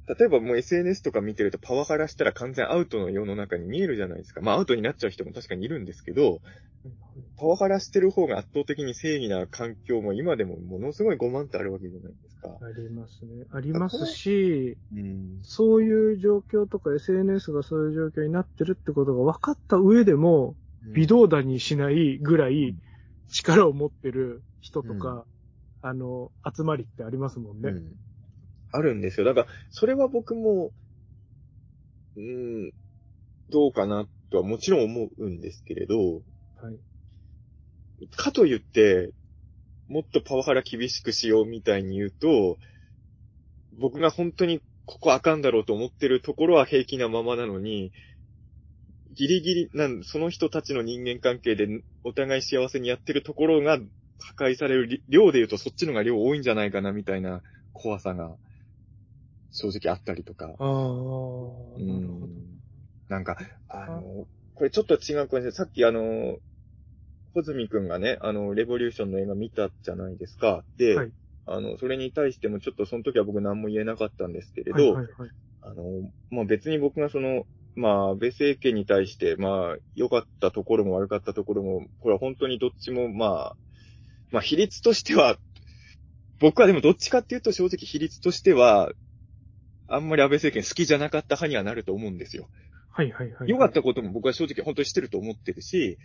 [0.07, 4.41] 例えばもう SNS とか見てるとパワハラしたら完全アウトの世の中に見えるじゃないですか。
[4.41, 6.41] まあアウトになっちゃう人も確かにいるんですけど、
[7.37, 12.51] パワハラしてる方が圧倒的に正義な環境も今でもものすごい5万ってあるわけじゃないですか。
[12.51, 13.47] ありますね。
[13.51, 15.41] ありますし、うん。
[15.43, 20.55] そういう状況とか SNS がそういう状況になってるってことが分かった上でも、
[20.95, 22.75] 微動だにしないぐらい
[23.29, 25.25] 力を持ってる人とか、
[25.83, 27.71] あの、集まりってありますもんね。
[27.71, 27.97] うん
[28.73, 29.27] あるんですよ。
[29.27, 30.71] だから、それは僕も、
[32.17, 32.73] うん、
[33.49, 38.09] どうかなとはもちろん思うんですけれど、はい。
[38.17, 39.13] かといって、
[39.89, 42.59] もっとパワハラ厳しくしようみたいに言うと、
[43.79, 47.93] 僕が本当にここあかんだろうと思ってるところは平気なままなのに、
[49.17, 51.67] ギリギリ、なん、その人たちの人間関係で
[52.05, 58.37] お互い幸せにやってるところが破壊される量で言うとそっちのが量多いんじゃないかなみたいな怖さが
[59.51, 60.47] 正直あったりとか。
[60.47, 62.29] ああ、なるほど。
[63.09, 63.39] なんか、
[63.69, 65.53] あの、これちょっと違うかもしれない。
[65.53, 66.37] さっきあの、
[67.33, 70.65] ホズミくんがね、あの、レボリューションの映画見たじゃないですか。
[70.77, 71.13] で、はい
[71.47, 75.31] あの、それに対してもちょっとその時は僕何も言えなかったんですけれど、はいはいはい。
[75.63, 77.47] あの、まあ、別に僕がその、
[77.77, 83.57] まあ、安倍政権に対して、まあ、良かったところも悪かったところも、これは本当にどっちも、まあ、
[84.33, 85.37] まあ、比率としては、
[86.41, 88.93] 僕はでもどっちかっていうと正直比率としては、
[89.89, 92.49] あんまり安倍政権好きじゃなかった派にはなると思うんですよ。
[92.91, 93.49] はいはいはい。
[93.49, 95.99] 良かったことも僕は正直本当にしてると思ってるし、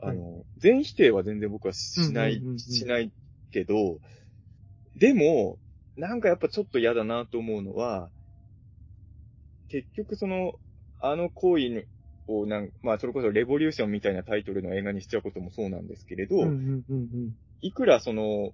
[0.00, 3.12] あの、全否定は全然僕はしないうんうんうんうん、しない
[3.52, 3.98] けど、
[4.96, 5.58] でも、
[5.96, 8.08] なんかやっぱちょっと嫌だなと思うのは、
[9.68, 10.54] 結局その、
[11.00, 11.86] あの行為
[12.26, 17.32] をなん、まあそれこそレボリューションみたいなタイトルの映画にしちゃうこともそうなんですけれど、うんうんうんうん。
[17.60, 18.52] いくらその、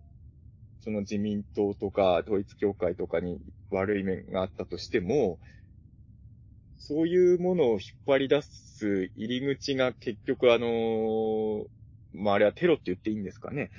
[0.80, 3.38] その自民党とか統一教会とかに
[3.70, 5.38] 悪い面があったとしても、
[6.76, 11.64] そういうものを引っ張り出す入り口が結局あの
[12.12, 13.70] まああれはテロって言っていいんですかね。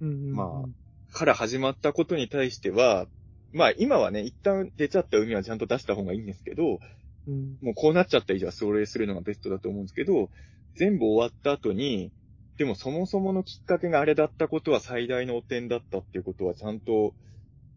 [0.00, 0.64] うんうんうんま
[1.12, 3.06] から始まったことに対しては、
[3.52, 6.80] まあ今はね、一旦出ちゃった海はちゃんと出した方がいいんですけど、
[7.28, 7.58] うん。
[7.60, 10.30] もうこうなっちゃった以上はそれするのがベストだと思うんですけど、
[10.74, 12.12] 全部終わった後に、
[12.56, 17.14] でもそもそものきっかけがあれだったことは最大の汚点だったっていうことはちゃんと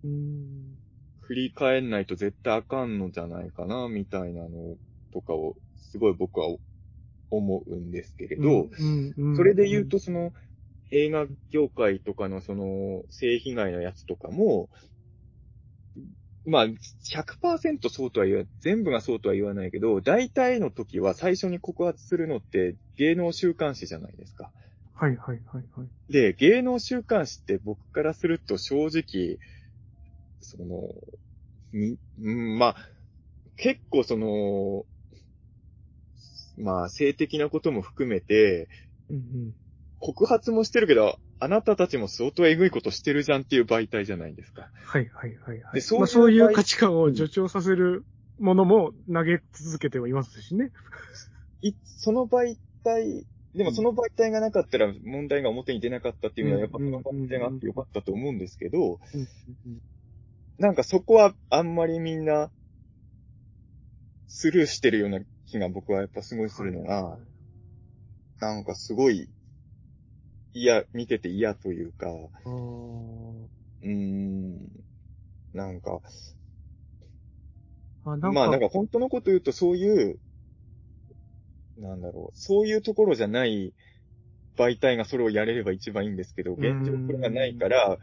[0.04, 0.78] うん。
[1.20, 4.76] 振り返んないと絶対あかんのじゃないかな、みたいなの
[5.14, 6.48] とかを、すごい僕は
[7.30, 8.70] 思うんですけれど、
[9.36, 10.34] それで言うとその
[10.90, 14.70] 映画業界とかのその性被害のやつとかも、
[16.46, 24.52] まあ、100%そうとは言わ、全部がそうとは言わないけど、大体の時は最初に告発するのって芸能週刊誌じゃないですか。
[24.94, 26.12] はいはいはいはい。
[26.12, 29.38] で、芸能週刊誌って僕からすると正直、
[30.42, 30.90] その、
[31.72, 32.76] み、うんまあ、
[33.56, 34.86] 結構その、
[36.58, 38.68] まあ、性的なことも含めて、
[39.10, 39.54] うんうん
[40.04, 44.70] 告発もしてるけど、あなたたちも相当エグいことしてるじゃんっていう媒体じゃないですか。
[44.86, 45.74] はいはいはいはい。
[45.74, 48.06] でそういうまあそういう価値観を助長させる
[48.38, 50.72] ものも投げ続けてはいますしね。
[51.62, 59.00] い、その媒体、でもその媒体がなかったら問題が表に出なかったっていうのは、やっぱその媒体があってよかったと思うんですけど、
[60.60, 62.52] なんかそこはあんまりみんな、
[64.28, 67.18] スルーしてるような気が僕はやっぱすごいするのが、
[68.40, 69.30] なんかすごい、
[70.54, 72.08] 嫌、見てて嫌というか、
[73.82, 74.68] うーん、
[75.54, 76.02] なんか、
[78.04, 80.20] あなんか、まあなんか本当のこと言うとそういう、
[81.78, 83.74] なんだろう、そういうところじゃない
[84.58, 88.00] 媒体がそれをやれれば一番いいんですけど、現状これがないから、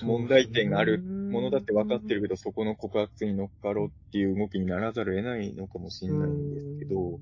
[0.00, 7.20] 問題点があるものだって分かってるけど、そこの告発に乗っかろうっていう動きにならざるを得ないのかもしれないんですけど、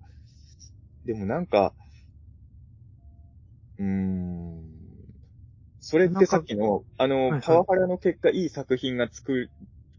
[1.04, 1.74] でもなんか、
[3.78, 4.62] うーん、
[5.80, 9.50] それってさっきの、あの、はいはいパワハラの結果、いい作品が作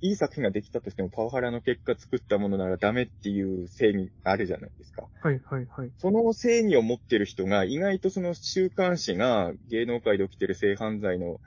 [0.02, 5.08] いい作品ができたとしてもパワハラの結果作ったものならダメっていう正義があるじゃないですか。
[5.22, 5.92] はいはいはい。
[5.98, 11.40] その正義を持ってる人が、意外とその週刊誌が芸能界で起きてる性犯罪の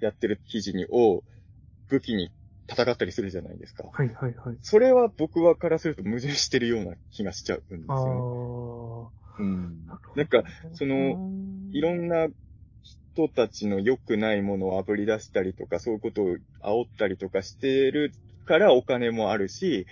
[0.00, 1.22] やってる記事にを
[1.88, 2.30] 武器に
[2.70, 3.84] 戦ったりするじゃないですか。
[3.92, 4.58] はいはいはい。
[4.62, 8.20] それは僕はからすると矛盾してるような気がしちゃうんですああよね。
[9.40, 9.86] うん。
[10.14, 10.16] ー。
[10.16, 11.30] なんか、その、
[11.72, 12.28] いろんな
[13.14, 18.12] 人たちの良くないものを炙り出したりとか、そういうことを煽ったりとかしてる
[18.46, 19.86] からお金もあるし、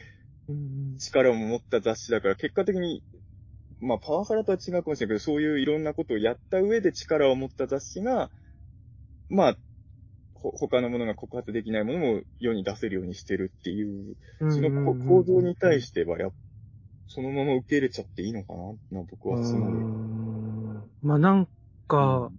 [0.49, 3.03] うん力も持った雑誌だから、結果的に、
[3.81, 8.31] まあ、パワハラとは違うかもしれないけど、そういういろんなことをやった上で力を持った雑誌が、
[9.29, 9.57] まあ、
[10.35, 14.55] ほ他のものが告発できないものも世に出せるようにしてるっていう、うん。
[14.55, 16.33] そのこ構造に対しては、やっ
[17.09, 18.53] そのまま受け入れちゃっていいのか
[18.93, 19.71] なな僕はすうごい。
[19.71, 19.85] ん
[21.03, 21.49] まあなん
[21.87, 22.31] か、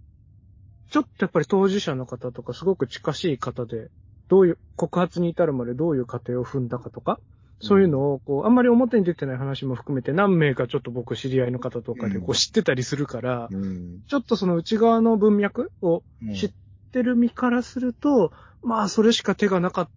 [0.90, 3.88] ちょっとやっぱり当事者の方とかすごく近しい方で、
[4.28, 7.18] どういう、告発に至るまでどういう過程を踏んだかとか、
[7.60, 14.00] そういうのを、こう、あんまり表に出てない話も含めて何名かちょっと僕知り合いの方とかでこう知ってたりするから、うん。
[14.08, 16.50] ちょっとその内側の文脈をうん知っ
[16.92, 18.32] てる身からすると、
[18.62, 19.90] まあそれしか手がなかっ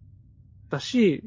[0.70, 1.24] たし、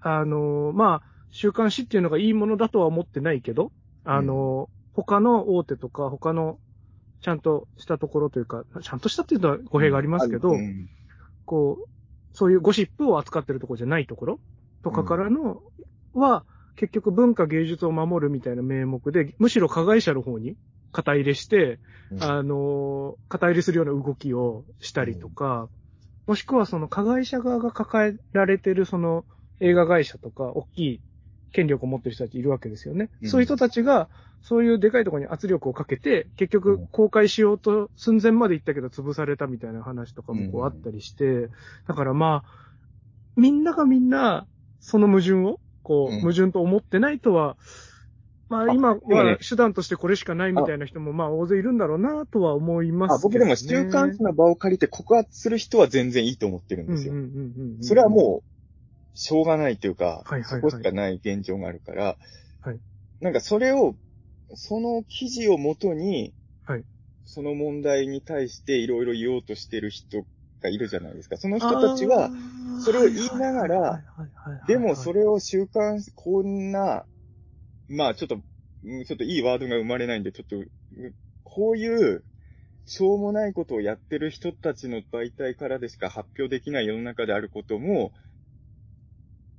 [0.00, 1.02] あの、まあ、
[1.34, 3.72] 週刊誌っていうのがいいものだとは思ってないけど、
[4.04, 6.60] あの、他の大手とか他の
[7.22, 10.86] ちゃんとしたところというか、ちゃんとしたっていうのは語弊がありますけど、うん。
[11.44, 11.88] こう、
[12.34, 14.40] そういうゴシップを扱ってるところじゃないところ
[14.84, 15.60] とかからの、
[16.12, 16.44] は、
[16.76, 20.54] 結局文化芸術を守るみたいな名目で、むしろ加害者の方に
[20.92, 21.80] 肩入れして、
[22.12, 22.22] うん。
[22.22, 25.68] あの、肩入れするような動きをしたりとか、
[26.28, 29.24] もしくはその加害者側が抱えられてるその
[29.58, 31.00] 映画会社とか、大きい
[31.54, 33.08] 権力を持ってる人たちいるわけですよね。
[33.22, 33.28] うん。
[33.30, 34.10] そういう人たちが、
[34.42, 36.86] そういうでかいところに圧力をかけて、結局うん。
[36.88, 40.66] 公開しようと寸前まで行ったけど潰されたみたいな話とかもこううん。
[40.66, 41.48] あったりして、
[41.86, 42.50] だからまあ、
[43.36, 44.46] みんながみんな、
[44.80, 46.20] その矛盾を、こう、うん。
[46.20, 47.56] 矛盾と思ってないとは、
[48.48, 57.14] まあ今は手段としてこれしかないみたいな人もまあ大勢いるんだろうなとは思いますあ僕でも週刊誌の場を借りて告発する人は全然いいと思ってるんですよ。
[57.80, 58.53] それはもう、
[59.14, 60.60] しょうがないというか、はいはいはい。
[60.60, 62.18] そこしかない現状があるから、
[62.60, 62.80] はい。
[63.20, 63.96] なんかそれを、
[64.54, 66.34] その記事をもとに、
[66.64, 66.84] はい。
[67.24, 70.26] その問題に対していろいろ言おうとしてる人
[70.60, 71.36] がいるじゃないですか。
[71.36, 72.30] その人たちは、、
[72.84, 74.04] それを言いながら
[74.66, 77.06] でもそれ、れを週刊誌、こんな、
[77.88, 78.36] まあちょっと、
[78.84, 81.14] うんちょっといいワードが生まれないんで、ちょっと、うん
[81.44, 82.24] こういう、
[82.86, 88.12] しょうもないことをやってる人たちの媒体からでしか発表できない世の中であることも、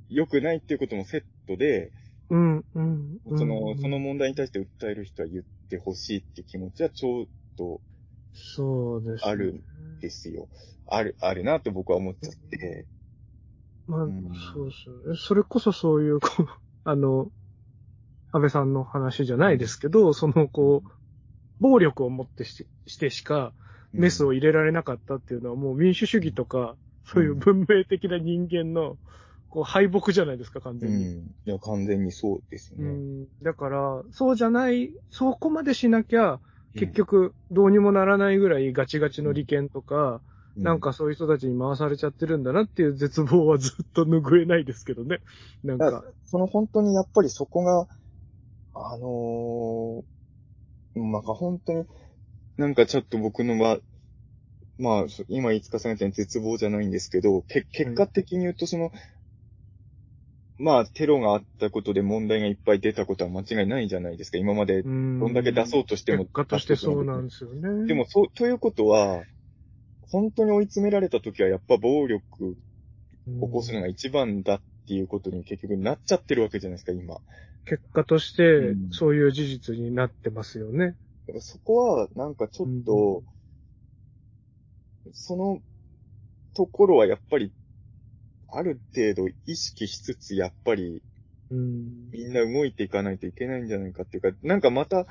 [0.10, 1.92] 良くないっていうこともセットで、
[2.30, 3.18] うん、うん。
[3.26, 7.26] うんその、その、問題に対して訴える人は言ってほしいって気持ちはちょっ
[7.58, 7.82] と
[8.36, 9.32] そうです、ね。
[9.32, 9.64] ある
[10.02, 10.48] ですよ。
[10.88, 12.86] ある、あるなって僕は思っちゃって。
[13.88, 14.24] まあ、うん
[14.54, 15.18] そうですよね。
[15.18, 16.48] それこそそういう、こう、
[16.84, 17.32] あの、
[18.32, 20.90] 安倍さんの話じゃないですけど、その、こう、
[21.60, 23.54] 暴力をもってししてしか
[23.94, 26.76] メスを入れられなかったっていうのはもう民主主義とか、
[27.06, 28.98] そういう文明的な人間の、
[29.56, 31.06] こう、敗北じゃないですか、完う全に。
[31.06, 31.08] ん。
[31.46, 32.90] いや、完全にそうですようね。
[32.92, 36.40] ん、だから、そうじゃない、そこまでしなきゃ、うん
[36.78, 40.22] 結局、どうにもならないぐらいガチガチの利権とか、
[40.58, 45.22] うなん、かそういう人たちに回されちゃってるんだなっていう絶望はずっと拭えないですけどね。
[45.64, 47.88] なんだか、その本当にやっぱりそこが、
[48.74, 51.86] あのー、なんか本当に、
[52.58, 53.80] なんかちょっと僕のは、
[54.78, 58.92] まあ、そ今、いつかさんが言ったように絶望じゃないんですけど、け結果的に言うと、その、
[60.58, 64.38] まあ、テロがあったことで問題がいっぱい出たことは間違いないじゃないですか。
[64.38, 66.24] 今まで、どどんだけ出そうとしても。
[66.24, 67.88] 結果としてそうなんですよね。
[67.88, 69.24] でも、そう、ということは、
[70.10, 72.56] 本当に追い詰められた時はやっぱ暴力
[73.28, 77.18] うん、起こすのが一番だっていうことに結局なっちゃってるわけじゃないですか、今。
[77.66, 80.96] 結果としてうん、そういう事実になってますよね。
[81.40, 83.24] そこは、なんかちょっと、
[85.14, 85.60] その
[86.56, 87.52] ところはやっぱり、
[88.58, 91.04] ある程度意識しつつ、やっぱり
[91.52, 92.10] うん。
[92.12, 95.06] みんな動いていかないといけないんじゃないかっていうか、なんかまた、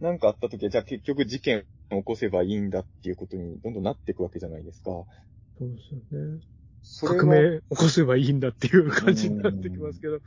[0.00, 4.90] なんかあった時は、じゃあ結局事件を起こせばいいんだっていうことにどんどんなっていくわけじゃないですか。
[4.90, 5.06] そ
[5.60, 6.40] うですよね。
[7.00, 10.20] 革命起こせばいいんだっていう感じになってきますけど。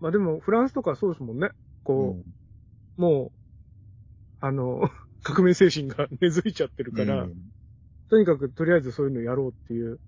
[0.00, 1.50] まあでも、フランスとかはそうですもんね。
[1.84, 2.22] こ
[2.98, 3.32] う、もう、
[4.40, 4.90] あの、
[5.22, 7.34] 革命精神が根付いちゃってるうんから、うん
[8.10, 9.98] とにかくとりあえずそういうのやろうっていう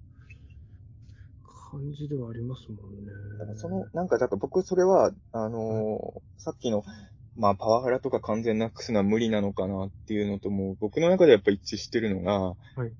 [1.77, 3.13] 感じではありますもんね。
[3.39, 6.85] だからその、なんか、だから僕それは、あのーさっきの、
[7.37, 12.95] まあ、パワハラとか完全なくすのは無理なのかなっていうのとも、僕の中でやっぱ一致してるのが、はい。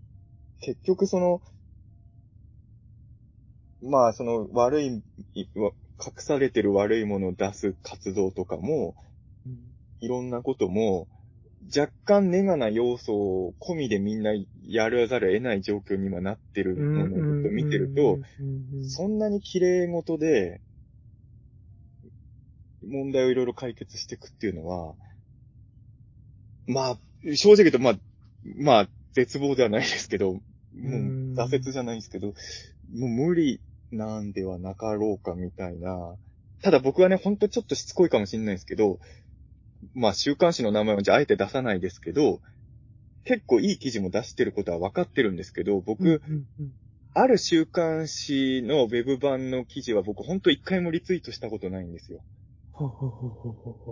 [0.59, 1.41] 結局その、
[3.83, 5.05] まあ、その悪い、
[5.37, 5.55] 隠
[6.19, 8.97] されてる悪いものを出す活動とかも、
[9.47, 9.75] うん。
[9.99, 11.09] いろんなことも、
[11.75, 14.33] 若干ネガな要素を込みでみんな
[14.67, 18.19] やらざるを得ない状況に今なってるものをずっと見てると、、
[18.89, 20.61] そんなに綺麗事で、
[22.87, 24.95] 問題をいろいろ解決していくっていうのは、
[26.67, 26.99] まあ、
[27.35, 27.95] 正直言うと、まあ、
[28.57, 30.41] まあ、絶望ではないですけど、も
[30.75, 32.35] ううん挫折じゃないですけど、も
[32.93, 33.61] う無理
[33.91, 36.17] なんではなかろうかみたいな。
[36.63, 38.99] ただ僕はね、ほんとちょっとしつこいかもしれないですけど、
[39.95, 42.41] まあ、週刊誌の名前をじゃああえて出さないですけど、
[43.25, 46.73] 結構いい記事も出してることは分かってるんですけど、僕、うんうんうん
[47.17, 52.25] ある週刊誌のウェブ版の記事は僕ほんと一回もリツイートしたことないんですよ。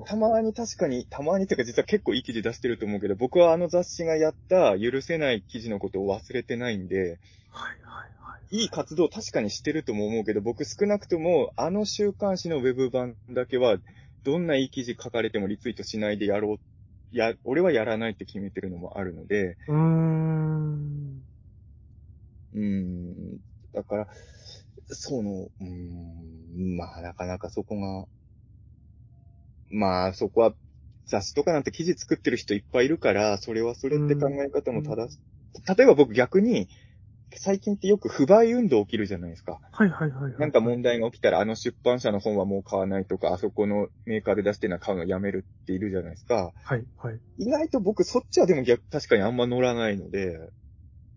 [0.06, 7.19] たまに確かに、たまにっていうか実は結構いい記事出してると思うけど、僕はあの雑誌がやった許せない記事のことを忘れてないんで、はいはい
[7.52, 8.56] はい。
[8.56, 13.77] いい活動確かにしてるとも思うけど、僕少なくともあの週刊誌のウェブ版だけは、
[14.24, 21.23] どんないい記事書かれてもリツイートしないでやろう、や、俺はやらないって決めてるのもあるので、うーん。
[22.53, 23.39] うーん、
[23.73, 24.09] だから、
[24.89, 28.07] その、うーん、まあなかなかそこが、
[29.70, 30.55] まあそこは
[31.07, 35.19] 雑誌とかなんて記事作ってる人いっぱいいるから、それはそれって考え方も正し、
[35.77, 36.69] 例えば僕逆に、
[37.37, 39.61] 最近ってよく不買運動起きるじゃないですか。
[39.73, 40.35] はいはいはいはい。
[40.39, 46.53] なんか問題が起きたら、あの出版社の本はもう買わないとか、あそこのメーカーで出してるのは買うのやめるっているじゃないですか。
[46.65, 47.21] はいはい。
[47.39, 50.37] 意外と僕そっちはでも逆、確かにあんま乗らないので、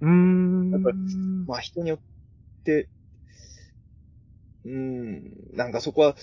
[0.01, 0.71] うーん。
[0.71, 0.91] やっぱ
[1.47, 1.99] まあ人によっ
[2.63, 2.89] て、
[4.63, 6.15] うーん、なんかそこは、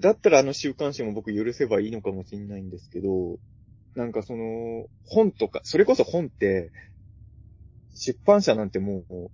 [0.00, 3.38] だったらあの週刊誌も僕許せばいいのかもしれないんですけど、
[3.94, 6.72] なんかその、本とか、それこそ本って、
[8.02, 9.30] 出版社なんてもう、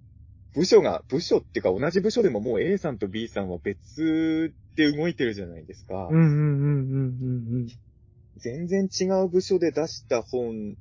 [0.54, 6.08] 部署が、部署っていうか同じ部署でももう A さんと B さんは別で動いてるじゃないですか。
[6.10, 7.66] うんうんうんうんうん
[8.38, 10.76] 全然違う部署で出した本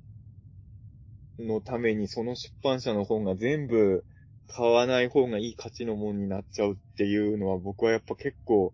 [1.40, 4.04] のためにその出版社の本が全部
[4.48, 8.74] 買わない方がいい価値のもんになっちゃうっていうのは僕はやっぱ結構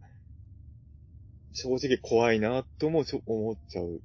[1.53, 4.01] 正直怖いなとも思っちゃう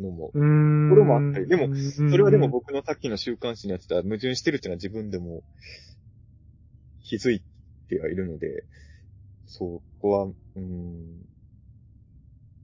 [0.00, 0.30] のも。
[0.34, 0.90] うん。
[0.90, 5.42] これもあったりでもそそれはでも、僕のさっきの週刊誌のやつとは矛盾してるっていうのは自分でも
[7.04, 7.42] 気づい
[7.88, 8.64] てはいるので、
[9.46, 10.24] そこは、
[10.56, 11.26] うん、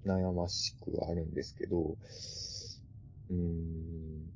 [0.07, 1.97] 悩ましくはあるんですけど、
[3.31, 4.29] うん、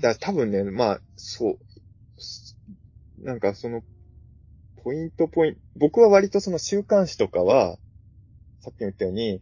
[0.00, 3.82] だ多分ね、まあ、そう、なんかその、
[4.84, 7.78] ポイントポイント、僕は割とその週刊誌とかは、
[8.60, 9.40] さっきも言ったように、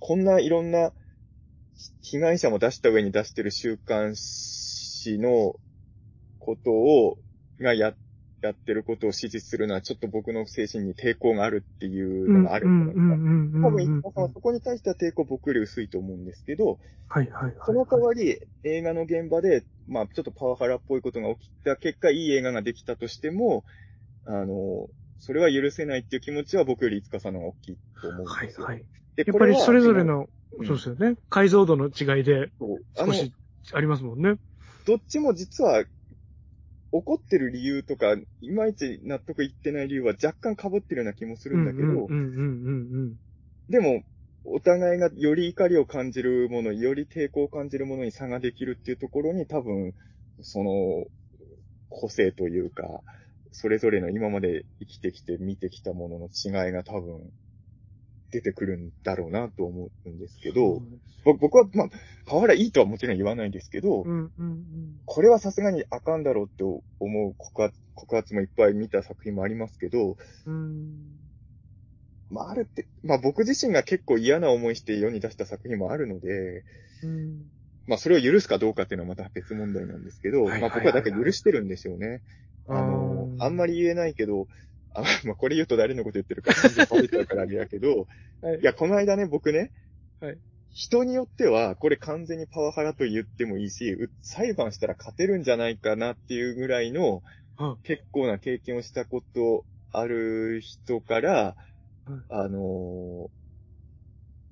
[0.00, 0.92] こんないろんな
[2.02, 5.54] 被害者も出した上に出してる週刊誌の
[6.38, 7.18] ことを、
[7.60, 7.94] がや、
[8.42, 13.68] やってることを支持するのはちょっと僕の精神に抵抗があるっていうのがあるんじゃないですか。
[13.68, 16.78] 多分、さんはそこに対しては抵抗僕より薄いと思うんですけど、
[17.08, 17.54] はいはいはい。
[17.66, 23.64] その代わり、映画の現場で、まあ、ちょっとパワハラっぽいことが起きた結果、いい映画ができたとしても、
[24.24, 28.66] あの、それは許せないっていう気持ちは僕よりいつかさんの方が大きいと思うんですよ。
[28.66, 28.84] はいはい。
[29.16, 31.16] でやっぱりそれぞれ、の、うんそうですよね。
[31.28, 32.50] 解像度の違いで
[32.96, 33.32] 少し
[33.72, 34.36] ありますもんね。
[34.86, 35.84] どっちも実は、
[36.92, 42.08] 怒ってる理由とか、いまいち納得いってない理由は若干被ってるような気もするんだけど、
[43.68, 44.02] でも、
[44.44, 49.94] お互いがより怒りを感じるもの、より抵抗を感じるものに差ができるっていうところに多分、
[50.40, 51.06] その、
[51.90, 53.02] 個性というか、
[53.52, 57.30] それぞれの今まで生きてきて見てきたものの違いが多分、
[58.30, 60.54] 出てくるんだろうなと思うんですけうん。
[60.54, 60.82] ど、
[61.24, 61.88] ぼ僕は、まあ、
[62.26, 65.00] パワハラいいとはもちろん言わないですけど、うんうんうん。
[65.04, 70.16] これはさすがにあかんだろうって思う告発告発もいっぱい見た作品もありますけど、
[70.46, 70.94] うん。
[72.30, 76.64] まあ、あるって、まあ僕自身が結構嫌な思いして世に出した作品もあるので、
[77.02, 77.42] うん。
[77.86, 82.22] まあそれを許すかどうかっていうのはまた別問題なんですけど、はいはいはいまあ僕はだから許してるんでしょうね。
[82.68, 84.46] あの、あんまり言えないけど、
[84.94, 88.06] あまあこれ言うと誰のこと言ってるか全然バレちゃうからあれやけど、
[88.42, 88.60] はい。
[88.60, 89.72] いや、この間ね、僕ね、
[90.20, 90.38] はい。
[90.72, 97.22] 人によっては、これ完全にパワハラと言ってもいいし、う裁判したら勝てるんじゃないかなっていうぐらいの
[97.56, 97.76] あ。
[97.82, 101.56] 結構な経験をしたことある人から、は
[102.08, 102.12] い。
[102.28, 103.40] あのー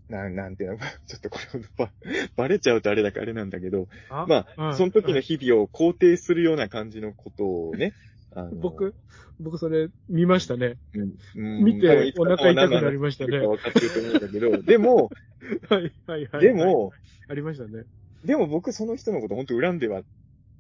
[0.09, 1.93] な、なんていうの、 ちょっとこれば、
[2.37, 4.77] バレちゃうとあれだからあれなんだけど、あまあ、はい。
[4.77, 7.93] その時の日々を肯定するような感じのことをね、
[8.35, 8.95] あのー僕、
[9.41, 10.77] 僕それ見ましたね。
[10.95, 15.11] うん見てお腹痛くなりましたね分かってると思うんだけど、でも、
[15.71, 16.43] はいはいはい。
[16.43, 16.93] で、も、
[17.29, 17.85] ありましたね。
[18.25, 20.03] でも僕その人のこと本当恨んでは、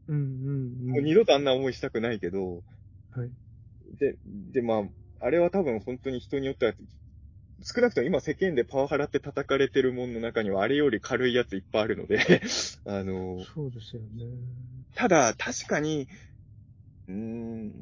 [0.09, 0.21] うんうん
[0.83, 0.91] うん。
[0.91, 2.63] もう二度とあんな思いしたくないけど、
[3.11, 3.31] はい。
[3.99, 4.17] で、
[4.53, 4.79] で、ま
[5.21, 6.73] あ、あれは多分本当に人によっては、
[7.63, 12.19] 少なくとも今世間でパワハラって叩かれてるものの中にはあれより軽いやついっぱいあるので、
[12.87, 14.27] あの、そうですよね。
[14.95, 16.09] ただ確かに、
[17.09, 17.73] うーん、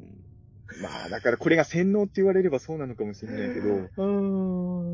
[0.81, 3.91] まあだからこれが洗脳って言われればそうなのかもしれないけど。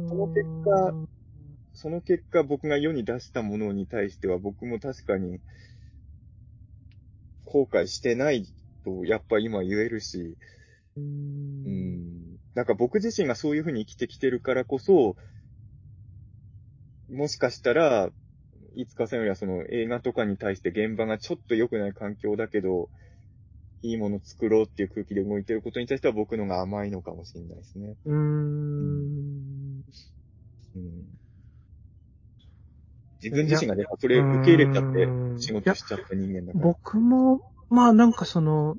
[0.08, 0.96] その結果、
[1.74, 5.40] その結果僕が世に出したものに対しては僕も確かに
[7.46, 8.48] 後悔してない
[8.84, 10.38] とやっぱ今言えるし、
[11.66, 12.38] うん。
[12.54, 15.16] なんか僕自身がそういうふうに生きてきてるからこそ、
[17.10, 18.10] もしかしたら、
[18.76, 22.90] いつかさんよりはその映画とかに対して現場がちょっと良くない環境だけど、
[23.84, 27.96] いいもの作ろうっていう空気で動いてることに対しては僕のが甘いのかもしれないですね。
[28.06, 29.84] うーん。
[30.76, 31.14] うん。
[33.22, 36.70] 自分自身がね、それ受け入れちゃって仕事しちゃった人間だから。
[36.70, 38.76] 僕も、まあなんかその、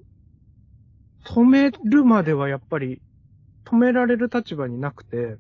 [1.25, 3.03] 止めるまではやっぱり、
[3.67, 5.39] 止められる立場になくて、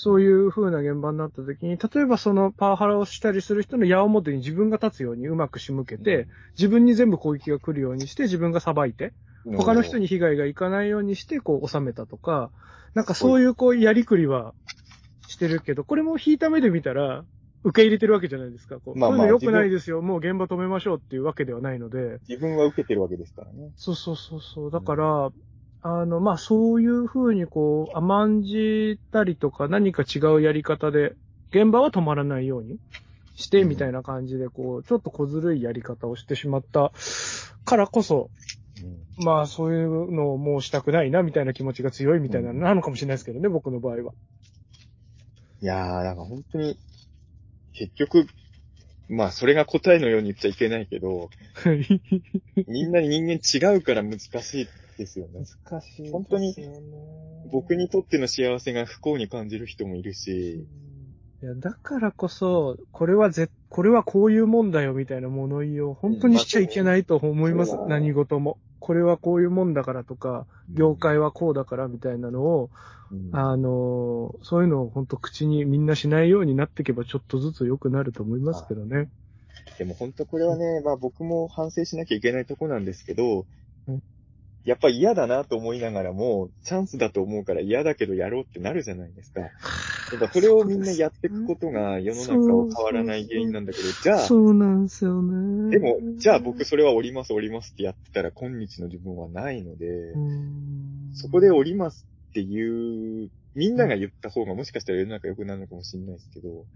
[0.00, 9.12] そういう風な現場になった時に、例えばそのパワハラをしたりする人の矢面に自分が立つようにうまく仕向けて、自分に全部攻撃が来るようにして自分が裁いて、
[9.56, 12.52] 他の人に被害がいかないようにして、こう収めたとか、
[12.94, 14.54] なんかそういうこうやりくりは
[15.26, 17.24] してるけど、これも引いた目で見たら、
[17.64, 18.78] 受け入れてるわけじゃないですか。
[18.78, 20.00] こうまあまあそういうの良くないですよ。
[20.00, 22.20] もう現場止めましょうっていうわけではないので。
[22.28, 23.72] 自分は受けてるわけですからね。
[23.74, 24.70] そうそうそうそう。
[24.70, 25.30] だから、
[25.82, 31.12] あの、まあ、そういうふうにこう、甘んじたりとか何か違うやり方で、
[31.50, 32.78] 現場は止まらないように
[33.36, 36.92] して、みたいな感じで、こう、ちょっと小ずるいやり方をしてしまった
[37.64, 38.30] からこそ、
[38.80, 44.12] うんまあ、そういうのをもうしたくないな、みたいな気持ちが強いみたいなうんのなのかもしれないですけどね、僕の場合は。
[45.60, 46.76] いやー、なんか本当に、
[47.72, 48.26] 結局、
[49.08, 51.30] まあそれが答えのように言っちゃいけないけど、
[52.66, 54.68] みんな人間違うから難しい
[54.98, 55.44] ですよね。
[55.64, 56.10] 難しい。
[56.10, 56.54] 本当に
[57.50, 60.66] 僕にとっての幸せが不幸に感じる人もいるし、
[61.40, 67.76] いや、だからこそ、これはぜ、これはこういうもんだよみたいな物言いを本当にしちゃいけないと思います。
[67.76, 68.58] うん何事も。
[68.80, 72.70] これはこういうもんだからとか、業界はこうだからみたいなのを、
[73.10, 73.30] うん。
[73.32, 79.08] あのーそういうのを本当口にみんなしないようになっていけばちょっとずつ良くなると思いますけどね。
[79.78, 83.46] でも本当これはね、まあ僕も反省しなきゃいけないとこなんですけど
[83.88, 84.02] うん、
[84.68, 89.40] やっぱ嫌だなと思いながらも、チャンスだと思うから嫌だけどやろうってなるじゃないですか。
[89.40, 89.50] やっ
[90.20, 95.70] ぱそれをみんなやっていくことが世の中を変わらない原因なんだけど、じゃあ、そうなんですよね。
[95.70, 99.86] でも、じゃあ僕それは降ります降りますってやってたら今日の自分はないので、
[101.14, 106.66] そこで降りますっていう、みんなが言った方がもしかしたら世の中良くなるのかもしれないですけど、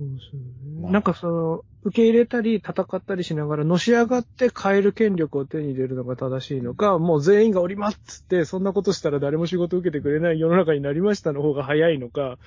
[0.00, 0.80] そうですよね。
[0.80, 12.38] まあなんかその、受け入れたり戦ったりしながらのし上がって変える権力を手に入れるのが正しいのか、もう全員が降りますっつって、そんなことしたら誰も仕事受けてくれない世の中になりましたの方が早いのか、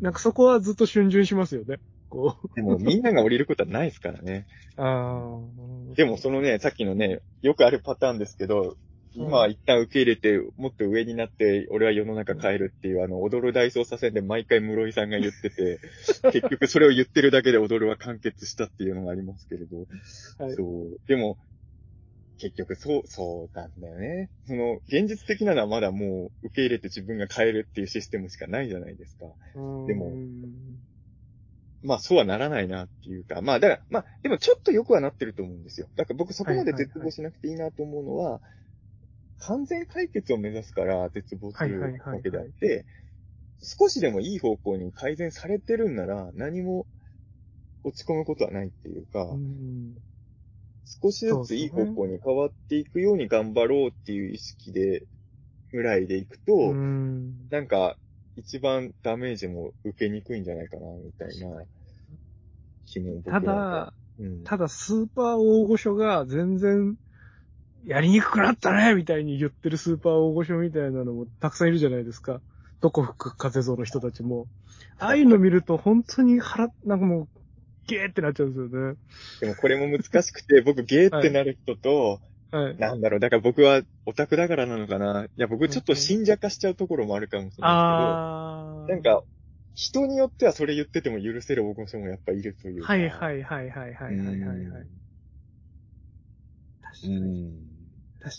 [0.00, 1.76] なんかそこはずっと逡巡しますよね。
[2.08, 2.54] こう。
[2.54, 4.46] でもみんなが降りることはないですからね。
[4.76, 5.38] あ
[5.92, 5.94] あ。
[5.94, 8.76] でもそのね、さっきのね、よくあるパターンですけど、
[9.14, 15.80] 今は一旦受け入れて、もっと上になって、俺は世の中変えるっていう、あの、踊る大捜査線で毎回室井さんが言ってて、
[16.32, 19.86] 結局それを言ってるだけで踊るは完結したっていうのがありますけれど、
[20.38, 21.00] はいそう。
[21.06, 21.38] でも、
[22.38, 24.30] 結局そう、そうなんだよね。
[24.46, 29.26] その、現実的なのはまだもう、受け入れて自分が変えるっていうシステムしかないじゃないですか。
[29.86, 30.12] でも
[31.84, 35.88] まあ、そうはならないなっていうか、まあ、だから、まあ、でもちょっと良くはなってると思うんですよ。
[35.96, 38.40] だから僕そこまで絶望しなくていいなと思うのは、
[39.46, 41.88] 完全解決を目指すから絶望するわ
[42.22, 42.86] けであって、
[43.62, 46.86] 少しでもいい方向に改善されてるんなら、何も
[47.84, 49.94] 落ち込むことはないっていうか、うん。
[50.84, 55.04] 少しずついい方向に変わっていくように頑張ろうっていう意識で、
[55.70, 57.48] ぐらいでいくと、うん。
[57.50, 57.96] なんか、
[58.36, 61.64] 一番ダメージも受けにくいんじゃないかな、みたいな
[62.86, 66.96] 気もただ、うん、ただスーパー大御所が全然、
[67.84, 72.40] やりにくくなったねみたいに言ってるスーパー大御所みたいなのもたくさんいるじゃないですか。
[72.80, 74.46] どこ吹く風像の人たちも。
[74.98, 77.28] ああいうの見ると本当に腹、なんかもう、
[77.86, 78.96] ゲーってなっちゃうんですよね。
[79.40, 85.24] でもこれも難しくて、僕ゲーってなる人と、はい、なんだろう、だから僕はオタクだからなのかな。
[85.24, 89.24] いや、僕ちょっと信者化しちゃうところもあるかもしれないですけど、なんか、
[89.74, 92.82] 人によってはそれ言ってても許せる大御所もやっぱいるという。
[92.84, 94.86] はいはいはいはいはいはいはい、はい。
[96.82, 97.71] 確かに。
[98.28, 98.30] ん。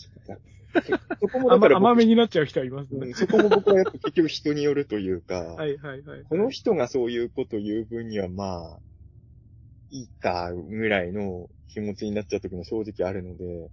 [0.74, 3.06] 確か そこもだから僕甘めになっちゃう人はいますね。
[3.06, 6.24] うんそこも僕はやっぱ結局人によるというか、はいはいはい。
[6.24, 8.78] この人がそういうこと言う分にはまあ、
[9.90, 13.70] いいか、ぐらいの気持ちになっちゃう時も正直あるので、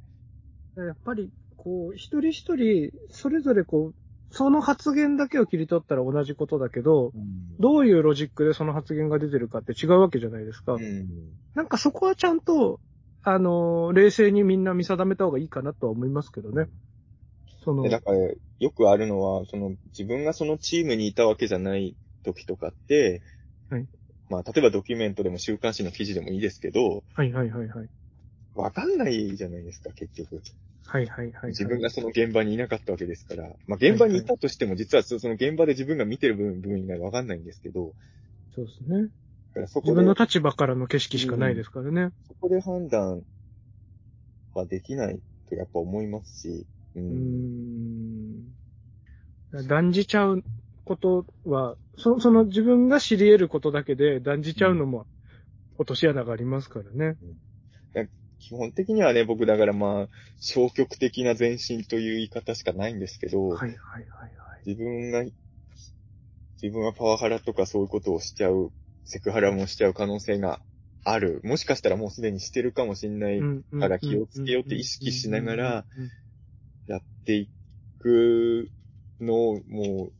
[0.76, 3.96] やっぱり、こう、一人一人、それぞれこう、
[4.34, 7.12] その発言だけを切り取ったら同じことだけど、
[7.60, 10.74] どういうロジックでその発言が出てるかって違うわけじゃないですか。
[10.74, 11.08] うん。
[11.54, 12.80] なんかそこはちゃんと、
[13.24, 16.68] あのー冷静にみんな見定めた方がいいかなとは思いますけどね。
[17.64, 18.18] そので、、だから、
[18.60, 23.22] よくあるのは、その、自分がそのチームにいたわけじゃない時とかって、
[23.70, 23.88] はい
[24.30, 27.90] まあ、例えばドキュメントでも週刊誌の記事でもいいですけど、はいはいはいはい。
[28.56, 30.42] わかんないじゃないですか、結局。
[30.86, 31.50] はいはいはい、はい。
[31.50, 33.44] 自分がその現場にいなかったわけですから。
[33.68, 37.94] まあ、現場にいたとしても、実はそその現場で自分が見てる部分部分以外わかんないんですけど、
[38.54, 39.10] そうですね。
[39.68, 42.12] そこで自分の立場からの景色しかないですからね。
[42.28, 43.24] そこで判断
[44.54, 45.20] はできない
[45.50, 47.00] とやっぱ思いますし、う。
[47.00, 48.56] うーん。
[49.68, 50.44] 断じちゃう
[50.86, 55.08] ことは、そその自分が知り得ることだけで断じちゃうのも
[55.78, 57.18] 落とし穴がありますからね。
[58.42, 60.10] 基本的にはね、僕だからまあ、
[60.40, 64.28] 消極的な前進という言い方しかないんですけど、はいはいはいは
[64.66, 64.70] い。
[64.70, 65.24] 自分が、
[66.62, 68.72] 自分はパワハラとかそういうことをしちゃう、
[69.04, 70.62] セクハラもしちゃう可能性が
[71.04, 71.42] ある。
[71.44, 73.42] もしかしたらもうすでにしてるかもしんない、
[73.80, 75.86] から気をつけようって意識しながら
[76.88, 77.50] やってい
[78.00, 78.70] く
[79.20, 80.14] のをもう、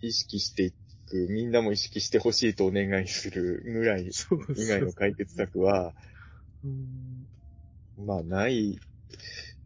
[0.00, 0.70] 意識してい
[1.06, 4.10] く、みんなも意識してほしいとお願いするぐらい
[4.56, 5.94] 以外の解決策は、
[6.62, 7.26] うん。
[8.06, 8.78] まあない、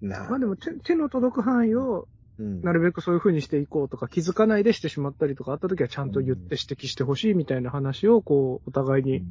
[0.00, 2.06] なまあでも手手の届く範囲を
[2.39, 2.60] うん。
[2.62, 9.23] なるべくそういう風にしていこうとか気づかないでしてしまったりとかあった時はちゃんと言って指摘してほしいみたいな話をこうお互いに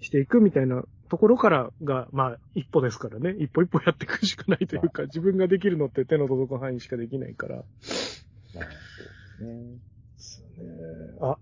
[0.00, 3.34] していくみたいなところからが、まあ一歩ですからね。
[3.38, 7.56] 一歩一歩やっていくしかないというか、自分ができるのって手の届く範囲しかできないから。
[7.56, 7.64] まあ
[10.16, 10.68] そうですね。
[11.20, 11.36] あ、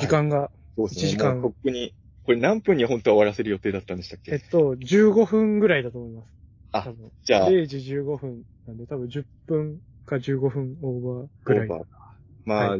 [0.00, 1.08] 時間が、そうですね。
[1.08, 1.34] 1時間。
[1.34, 1.94] もうとっくに、
[2.24, 4.32] これ何分に本当は終わらせる予定だったんでしたっけ？
[4.32, 6.28] えっと、15分ぐらいだと思います。
[6.72, 6.92] あ
[7.24, 11.68] じゃあ、0時15分なんで多分10分か15分オーバーぐらい。
[11.68, 11.84] オーバー
[12.44, 12.78] まあ、は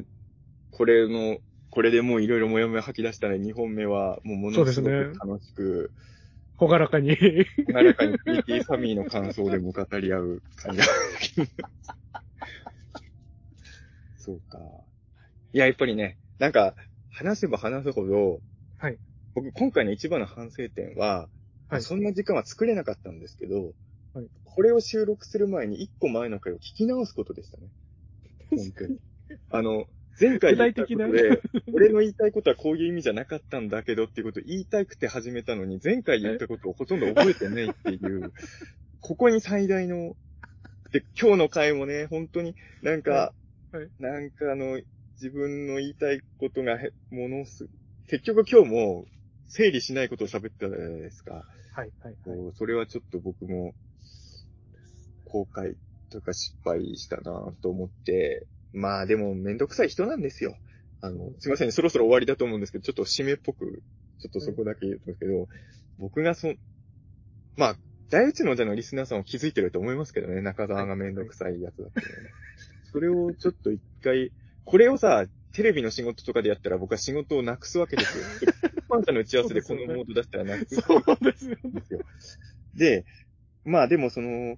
[0.71, 1.39] これの、
[1.71, 5.93] これでもういろいろもやもや吐き出したら2本目はもうものすごく楽しく、
[6.57, 7.17] ほがらかに。
[7.69, 10.87] ならかに PT サミーの感想でも語り合う感じが。
[14.17, 14.59] そうか。
[15.53, 16.77] いや、やっぱりね、なんか、
[17.11, 18.41] 話せば話すほど、
[18.79, 18.99] はい。
[19.35, 21.29] 僕、今回の一番の反省点は、
[21.69, 23.75] はいそんな時間は作れなかったんですけど、はい
[24.55, 27.69] これを収録する前に一個前の回を聞き直すことでしたね。
[28.51, 28.99] 本当に。
[29.51, 29.87] あの、
[30.21, 31.41] 前回言ったことで、
[31.73, 38.33] 俺の言いたいことはこういう意味じゃなかったんだけどっていうことを言いたくて始めたのに、前回言ったことをほとんど覚えてないっていう、
[39.01, 40.17] ここに最大の、
[40.93, 43.33] で、今日の回もね、本当になんか、は
[43.73, 44.81] いはいなんかあの、
[45.15, 47.69] 自分の言いたいことがへ、ものす、
[48.09, 49.07] 結局今日も
[49.47, 51.35] 整理しないことを喋ってたじゃないですか。
[51.73, 52.53] はい、はい、はい。
[52.57, 53.75] それはちょっと僕も、
[55.31, 55.75] 後悔
[56.11, 60.57] とか失敗したなと思って、まあでもめんどくさい人なんですよ。
[61.01, 63.83] あの、すいません、そろそろ終わりだと思うんですけど、ちょっと締めっぽく、
[64.21, 65.49] ちょっとそこだけ言うんですけど、
[65.99, 66.53] 僕がそ、
[67.57, 67.77] まあ、
[68.11, 72.31] 第一のじゃのリスナーさんは気づいてると思いますけどね、中澤がめんどくさいやつだったのね。
[72.93, 74.33] それをちょっと一回、
[74.65, 78.25] これをさ、テレビの仕事とかでやったら僕は仕事をなくすわけですよ。
[78.77, 81.71] 一般者の打ち合わせでこのモード出したらなくすそうですよね。
[81.71, 82.01] んですよ。
[82.75, 83.05] で、
[83.65, 84.57] まあでもその、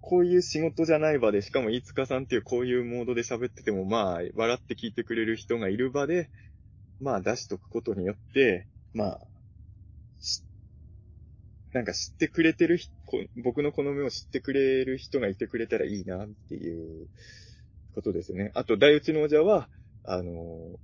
[0.00, 6.30] こういう仕事じゃない場で、しかも飯塚さんっていうこういうモードで喋ってても、まあ、笑って聞いてくれる人がいる場で、
[7.00, 9.20] まあ出しとくことによって、まあ、
[10.20, 10.42] し
[11.72, 17.06] なんか知ってくれてる人、こ僕の好みを知ってくれる人がいてくれたらいいなっていう
[17.94, 18.50] ことですね。
[18.54, 19.68] あと、大内の王者は、
[20.04, 20.78] あの、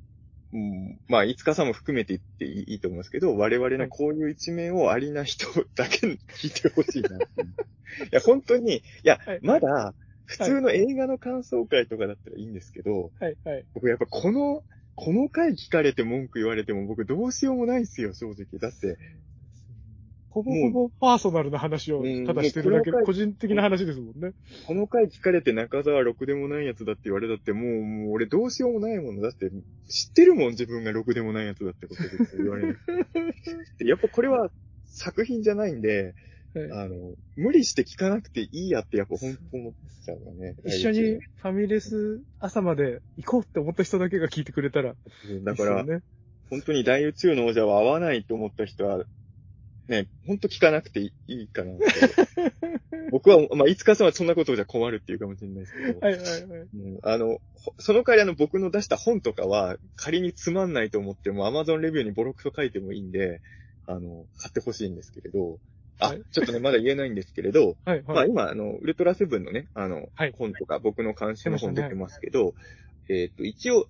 [0.53, 7.27] うん、まあ、いつかさんも含めて言っていいと思いますけど、我々のこういう一面をありな人だけに聞いてほしいなって。
[8.05, 9.95] いや、本当に、いやはい、まだ、
[10.25, 13.65] 普通の映画の感想会とかだったらいいんですけど、はい、はい。
[13.75, 14.65] 僕やっぱこの、
[14.97, 18.59] この回聞かれて文句言われても僕どうしようもないですよ、正直。
[18.59, 18.99] だって、
[20.37, 24.35] ほぼほぼパーソナルな話をただしてるだけ個人的な話ですもんね。
[24.67, 29.23] この回聞かれて中澤ろくでもないやつだって言われたって、もう、もう俺どうしようもないもの。
[29.23, 29.51] だって、
[29.89, 32.79] 知ってるもん、自分がろくでもないやつだってことで言われる。
[33.79, 34.51] でやっぱこれは
[34.85, 36.15] 作品じゃないんで、
[36.53, 39.73] はいあの、無理して聞かなくていいやってやっぱ本当思っ
[40.05, 40.55] ちゃうよね。
[40.67, 44.91] 一緒にファミレス朝まで行こうって思った人だけが聞いてくれたら
[45.31, 45.85] いいだから。
[46.49, 49.05] 本当に大宇宙の王者は合わないと思った人は、
[49.89, 51.85] ね、本当聞かなくていいかなって。
[53.13, 56.43] 僕は、まあ、いつかさんはそんなことじゃ困るっていうかもしれないですけど、はいはいはい。
[56.43, 63.41] うんあの、ほその代わりあの僕の出した本とかは仮につまんないと思っても Amazon レビューにボロクソ書いてもいいんで、
[63.87, 65.61] あの、買ってほしいんですけれど、
[65.99, 68.03] あ、はいちょっとね、まだ言えないんですけれど、 はい、はい。
[68.03, 72.55] まあ今、あの、ウルトラセブンのね、あの、はい本とか、僕の監修の本出てますけど、
[73.09, 73.89] えっ、と、一応、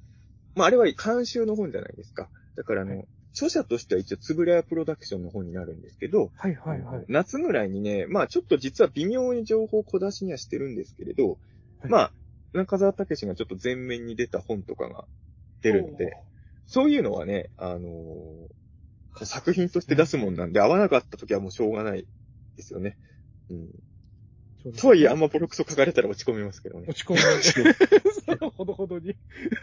[0.54, 2.28] まああれは監修の本じゃないですか。
[2.54, 3.04] だからあの、は
[3.36, 7.04] 著者としては一応、つぶらやプロダクションの本になるんですけど、はい、はい、はい。
[7.08, 11.34] 夏ぐらいにね、まあちょっと実は微妙に情報を小出しにはしてるんですけれど、は
[11.86, 12.12] いまあ、
[12.54, 15.04] 中澤武史がちょっと前面に出た本とかが
[15.60, 16.16] 出るんで、
[16.66, 18.56] そういうのはね、あのー
[19.24, 22.06] 作品として出すもんなんで、合わなかった時はもうしょうがない
[22.56, 22.98] ですよね。
[23.48, 23.54] う
[24.70, 24.72] ん。
[24.72, 26.86] とはいえ、あんまボロクソ書かれたら落ち込みますけどね。
[26.88, 27.20] 落ち込む。
[28.38, 29.16] ほどほどに。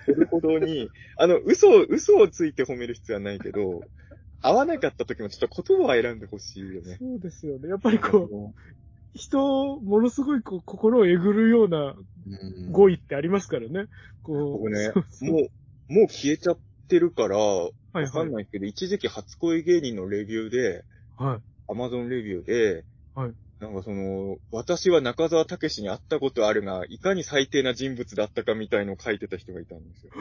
[0.05, 3.81] ほどほどに、あの、嘘を、嘘をついて褒める必要はないけど、
[4.41, 6.97] 合わなかった時もちょっと言葉を選んでほしいよね。
[6.99, 7.69] そうですよね。
[7.69, 8.53] やっぱりこう、
[9.13, 11.95] 人をものすごいこう心をえぐるような
[12.25, 13.87] うん語彙ってありますからね。
[14.21, 14.51] こう。
[14.59, 15.37] 僕ねそう、そうも
[15.89, 20.83] う、もう消えちゃってるから、わはいかんないけど、一時期初恋芸人のレビューで、
[21.17, 21.71] はい。
[21.71, 22.85] アマゾンレビューで、
[23.15, 23.33] はい
[23.63, 30.11] なんかその、私は中澤武史に会ったことあるが、いかに最低な人物だったかみたいのを書いてた人がいたんですよ。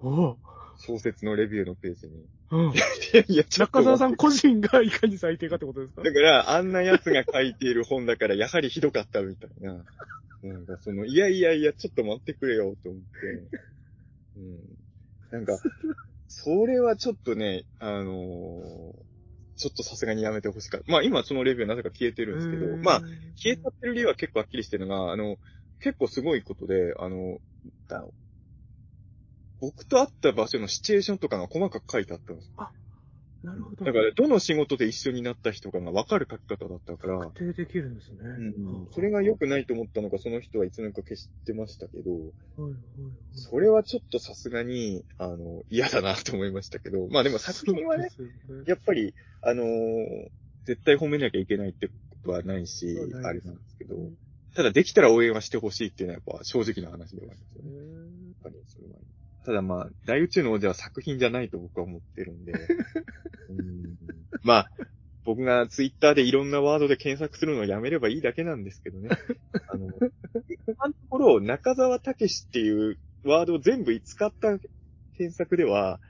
[0.00, 0.36] おう
[0.78, 2.24] 小説のレビューのページに。
[2.50, 2.72] うん。
[2.72, 2.74] い
[3.12, 6.02] やいや、中澤さん個人がいかに最低かってことですか？
[6.02, 9.84] だから、あんな奴が書いている本だから、やはりひどかったみたいな。
[10.42, 13.08] なんかその、いやいやいや、ちょっと待ってくれよ、と思って。
[14.38, 14.58] うん。
[15.30, 15.58] なんか、
[16.26, 19.11] それはちょっとね、あのー
[19.56, 20.92] ちょっとさすがにやめてほしかった。
[20.92, 23.00] まあ今そのレビューなぜか消えてるんですけど、まあ、
[23.36, 25.36] 消えちゃってる理由は結構はっきりしてるのが、あの、
[25.80, 27.38] 結構すごいことで、あの、
[27.88, 28.04] だ
[29.60, 32.68] 僕と会った場所のシチュエーションとかが細かく書いてあったんですよ。
[33.42, 33.84] なるほど。
[33.84, 38.18] だから、どの仕事で一緒になった人かが分かる書き方だったから、特定できるんですね。
[38.20, 38.24] う
[38.82, 42.78] ん、それが良くないと思ったのか、その人はいつの間にか消してましたけど、はいはいはい。
[43.32, 48.10] それはちょっとさすがに、あの、嫌だなと思いましたけど、 まあでも作品はね、ね。
[48.66, 50.28] やっぱり、あのー
[50.64, 51.94] 絶対褒めなきゃいけないってこ
[52.24, 54.16] とはないしない、あれなんですけど、うん
[54.54, 57.70] ただできたら応援はしてほしいっていうのはやっぱ正直な話ではありますよね。
[57.72, 58.98] やっぱりそれは。
[59.44, 62.52] ただまあ、大宇宙の王者は作品じゃないと僕は思ってるんで、
[63.50, 63.96] うん
[64.42, 64.70] まあ、
[65.24, 69.08] 僕がツイッターでいろんなワードで検索するのをやめればいいだけなんですけどね。
[69.68, 69.86] あの、
[70.66, 74.58] 今のところ、中沢武史っていうワードを全部使った
[75.16, 76.00] 検索では、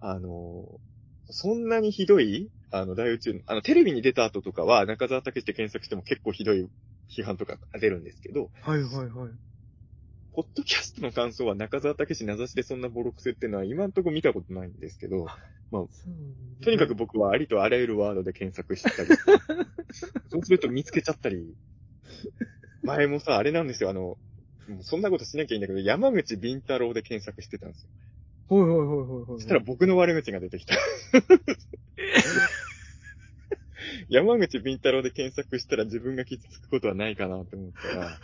[0.00, 0.80] あの、
[1.26, 6.68] そんなにひどい、あの、大宇宙の、あの、テレビに出た後とかは、中沢武史って検索しても結構ひどい
[7.16, 9.30] 批判とかが出るんですけど、はいはいはい。
[10.34, 15.26] ポッドキャストの感想は中沢武史名指しでそんなボロクセっていうのは今んとこ見たことないんですけど、
[15.70, 15.88] そう
[16.64, 19.08] とにかく僕はありとあらゆるワードで検索してたり、
[20.28, 21.54] そうすると見つけちゃったり、
[22.82, 27.90] 前もさ、あれなんですよ、あの、もうそんなことしなきゃいいんだけど、山口敏太郎で検索してたんですよ。
[28.48, 29.26] はいはいはいはいはい。
[29.26, 30.74] そしたら僕の悪口が出てきた。
[34.08, 38.18] 山口敏太郎で検索したら自分が傷つくことはないかなと思ったら、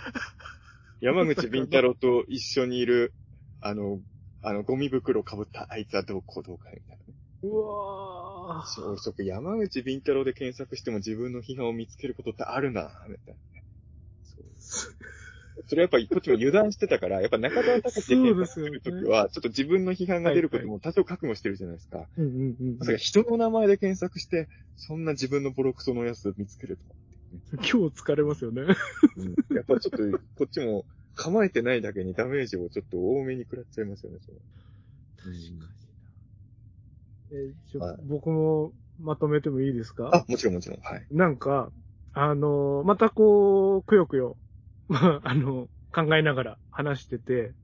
[1.01, 3.15] 山口敏太郎と一緒にいる、
[3.61, 4.01] あの、
[4.43, 7.15] あの、ゴミ袋被ったあいつはどうこうどうかみたいな。
[7.43, 13.65] うわー俺そこ山口敏太郎で検索しても自分の批判を見つけることってあるなみたいなね。
[14.23, 14.95] そう
[15.67, 22.07] それやっぱりこっちも油断してたから、やっぱ中川隆史で検索するときは、ちょっと自分の批判が出ることも多少覚悟してるじゃないですか。
[22.17, 26.85] うんうんうんまさか人の名前で検索して、そんな自分のボロクソのやつ見つけると
[27.31, 28.63] は 今日疲れますよね。
[29.17, 30.85] うんやっぱちょっと、こっちも
[31.15, 34.37] 構えてないだけにダメージをちょっと多めに食らっちゃいますよね、それ
[37.33, 40.11] えーちょはい僕もまとめてもいいですか？
[40.13, 40.81] あ、もちろんもちろん。
[40.81, 41.07] はい。
[41.11, 41.73] なんか、
[42.13, 44.37] あの、またこう、くよくよ、
[44.89, 47.55] まあ、あの、考えながら話してて、で、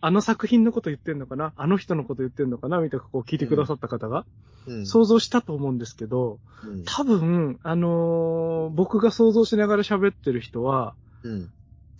[0.00, 1.52] あの作品のこと言ってんのかな？
[1.56, 2.78] あの人のこと言ってんのかな？
[2.78, 4.24] みたいなこう聞いてくださった方が、
[4.66, 4.86] うん。
[4.86, 6.84] 想像したと思うんですけど、うん。
[6.84, 11.50] 多分、あのー僕が想像しながら喋ってる人は、うん。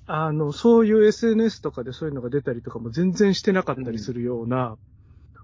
[0.07, 4.77] あの、そういう SNS とかでそういうのが出たりとかも全然してなかったりするような、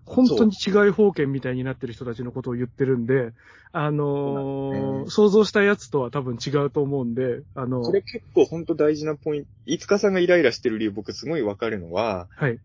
[0.04, 3.32] 本当に違い方権みたいになってる人たちのことを言ってるんで、
[3.72, 9.50] あのー想像したやつとは多分違うと思うんで、あの、それ結構本当大事なポイント。
[9.66, 12.58] いつかさんがイライラしてる理由僕すごいわかるのは、はい。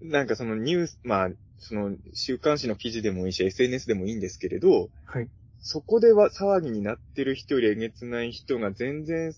[0.00, 5.28] なんかそのニュース、まあ、その週刊誌の記事でもいいし、SNS でもいいんですけれど、はい。
[5.60, 9.34] そこでは騒ぎになってる人よりえげつない人が全然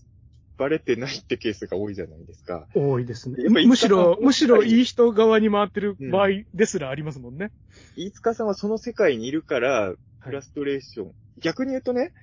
[0.61, 2.67] バレてないってケースが多いじゃないですか。
[2.75, 3.49] 多いですね。
[3.49, 7.51] むしろ、一むしろいい人側に回ってる場合ですらありますもんね。
[7.95, 11.11] 飯塚さんはその世界にいるから、はいフラストレーション。
[11.39, 12.13] 逆に言うとね、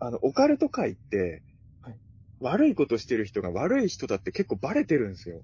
[0.00, 1.42] あの、オカルト界って、
[1.82, 1.96] はい
[2.40, 5.42] 悪いことしてる人が悪い人だって結構バレてるんですよ。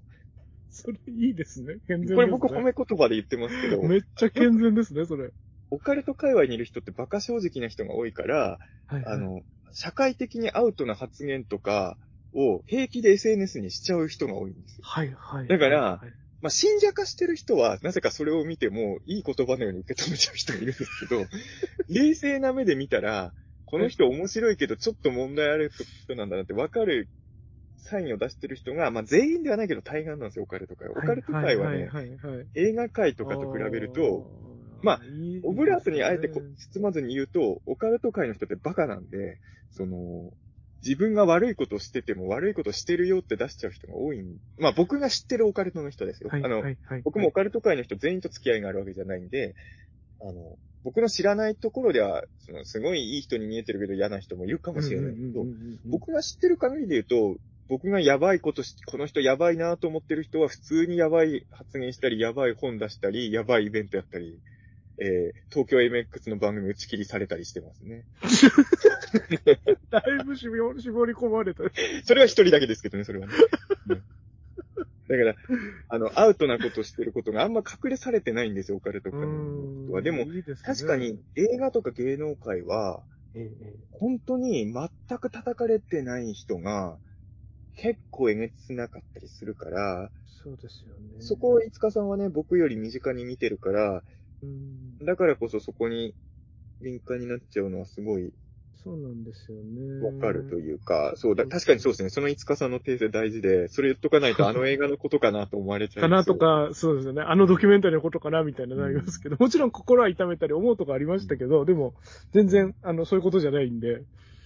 [0.71, 1.75] それいいですね。
[1.87, 2.15] 健全ですね。
[2.15, 5.29] これ僕褒め言葉で言ってますけど、めっちゃ健全ですね、それ。
[5.69, 9.03] オカルト界隈にいる人ってバカ正直な人が多いから、はい。
[9.05, 9.41] あ、の、
[9.73, 11.97] 社会的にアウトな発言とか
[12.33, 14.83] を平気で SNS にしちゃう人が多いんですよ。
[14.83, 15.47] はい、はい。
[15.47, 21.25] だからはいまあ、信者化してる人は、なぜかそれを見ても、いい言葉のように受け止めちゃう人もいるんですけど、
[21.89, 23.33] 冷静な目で見たら、
[23.65, 25.69] この人面白いけど、ちょっと問題ある
[26.03, 27.09] 人なんだなって分かる
[27.75, 30.97] サインを出してる人が、まあ、全員ではないけど大半なんですよ、オカルト界は。
[30.97, 32.47] オカルト界はね、はい、はい、はい。
[32.55, 34.25] 映画界とかと比べると、
[34.81, 34.99] まあ
[35.43, 36.41] オブラートにあえてこ
[36.73, 39.39] 包まずに言うと、オカルト界の人ってバカなんで、
[39.71, 40.31] その、
[40.81, 44.37] 自分が悪いことをしてても悪いことしてるよって出しちゃう人が多いん。
[44.57, 46.29] まあ僕が知ってるオカルトの人ですよ。
[46.29, 47.01] はい、あの、はい、はい。
[47.03, 49.55] 僕もオカルト界の人全員と付き合いがあるわけじゃないんで、
[50.21, 55.45] あの、僕の知らないところでは、その、すごいいい人に見えてるけど嫌な人もいるかもしれないけど
[55.85, 64.39] 僕が知ってる限りで言うと、僕がやばいことし、この人やばいなと思ってる人は普通にやばい発言したり、やばい本出したり、やばいイベントやったり、
[65.01, 68.03] えー、東京 MX の番組打ち切りされたりしてますね。
[69.89, 70.55] だいぶ絞
[71.05, 71.63] り込まれた。
[72.03, 73.33] それは一人だけですけどね、それはね。
[73.89, 74.03] うん
[75.09, 75.33] だから、
[75.87, 80.01] あの、アウトなことしてることがあんま隠れされてないんですよ、オカルト界の人は。
[80.03, 83.01] でも、いいですね確かに、映画とか芸能界は、
[83.33, 86.99] えええ本当に全く叩かれてない人が、
[87.75, 91.21] 結構えげつなかったりするから、えそうですよね。
[91.21, 94.03] そこをいつかさんはね、僕より身近に見てるから、
[94.41, 96.15] うん、だからこそそこに
[96.81, 98.31] 敏感になっちゃうのはすごい
[98.83, 100.05] そうなんですよね。
[100.05, 102.09] わかるというか、そうだ、確かにそうですね。
[102.09, 106.03] そのいつかさんの訂正大事で、それ言っとかないと あの映画のことかなと思われちゃう。
[106.03, 106.37] かなと。
[106.37, 107.21] か、そうですよね。
[107.21, 111.93] あのドキュメンタリーのことかなみたいななりますけど、もちろん心は痛めたり思うとかありましたけど、でも、
[112.31, 114.03] 全然、あの、そういうことじゃないんで。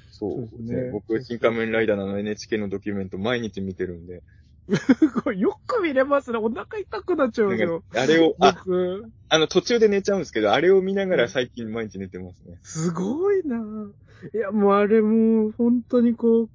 [0.10, 0.92] そうですねね。
[0.92, 4.24] 僕、新仮面ライダーの NHK のドキュメント毎日見てるんで。
[5.36, 6.38] よく見れますね。
[6.38, 7.84] お腹痛くなっちゃうんですなんよ。
[7.90, 12.60] かあれを、あ、僕、あの途中で寝ちゃうんですけど、あれを見ながら最近毎日寝てますね。
[12.62, 13.92] すごいなぁ
[14.34, 16.50] いや、もうあれもう、本当にこう、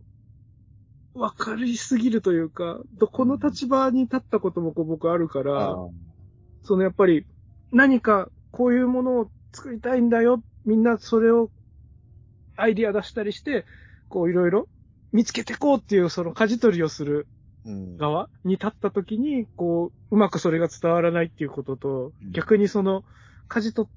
[1.19, 5.89] わかりすぎるというか、どこの立場に立ったこともこう僕あるから、あ
[6.63, 7.27] そのやっぱり
[7.73, 10.43] 何かこういうものを作りたいんだよ。
[10.65, 11.51] みんなそれを
[12.57, 13.67] アイディア出したりして、
[14.09, 14.69] こういろいろ
[15.13, 17.27] 見つけてこうっていうその舵取りをするうん。
[17.65, 23.05] 側に立った時に、こう、うまくそれが伝わらないっていうことと、うん逆にその、
[23.49, 23.89] 舵取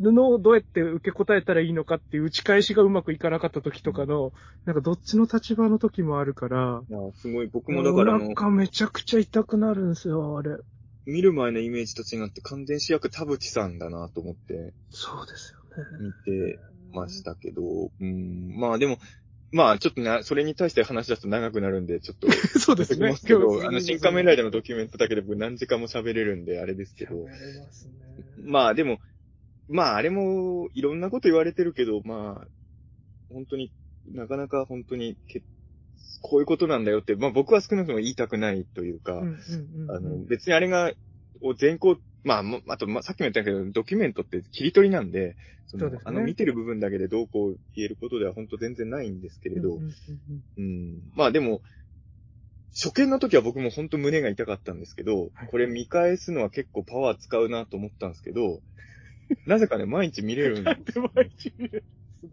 [0.00, 4.32] るのをどうやって受け答えたらいいのかっていう打ち返しがうまくいかなかった時とかの、
[4.64, 10.56] なんかどっちの立場の時もあるから、いやすごい、僕もだからあのお、腹めちゃくちゃ痛くなるんですよ、あれ。
[11.06, 15.60] 見る前のイメージと違って完全主役田淵さんだなと思ってそうですよ
[15.98, 16.04] ね。
[16.04, 16.58] 見て
[16.92, 17.62] ましたけど、
[18.00, 18.98] うん、まあでも、
[19.52, 23.10] まあちょっとな、それに対して話し出すと長くなるんで、ちょっと、 そうですね。
[23.10, 27.94] ますけど、あの、新仮面ライダーのドキュメントだけで僕何時間も喋れるんで、あれですけど、喋れますね。
[28.44, 29.00] まあでも、
[29.68, 32.48] まああれもいろんなこと言われてるけど、まあ、
[33.32, 33.72] 本当に
[34.12, 35.42] なかなか本当にけ、
[36.22, 39.20] こういうことなんだよって、まあ僕は少なくとも言いたくないというか、
[39.88, 40.92] あの、別にあれが、
[41.42, 45.36] を全校、まあ、もあと、まあ、さっきも言ったけど、ドキュメントって切り取りなんで、
[45.66, 46.02] そのそうですね。
[46.06, 49.92] あの、見てる部分だけでどうこう言えることでは本当全然ないんですけれど、うんうん
[50.28, 51.02] うんうん。
[51.14, 51.62] まあでも、
[52.72, 58.62] 初見の時は僕も本当胸が痛かったんですけどはい、これ見返すのは結構パワー使うなと思ったんですけど、
[59.46, 61.84] なぜかね、毎日見れるんで なんで毎日見れる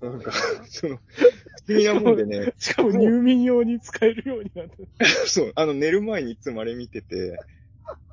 [0.01, 0.31] なんか、
[0.65, 4.89] その、不思議なもんでね、しかも入眠用に使えるようになってる。
[5.27, 7.39] そう、あの、寝る前にいつもあれ見てて、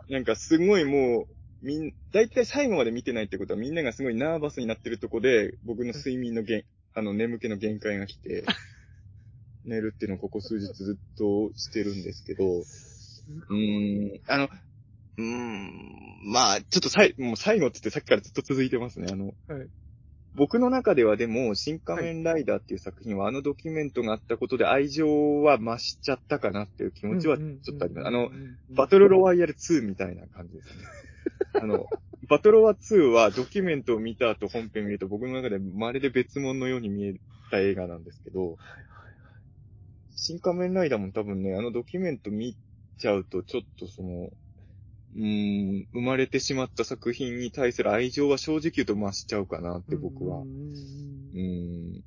[0.09, 1.26] なんかすごいもう、
[1.62, 8.44] みん、だいたい最後まで見てないってことはみんながすごいナーバスになってるとこで、僕の睡眠の限、あの、眠気の限界が来て、
[9.64, 14.44] 寝るっていうのをここ数日ずっとしてるんですけど、うーん、あの、
[15.16, 19.06] うーん、まあ、ちょっとさい、もう最後って言ってさっきからずっと続いてますね。
[19.10, 19.68] あの、はい
[20.35, 28.06] 僕の中ではでも、新仮面ライダーっていう作品は、あのドキュメントがあったことで愛情は増しちゃったかなっていう気持ちはちょっとあります。
[28.09, 28.31] あの、、
[28.70, 30.74] バトルロワイヤル2みたいな感じですね。
[31.62, 31.86] あの、
[32.28, 37.15] バトロワ2はドキュメントを見た後本編見ると僕の中でまるで別物のように見え
[37.51, 38.56] た映画なんですけど、
[40.16, 42.56] 新仮面ライダーも多分ね、あのドキュメント見
[42.98, 44.31] ちゃうとちょっとその、
[45.14, 50.44] うーん、生まれてしまった作品に対する愛情は正直言うと増しちゃうかなって僕は
[51.34, 52.00] うん、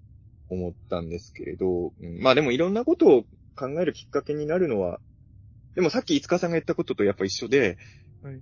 [0.49, 2.21] 思ったんですけれど、うん。
[2.21, 3.23] まあでもいろんなことを
[3.55, 4.99] 考えるきっかけになるのは、
[5.75, 7.77] でもさっき五日さんが言ったこととやっぱ一緒で、
[8.21, 8.41] はい。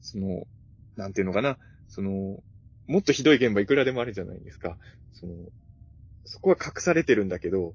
[0.00, 0.44] その、
[0.96, 1.58] なんていうのかな、
[1.88, 2.38] その、
[2.86, 4.78] もっとひどい現場いくらでもあるじゃないですか。
[5.12, 5.34] その、
[6.24, 7.74] そこは隠されてるんだけど、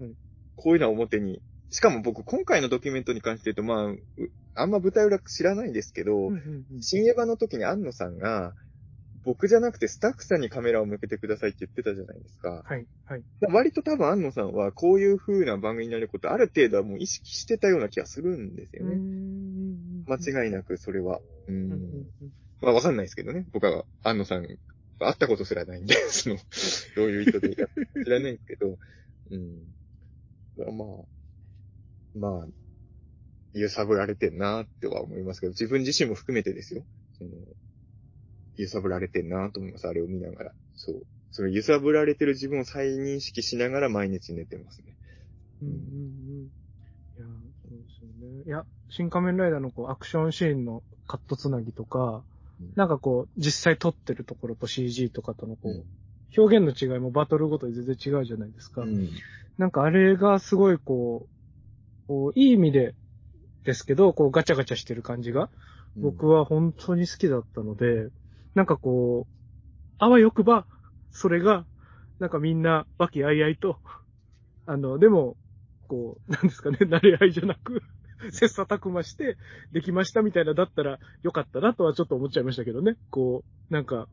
[0.00, 0.14] はい。
[0.56, 1.42] こういうのは表に、
[1.72, 3.98] しかも僕今回のドキュメントに関して言うと、まあ、う
[4.54, 8.52] あんま舞台裏知らないんですけど、うんうんうん新エヴァの時に安野さんが、
[9.24, 12.62] 僕じゃなくてスタッフさんにカメラを向けてくださいって言ってたじゃないですか。
[12.64, 13.22] はい、はい。
[13.52, 18.96] 割と多分安野さんはこういう風な番組になることある程度はもう意識してたような気がするんですよね。
[20.08, 21.20] 間違いなくそれは。
[21.48, 22.06] ううん。
[22.60, 23.46] まあわかんないですけどね。
[23.52, 24.58] 僕は安野さん、会
[25.12, 26.36] ったことすらないんで、その、
[26.96, 27.54] どういう意図で
[28.04, 28.76] 知らないんですけど、
[29.30, 30.76] うん。
[30.76, 31.21] まあ、
[32.14, 32.46] まあ、
[33.54, 36.84] 揺さぶられてんなっては思いますけど、自分自身も含めてですよ。
[37.18, 37.30] その、
[38.56, 39.86] 揺さぶられてんなと思います。
[39.86, 40.52] あれを見ながら。
[40.74, 41.02] そう。
[41.30, 44.96] その揺さぶられてる自分を再認識しながら毎日寝てますね。
[45.62, 46.50] うんうんうん。
[47.16, 47.26] いや、
[47.68, 48.42] そうですよね。
[48.46, 52.24] いや、新仮面ライダーのこう、アクションシーンのカットつなぎとか
[52.60, 55.84] うん、なんかこう、実際撮ってるところと CG とかとのこうんう、
[56.36, 58.82] 表現の違いもバトルごとに全然違うじゃないですか。
[58.82, 59.08] うん。
[59.58, 61.31] なんかあれがすごいこう、
[62.06, 62.94] こういい意味で
[63.64, 65.50] ですけど、こうガチャガチャしてる感じが、
[65.96, 68.08] 僕は本当に好きだったので、
[68.54, 69.32] なんかこう、
[69.98, 70.66] あわよくば、
[71.10, 71.66] それが、
[72.18, 73.78] なんかみんな和気あいあいと、
[74.66, 75.36] あの、でも、
[75.88, 77.82] こう、なんですかね、 慣れ合いじゃなく、
[78.30, 79.36] 切磋琢磨して、
[79.72, 82.96] できましたみたいなだったらよかったなとはちょっと思っちゃいましたけどね。
[83.10, 84.08] こう、なんか、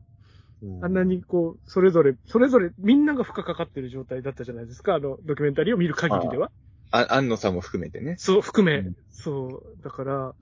[0.62, 6.50] うんあんなにこう、それぞれ、それぞれみんなが負荷かかってる状態だったじゃないですか、あの、ドキュメンタリーを見る限りでは。
[6.90, 8.16] あ、安野さんも含めてね。
[8.18, 9.84] そう、含め、うんそう。
[9.84, 10.34] だから、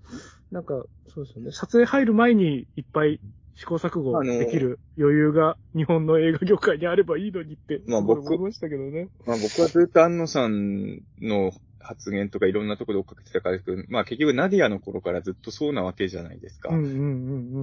[0.53, 1.53] なんか、そうですよね。
[1.53, 3.21] 撮影入る前にいっぱい
[3.57, 9.09] 試行錯誤できる余裕が日本の映画業界にあればいいのにって、まあ僕思いましたけどね。
[9.27, 11.51] まあ僕はずっと安野さんの
[11.81, 16.69] 発言とかいろんなところで追っかけてたからですけど、まあ結局ナディアの頃からずっとそうなわけじゃないですか。
[16.69, 17.01] うんうんうんう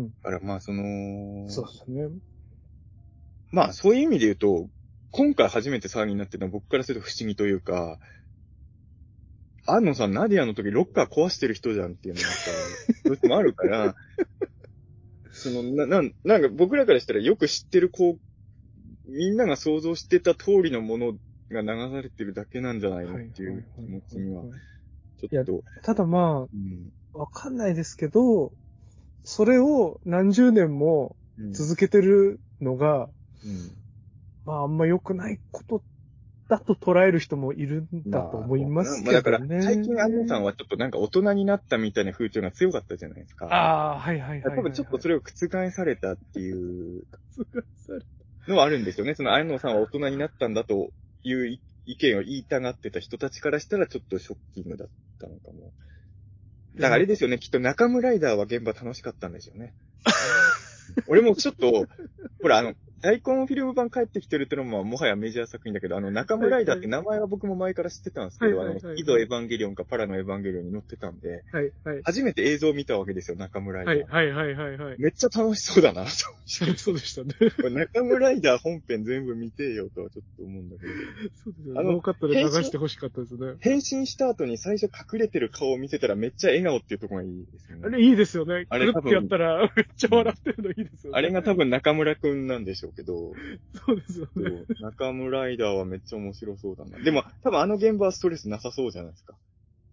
[0.01, 0.09] ん。
[0.09, 2.09] だからまあその、そうですね。
[3.51, 4.67] まあそういう意味で言うと、
[5.11, 7.99] 今回初めて騒ぎになってるのは僕からすると不思議というか、
[9.67, 12.51] 安野さん、ナディアの時ロッカー壊してる人じゃんっていうのがさ、
[13.05, 13.95] どうしてもあるから、
[15.31, 18.19] その、な、なん、なんか僕らからしたらよく知ってるこう、
[19.05, 21.13] みんなが想像してた通りのもの
[21.51, 24.43] が流されてるだけなんじゃないのっていう気持ちには、
[25.19, 26.89] ちょっと、ただまうん。
[27.13, 28.51] あ、わかんないですけど、
[29.23, 31.53] それを何十年もうん。
[31.53, 33.09] 続けてるのが、
[33.43, 33.77] うん。
[34.45, 35.83] まああんま良くないこと
[36.47, 39.11] だと捉える人もいるんだと思いますけどね。
[39.13, 43.47] まあだから、最近安野さんはちょっとなんか大人になったみたいな風潮が強かったじゃないですか。
[43.47, 46.51] ああ、はいはいはいはい、多分ちょっとそれれを覆されたってい
[46.99, 47.99] うそれ
[48.47, 49.15] のはあるんですよね。
[49.15, 50.91] その安野さんは大人になったんだと
[51.23, 54.87] いう意意見を言いたがってた人たちからしたらちょっとショッキングだっ
[55.19, 55.71] たのかも。
[56.75, 59.73] だからあれですよね、きっと中村ライダーは現場楽しかったんですよね。
[61.07, 61.87] 俺もちょっと、
[62.41, 72.01] ほら、あの、大根フィルム版帰ってきてるってのも、もはやメジャー作品だけど、あの、中村ライダーって名前は僕も前から知ってたんですけど、あはいはいはいはいの、井戸エヴァンゲリオンかパラのエヴァンゲリオンに載ってたんで、はいはい。
[72.03, 74.11] 初めて映像を見たわけですよ、中村ライダー。
[74.11, 74.99] はいはいはいはいはい。
[74.99, 76.09] めっちゃ楽しそうだな、と
[76.77, 77.33] そうでしたね。
[77.69, 80.93] 中村ライダー本編全部見てよとはちょっと思うんだけど。
[81.43, 83.55] そうですよあのノーカットで流してほしかったですね。
[83.59, 87.83] 変身した後に最初隠れてる顔を見せたらめっちゃ笑顔っていうところがいいですよね。
[87.85, 88.65] あれいいですよね。
[88.69, 91.17] あれくるってやったらめっちゃ笑ってるのいいですよね。
[91.17, 93.33] あれが多分中村くんなんでしょうけど、
[93.73, 94.65] そうですよね。
[94.79, 96.99] 中村ライダーはめっちゃ面白そうだな。
[96.99, 99.35] でも、多分あの現場はストレスなさそうじゃないですか。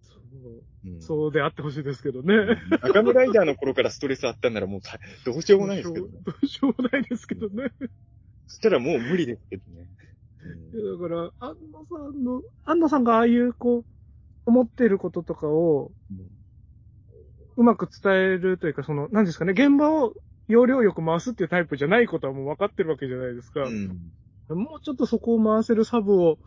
[0.01, 2.35] そううんそうであってほしいですけどね。
[2.81, 6.13] 中村ライダーの頃からストレスあったんならもうたどうしようもないですけどね。
[6.25, 7.71] どうしようもないですけどね。
[8.47, 9.89] そしたらもう無理ですけどね。
[10.73, 13.85] いやだから、安野さんの、安野さんがああいう、こう、
[14.45, 15.91] 思っていることとかを、
[17.55, 20.13] うまく伝えるというか、その、何ですかね、現場を
[20.47, 23.63] 要領よく回すっていうタイプじゃないことはもう分かってるわけじゃないですか。
[23.63, 24.11] うん。
[24.49, 26.37] もうちょっとそこを回せるサブを、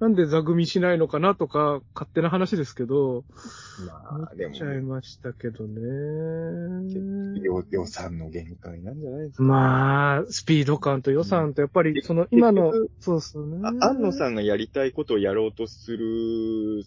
[0.00, 3.24] なんで座組しないのかなとか、勝手な話ですけど、思
[3.86, 5.80] まあ、でもっち、ゃいましたけどね。
[7.40, 9.42] 予予算の限界なんじゃないですか。
[9.44, 13.60] まあ、スピード感と予算と、やっぱり、その、今のそうっすよね。
[13.80, 16.82] あ安野さんがやりたいことをやろうとする、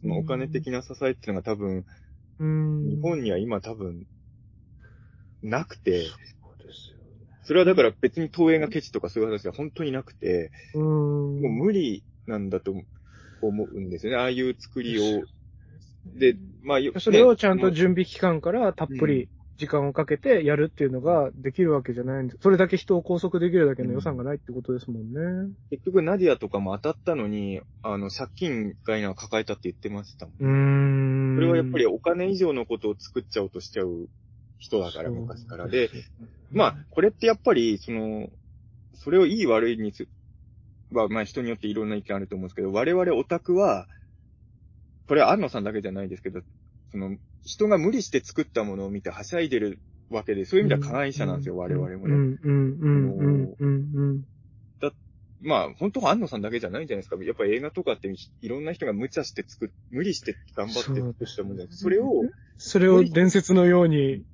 [0.00, 1.84] そのお金的な支えっていうのが多分、
[2.38, 4.06] うん、日本には今多分、
[5.44, 6.06] なくて、
[7.44, 10.82] それはだから別に東映がケチとかそういう話が本当になくて、うん。
[10.82, 12.72] もう無理なんだと
[13.42, 14.18] 思うんですよね。
[14.18, 15.22] ああいう作りを。
[16.06, 22.38] で、まあ、よそれをちゃんとね準備期間からたっぷり時間をかけてやるっていうのができるわけじゃないんです。
[22.42, 25.52] それだけ人を拘束できるだけの予算がないってことですもんね。
[25.70, 30.34] 結局ナディアとかも当たったのに、あの、借金がいな抱えたって言ってましたもん。
[30.40, 31.36] うーん。
[31.36, 34.08] それはやっぱりお金以上のことを作っちゃおうとしちゃう
[34.58, 35.68] 人だから、昔から。
[35.68, 35.90] で、
[36.50, 38.28] まあ、これってやっぱり、その、
[38.94, 40.08] それをいい悪いにつ、
[40.92, 43.86] は、まあ人によっていろんな意見あると思うんですけど、我々オタクは、
[45.08, 46.40] これは安野さんだけじゃないですけど、
[46.90, 52.14] その、人が無理して作ったものを見てはしゃいでるわけで、そういう意味では加害者なんですよ、我々もね。
[52.14, 54.24] うん、うん、うん、うん、うん。
[55.44, 57.22] まあ、本当は安野さんだけじゃないんじゃないですか。
[57.22, 58.10] やっぱり映画とかって
[58.40, 62.22] いろんな人が無茶して作っ、無理して頑張って作ったもんじゃないそれを、
[62.56, 64.24] それを伝説のように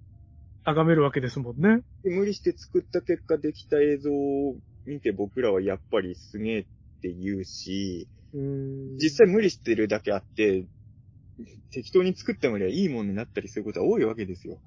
[0.65, 1.83] 崇めるわけですもんね。
[2.05, 4.57] 無理して作った結果できた映像を
[4.87, 6.65] 見て僕らはやっぱりすげえっ
[7.03, 10.67] て言うし、うん実際無理してるだけあって、
[11.73, 14.59] 適当に作ってもりゃいいものになったりすることは多いわけですよ。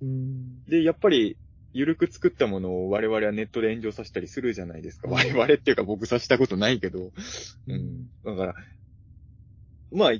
[0.00, 1.36] うんで、やっぱり、
[1.74, 5.08] ゆるく作ったものを我々はネットで炎上させたりするじゃないですか。
[5.08, 7.12] 我々っていうか僕させたことないけど。
[7.66, 8.08] うん。
[8.24, 8.54] だから、
[9.90, 10.10] まあ、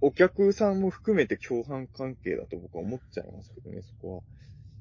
[0.00, 4.22] お客さんも含めて共犯関係だと僕は思っちゃいますけどね、そこは。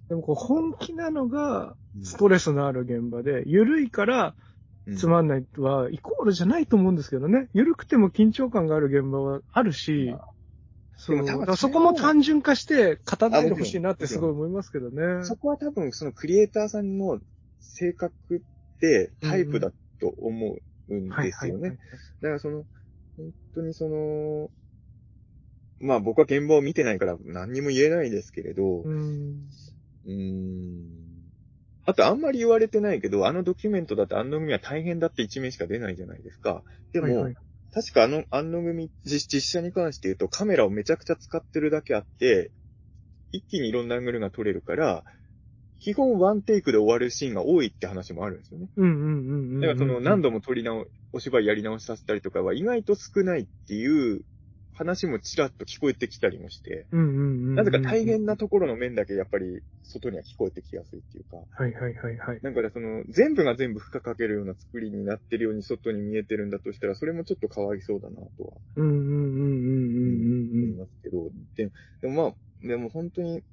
[0.09, 4.35] でもこう本気なのがうんストレスのある現場で、ゆるいから
[4.85, 7.47] うんつまんないはイコールじゃないと思うんですけどね。
[7.53, 10.15] ゆるくても緊張感がある現場はあるし、
[10.95, 15.23] そうそこも単純化して語らないでほしいなってすごい思いますけどね。
[15.23, 17.19] そこは多分そのクリエイターさんの
[17.59, 18.39] 性格っ
[18.79, 19.71] てタイプだ
[20.01, 20.57] と思
[20.89, 21.77] うんですよね。。
[22.21, 22.65] だからその、
[23.15, 24.49] 本当にその、
[25.79, 29.47] まあ僕は現場を見てないから何にも言えないですけれど、うん。
[30.05, 31.09] うーん。
[31.85, 36.63] あとあんまり言われてないけど、あのドキュメントだって安野組は大変だって一面しか出ないじゃないですか。
[36.93, 37.35] でも、はいはい
[37.71, 42.51] 確かあの、安野組実実写に関して言うとカメラをめちゃくちゃ使ってるだけあって、
[43.31, 45.03] 一気にいろんなアングルが撮れるから、
[45.79, 48.69] 基本ワンテイクで終わるシーンが多いって話もあるんですよね。
[48.75, 49.61] うんうんうんうん。
[49.61, 54.21] だからその何度度も撮り直、お芝居やり直しさせたりとかは意外と少ないっていう
[54.79, 56.87] 話もちらっと聞こえてきたりもして。
[56.93, 62.39] なぜか大変なところの面だけやっぱり外には聞こえてきやすいっていうか、はいはいはいはい。
[62.41, 73.43] なんかその全部が全部負荷かけるような作りになってるように外に見えてるんだとしたら、それもちょっとかわいそうだなとはうんうんうんうんうん思うんいますけど、ででもまあ、でも本当に、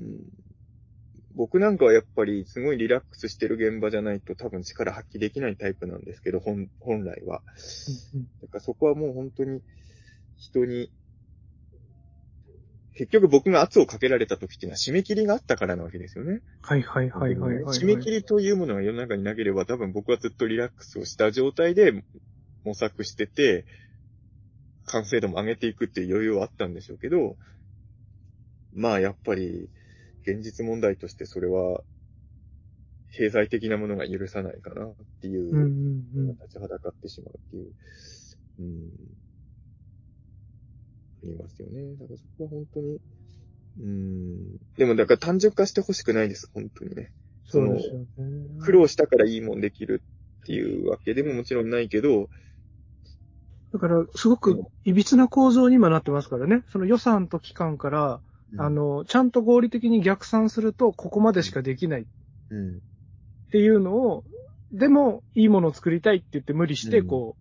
[0.00, 0.20] うん、
[1.34, 7.42] 僕なんかはやっぱりすごいリラックスしてる現場じゃないと多分力発揮できないタイプなんですけど、本本来は。
[8.14, 8.22] うん。
[8.42, 9.62] だからそこはもう本当に
[10.38, 10.90] 人に、
[12.94, 16.40] 結局僕が圧をかけられた時っていうのは締め切りがあったからなわけですよね。
[16.62, 17.78] はいはいはいはいはいはい。
[17.78, 22.02] 締め切りというものが世の中になければ多分僕はずっとリラックスをした状態で
[22.64, 23.66] 模索してて、
[24.86, 27.36] 完成度も上げていくっていう余裕はあったんでしょうけど、
[28.74, 29.68] まあやっぱり
[30.22, 31.82] 現実問題としてそれは
[33.16, 36.32] 経済的なものが許さないかなっていう。
[36.40, 37.72] 立ちはだかってしまうっていう、
[38.58, 38.90] うん、
[41.22, 41.94] ありますよね。
[41.96, 42.98] だからそこは本当に、
[43.80, 47.12] うん、でもだから単純化してほしくないです、本当にね。
[47.44, 48.06] そうですよね。
[48.60, 50.02] 苦労したからいいもんできる
[50.42, 52.28] っていうわけでももちろんないけど、
[53.72, 56.62] だから、すごく歪な構造に今なってますからね。
[56.72, 58.20] その予算と期間から、
[58.56, 62.04] あ、の、ちゃんと合理的に逆算すると、ここまでしかできないっ
[62.50, 62.80] うん、
[63.50, 64.24] ていうのを、
[64.72, 67.36] でも、いいものを作りたいって言って無理して、うんこ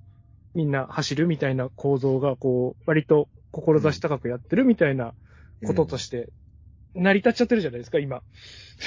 [0.53, 3.29] う、みんな走るみたいな構造が、こう、割と
[3.61, 5.13] 志高くやってるみたいな
[5.65, 6.29] こととして、
[6.93, 8.21] 成り立っちゃってるじゃないですか、今。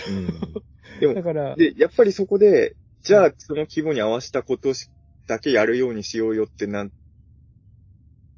[0.09, 0.27] うん。
[1.01, 4.91] でもだから、で、やっぱりそこで、じゃあその規模に合わせたことし
[5.27, 6.91] だけやるようにしようよってなっ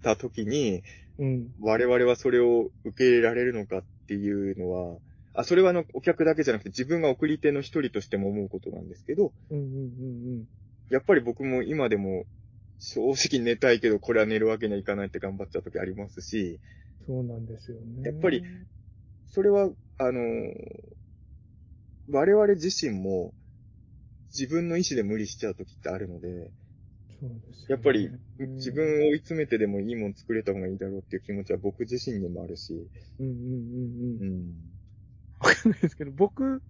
[0.03, 0.83] た時に、
[1.19, 1.55] うん。
[1.61, 4.99] 我々はそれを受け入れられるのかっていうのは、
[5.35, 9.69] あ、それはあの、お客だけじゃなくて自分が送り手の一人としても思うことなんですけど、うんうんう
[10.41, 10.49] ん
[10.91, 12.27] やっぱり僕も今でも
[12.85, 16.61] 正直寝たいけどこれは寝るわけにはいかないって頑張っちゃう時ありますし、
[17.01, 17.07] うん。
[17.07, 18.03] そうなんですよね。
[18.05, 18.43] やっぱり、
[19.27, 20.21] それは、あの
[22.09, 23.35] 我々自身も
[24.37, 26.51] 自分の意思で無理しちゃう時ってあるので、
[27.21, 28.07] そうですよねやっぱり
[28.41, 32.89] うん自分を追い詰めてでもいいもん作れた方がいいだろうっていう気持ちは僕自身にもあるし、
[33.19, 34.25] うんうんうんうんう。
[34.27, 34.55] ん。
[35.41, 36.63] わかんないですけど、僕、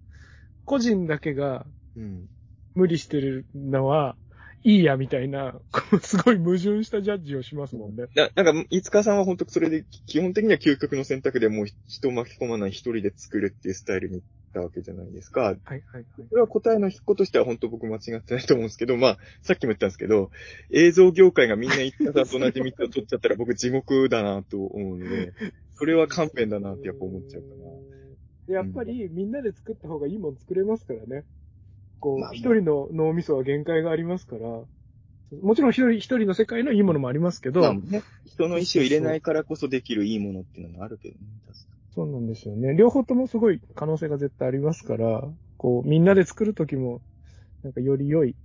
[0.65, 1.65] 個人だけが
[1.95, 2.27] うん。
[2.75, 4.15] 無理してるのは、
[4.63, 5.59] いいや、みたいな、
[6.01, 8.05] すごい矛盾したジャッジをしますもんね。
[8.15, 15.41] ななんか、飯塚さんは本当それで、基本的には究極の選択でもう人を巻き込まない一人で作るっていうスタイルに行ったわけじゃないですか。
[15.41, 16.05] はいはいはい。
[16.29, 20.31] それは答えの一個としては本当僕間違ってないと思うんですけど、まあ、さっきも言ったんですけど、
[20.71, 25.33] 映像業界がみんな飯塚さんと同じ道を取っちゃったら僕地獄だなと思うので、
[25.75, 27.47] それは勘弁だなってやっぱ思っちゃうか
[28.47, 31.25] でやっぱりみんなで作った方がいいもん作れますからね。
[32.03, 34.41] こまあう、一人の脳みそは限界がありますから、
[35.41, 41.65] もちろん一人一人の世界のいいものもありますけど、まあね、人の意思を入れないからこそできるいいものっていうのもあるけどね、確か
[41.95, 42.75] そうなんですよね。
[42.75, 45.23] 両方ともすごい可能性が絶対ありますから、
[45.57, 47.01] こう、みんなで作るときも、
[47.63, 48.35] なんかより良い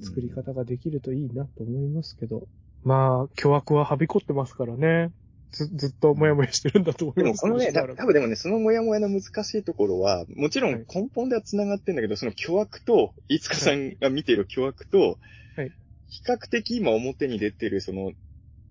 [0.00, 0.06] に。
[0.06, 2.48] 作り方ができるといいなと思いますけど。
[2.82, 5.10] まあ、巨悪ははびこってますからね。
[5.50, 7.42] ず、ずっともやもやしてるんだと思います。
[7.42, 15.18] でもこのね、多分でもね、そのモヤモヤの難しいところは、もちろんはい根本では繋がってんだけど、その巨悪と、いつかさんが見ている巨悪と、
[15.56, 15.72] はい
[16.10, 18.12] 比較的今表に出てるその、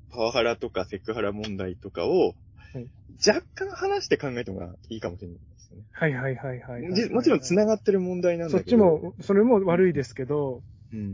[0.09, 2.33] パワハラとかセクハラ問題とかを、
[2.73, 2.87] はい
[3.25, 5.83] 若干話して考えてもらいいかもしれないですよね。
[5.91, 6.93] はいはいはいはいはい。
[6.93, 8.77] じもちろん繋がってる問題なんそっだけど。
[8.77, 10.61] ちも、それも悪いですけど、うん、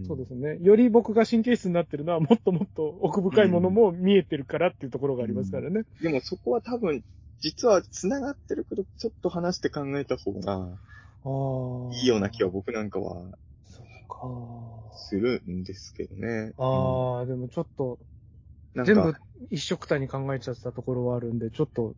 [0.07, 0.57] そうですね。
[0.61, 5.83] より僕が神経質になってるのは、もっともっと奥深いものも見えてるからっていうところがありますからね。
[6.01, 7.03] でもそこは多分、
[7.39, 10.79] 実は繋がってるけど、ちょっと話して考えた方が。
[11.93, 13.15] いいような気は僕なんかは
[14.09, 14.27] か
[14.95, 16.53] するんですけどね。
[16.57, 17.99] ああ、でもちょっと、
[18.75, 19.13] 全部
[19.49, 21.95] 一緒くたに考えちゃってたところはあるんで、ちょっと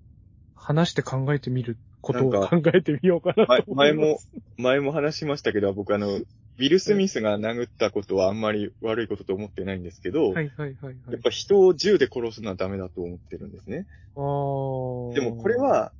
[0.56, 3.94] 話して考えてみることを考えてみようかなと思います。
[3.94, 4.20] 前前も、
[4.58, 6.20] 前も話しましたけど、僕あの、
[6.58, 10.96] ウィル・スミスが殴ったことはあんまり悪いことと思ってないんですけど、はいはいはいはい。
[11.12, 13.88] やっぱ人を銃で殺すのはダメだと思ってるんですね。
[14.16, 15.14] ああ。
[15.14, 15.92] でもこれ、は、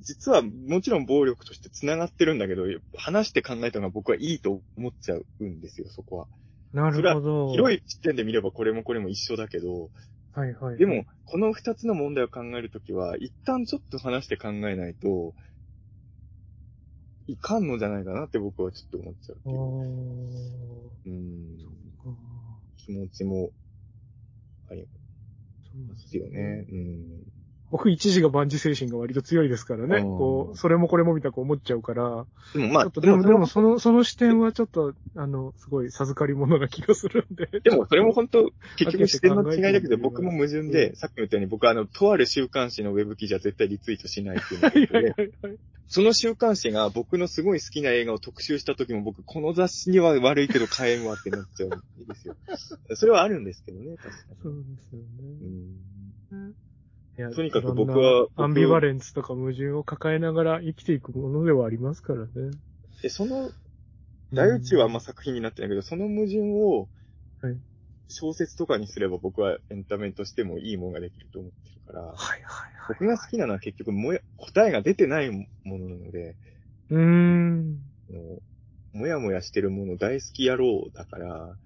[0.00, 2.64] 実はもちろん暴力として繋がってるんだけど、
[2.96, 6.26] 話して考えたのが僕はいいと思っちゃうんですよ、そこは。
[6.72, 7.52] なるほど。
[7.52, 9.90] 広い視点で見ればこれもこれも一緒だけど、
[10.32, 10.78] はいはい。
[10.78, 15.34] でも、この二つの問題を考えるときは、一旦ちょっと話して考えないと、
[17.26, 21.10] いかんのじゃないかなって僕はちょっと思っちゃうってあいう。
[21.10, 21.58] ん。
[22.76, 23.50] 気持ちも
[24.70, 24.86] あり
[25.88, 26.66] ますよね。
[26.68, 27.31] うん。
[27.72, 29.96] 僕一時が万事精神が割と強いですからね。
[29.96, 32.26] うんこう、それもこれもみたく思っちゃうから。
[32.52, 37.48] でもまあ、でも、でも、その、その視点はちょっと、あの、すごい授かり物な気がするんで。
[37.64, 45.56] でもそれも本当、結局視点の違いだけど、僕も矛盾うで、んさっきも言ったように、僕はあの、とある週刊誌のウェブ記事は絶対リツイートしないっていうはいはいはいはい。
[45.86, 52.36] その週刊誌が僕のすごい好きな映画を特集した時も僕、この雑誌には悪いけど買えんわってなっちゃうんですよ。
[52.96, 54.42] それはあるんですけどね、確かに。
[54.42, 55.06] そうですよね。
[56.32, 56.54] うん
[57.34, 62.30] とにかく僕は僕アンビバレンスとか矛盾を抱えながら生きていくものではありますからね。
[63.02, 63.50] で、その、
[64.32, 66.88] 大宇宙はあんま作品になってないけど、その矛盾を
[67.40, 67.56] はい、
[68.08, 72.96] 小説とかにすれば僕はエンタメとしてもいいものができると思ってるから、はいはいはい。
[72.98, 75.46] 僕が好きなのは結局もや、答えが出てないも
[75.78, 76.36] のなので、
[76.90, 77.78] うーん。
[78.92, 81.56] もやもやしてるもの大好き野郎だから、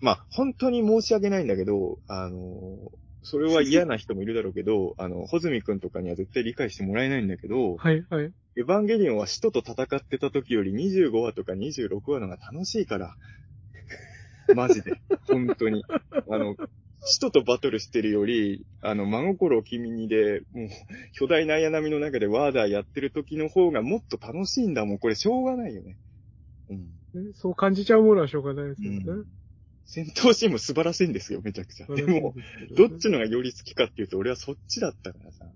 [0.00, 2.90] まあ、本当に申し訳ないんだけど、あの、
[3.28, 8.32] それは嫌な人もいるだろうけど、 あの、ホズミ君とかには絶対理解してもらえないんだけど、はいはい。
[8.56, 13.16] エヴァンゲリオンは使徒と戦ってた時より25話とか26話のが楽しいから。
[14.54, 14.92] マジで。
[15.26, 15.84] 本当に。
[16.30, 16.54] あの、
[17.00, 20.68] 使徒とバトルしてるより、あの、真心を君にで、もう、
[21.12, 24.98] 巨大な綾波の中でワーダーやってる時の方がもっと楽しいんだもん。
[24.98, 25.98] これしょうがないよね。
[26.70, 26.78] うん。
[27.24, 29.04] ねそう感じちゃうものはしょうがないですよね。
[29.04, 29.26] うん
[29.86, 31.86] 戦闘シーンも素晴らしいんですよ、めちゃくちゃ。
[31.86, 32.34] でも、
[32.76, 35.46] どっちのがより好きかっていうと、俺はそっちだったからさ。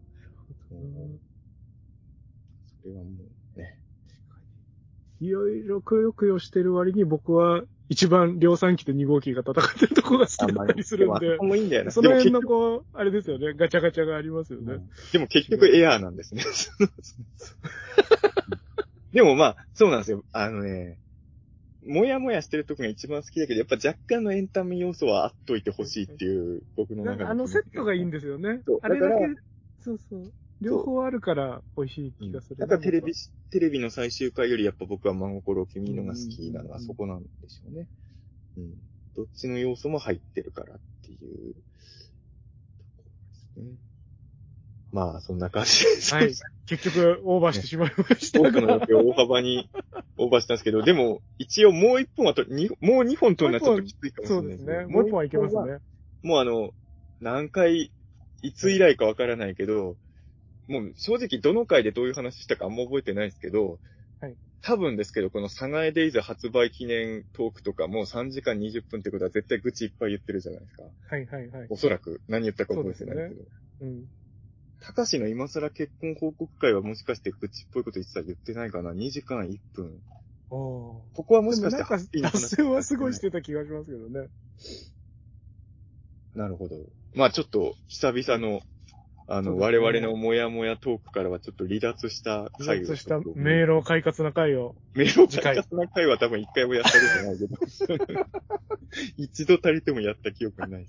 [0.70, 1.18] うん
[2.82, 3.10] それはも
[3.56, 3.76] う、ね。
[5.20, 11.90] いろいろくよくよしてる割に僕は一番量産機と2号機が戦ってるとこが好きだったりするんでまあもいいんだよな。
[11.90, 14.78] その辺のこう、あれですよね、ガチャガチャがありますよね。
[15.12, 16.44] でも結局エアーなんですね。
[19.12, 20.24] でもまあ、そうなんですよ。
[20.32, 20.98] あのね、
[21.90, 27.24] もやもやしてるとこが一番好きだけど、やっぱ若干のエンタメ要素はあっといてほしいっていう、僕の中で。
[27.24, 28.62] なんかあのセットがいいんですよね。
[28.82, 29.14] あれだけ
[29.80, 30.32] そうそう。
[30.60, 32.56] 両方あるから美味しい気がする。
[32.56, 33.12] だからテレビ、
[33.50, 37.88] テレビの最終回よりやっぱ僕は真心を君のが好きなのはそこなんでしょうね。
[38.56, 38.74] うん。
[39.16, 43.02] どっちの要素も入ってるからっていうとこ
[43.56, 43.89] ろですね。
[44.92, 46.14] まあ、そんな感じです。
[46.14, 46.34] はい。
[46.66, 48.86] 結局、オーバーしてしまいました多くの予が。
[48.86, 49.70] 定を大幅に
[50.16, 54.86] オーバーしたんですけど、でも、一応もう一本はと、にもう二本取るのはちょっときついかもしれそうないですね。
[54.86, 55.78] もう一本はいけますはね。
[56.22, 56.70] もうあの、
[57.20, 57.92] 何回、
[58.42, 59.96] いつ以来かわからないけど、
[60.66, 63.78] もう正直どの回でどういう話したかあんま覚えてないですけど、
[64.20, 70.82] はい多分ですけど、このサガエデイズ発売記念トークとかも3時間20分ってことは絶対愚痴いっぱい言ってるじゃないですか。
[71.08, 71.66] はいはいはい。
[71.70, 73.42] おそらく何言ったか覚えてないけど。
[73.80, 74.04] うん。
[74.80, 80.00] 高志の今更結婚報告会はもしかして愚痴っぽいこと言ってたら言ってないかな ?2 時間1分。
[80.48, 84.28] ここはもしかしてハッピーな話はすごいしてた気がしますけどね。
[86.34, 86.76] なるほど。
[87.14, 88.62] まあちょっと久々の、
[89.28, 94.74] あの、ね我々のモヤモヤトークからはちょっと離脱した回を離脱した迷路快活な回を。
[94.94, 98.26] 迷路快活な回は多分一回もやったことないけど。
[99.18, 100.82] 一度たりともやった記憶がない。
[100.82, 100.88] で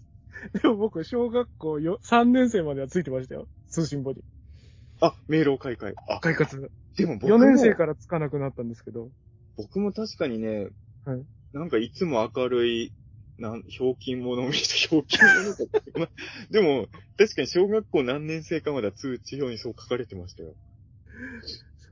[0.63, 3.47] も僕、小学校よ3年生まではついてましたよ。
[3.69, 4.23] 通信簿に。
[5.01, 5.93] あ、迷路開会。
[6.07, 6.71] あ、快活。
[6.95, 9.09] でも僕も4年生からつかなくなったんですけど。
[9.57, 10.69] 僕も確かにね、
[11.05, 11.23] はい
[11.53, 12.93] なんかいつも明るい
[13.37, 16.11] なん、ひょうきん者みたいな、 ひょうきん者かってまあ
[16.49, 16.87] でも、
[17.17, 20.55] 確かに小学校何年生かまだ通知表にそう書かれてましたよ。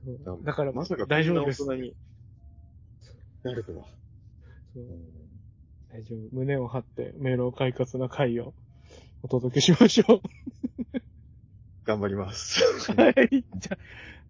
[0.04, 1.62] そうだから、まさか大丈夫です。
[1.62, 1.96] 大人に
[3.42, 3.84] なるとは。
[4.74, 5.19] そううん
[5.92, 6.28] 大丈夫。
[6.32, 8.54] 胸を張って、メロ快活な回を
[9.22, 10.22] お届けしましょ
[11.84, 12.62] 頑張ります。
[12.92, 12.94] う。
[12.96, 13.12] はい。
[13.12, 13.78] じゃあ、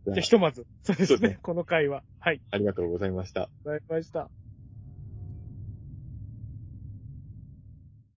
[0.07, 1.29] じゃあひとまず、そうですね。
[1.29, 2.03] ねこの回は。
[2.19, 2.41] はい。
[2.51, 3.51] ありがとうございました。
[3.65, 4.31] ございました。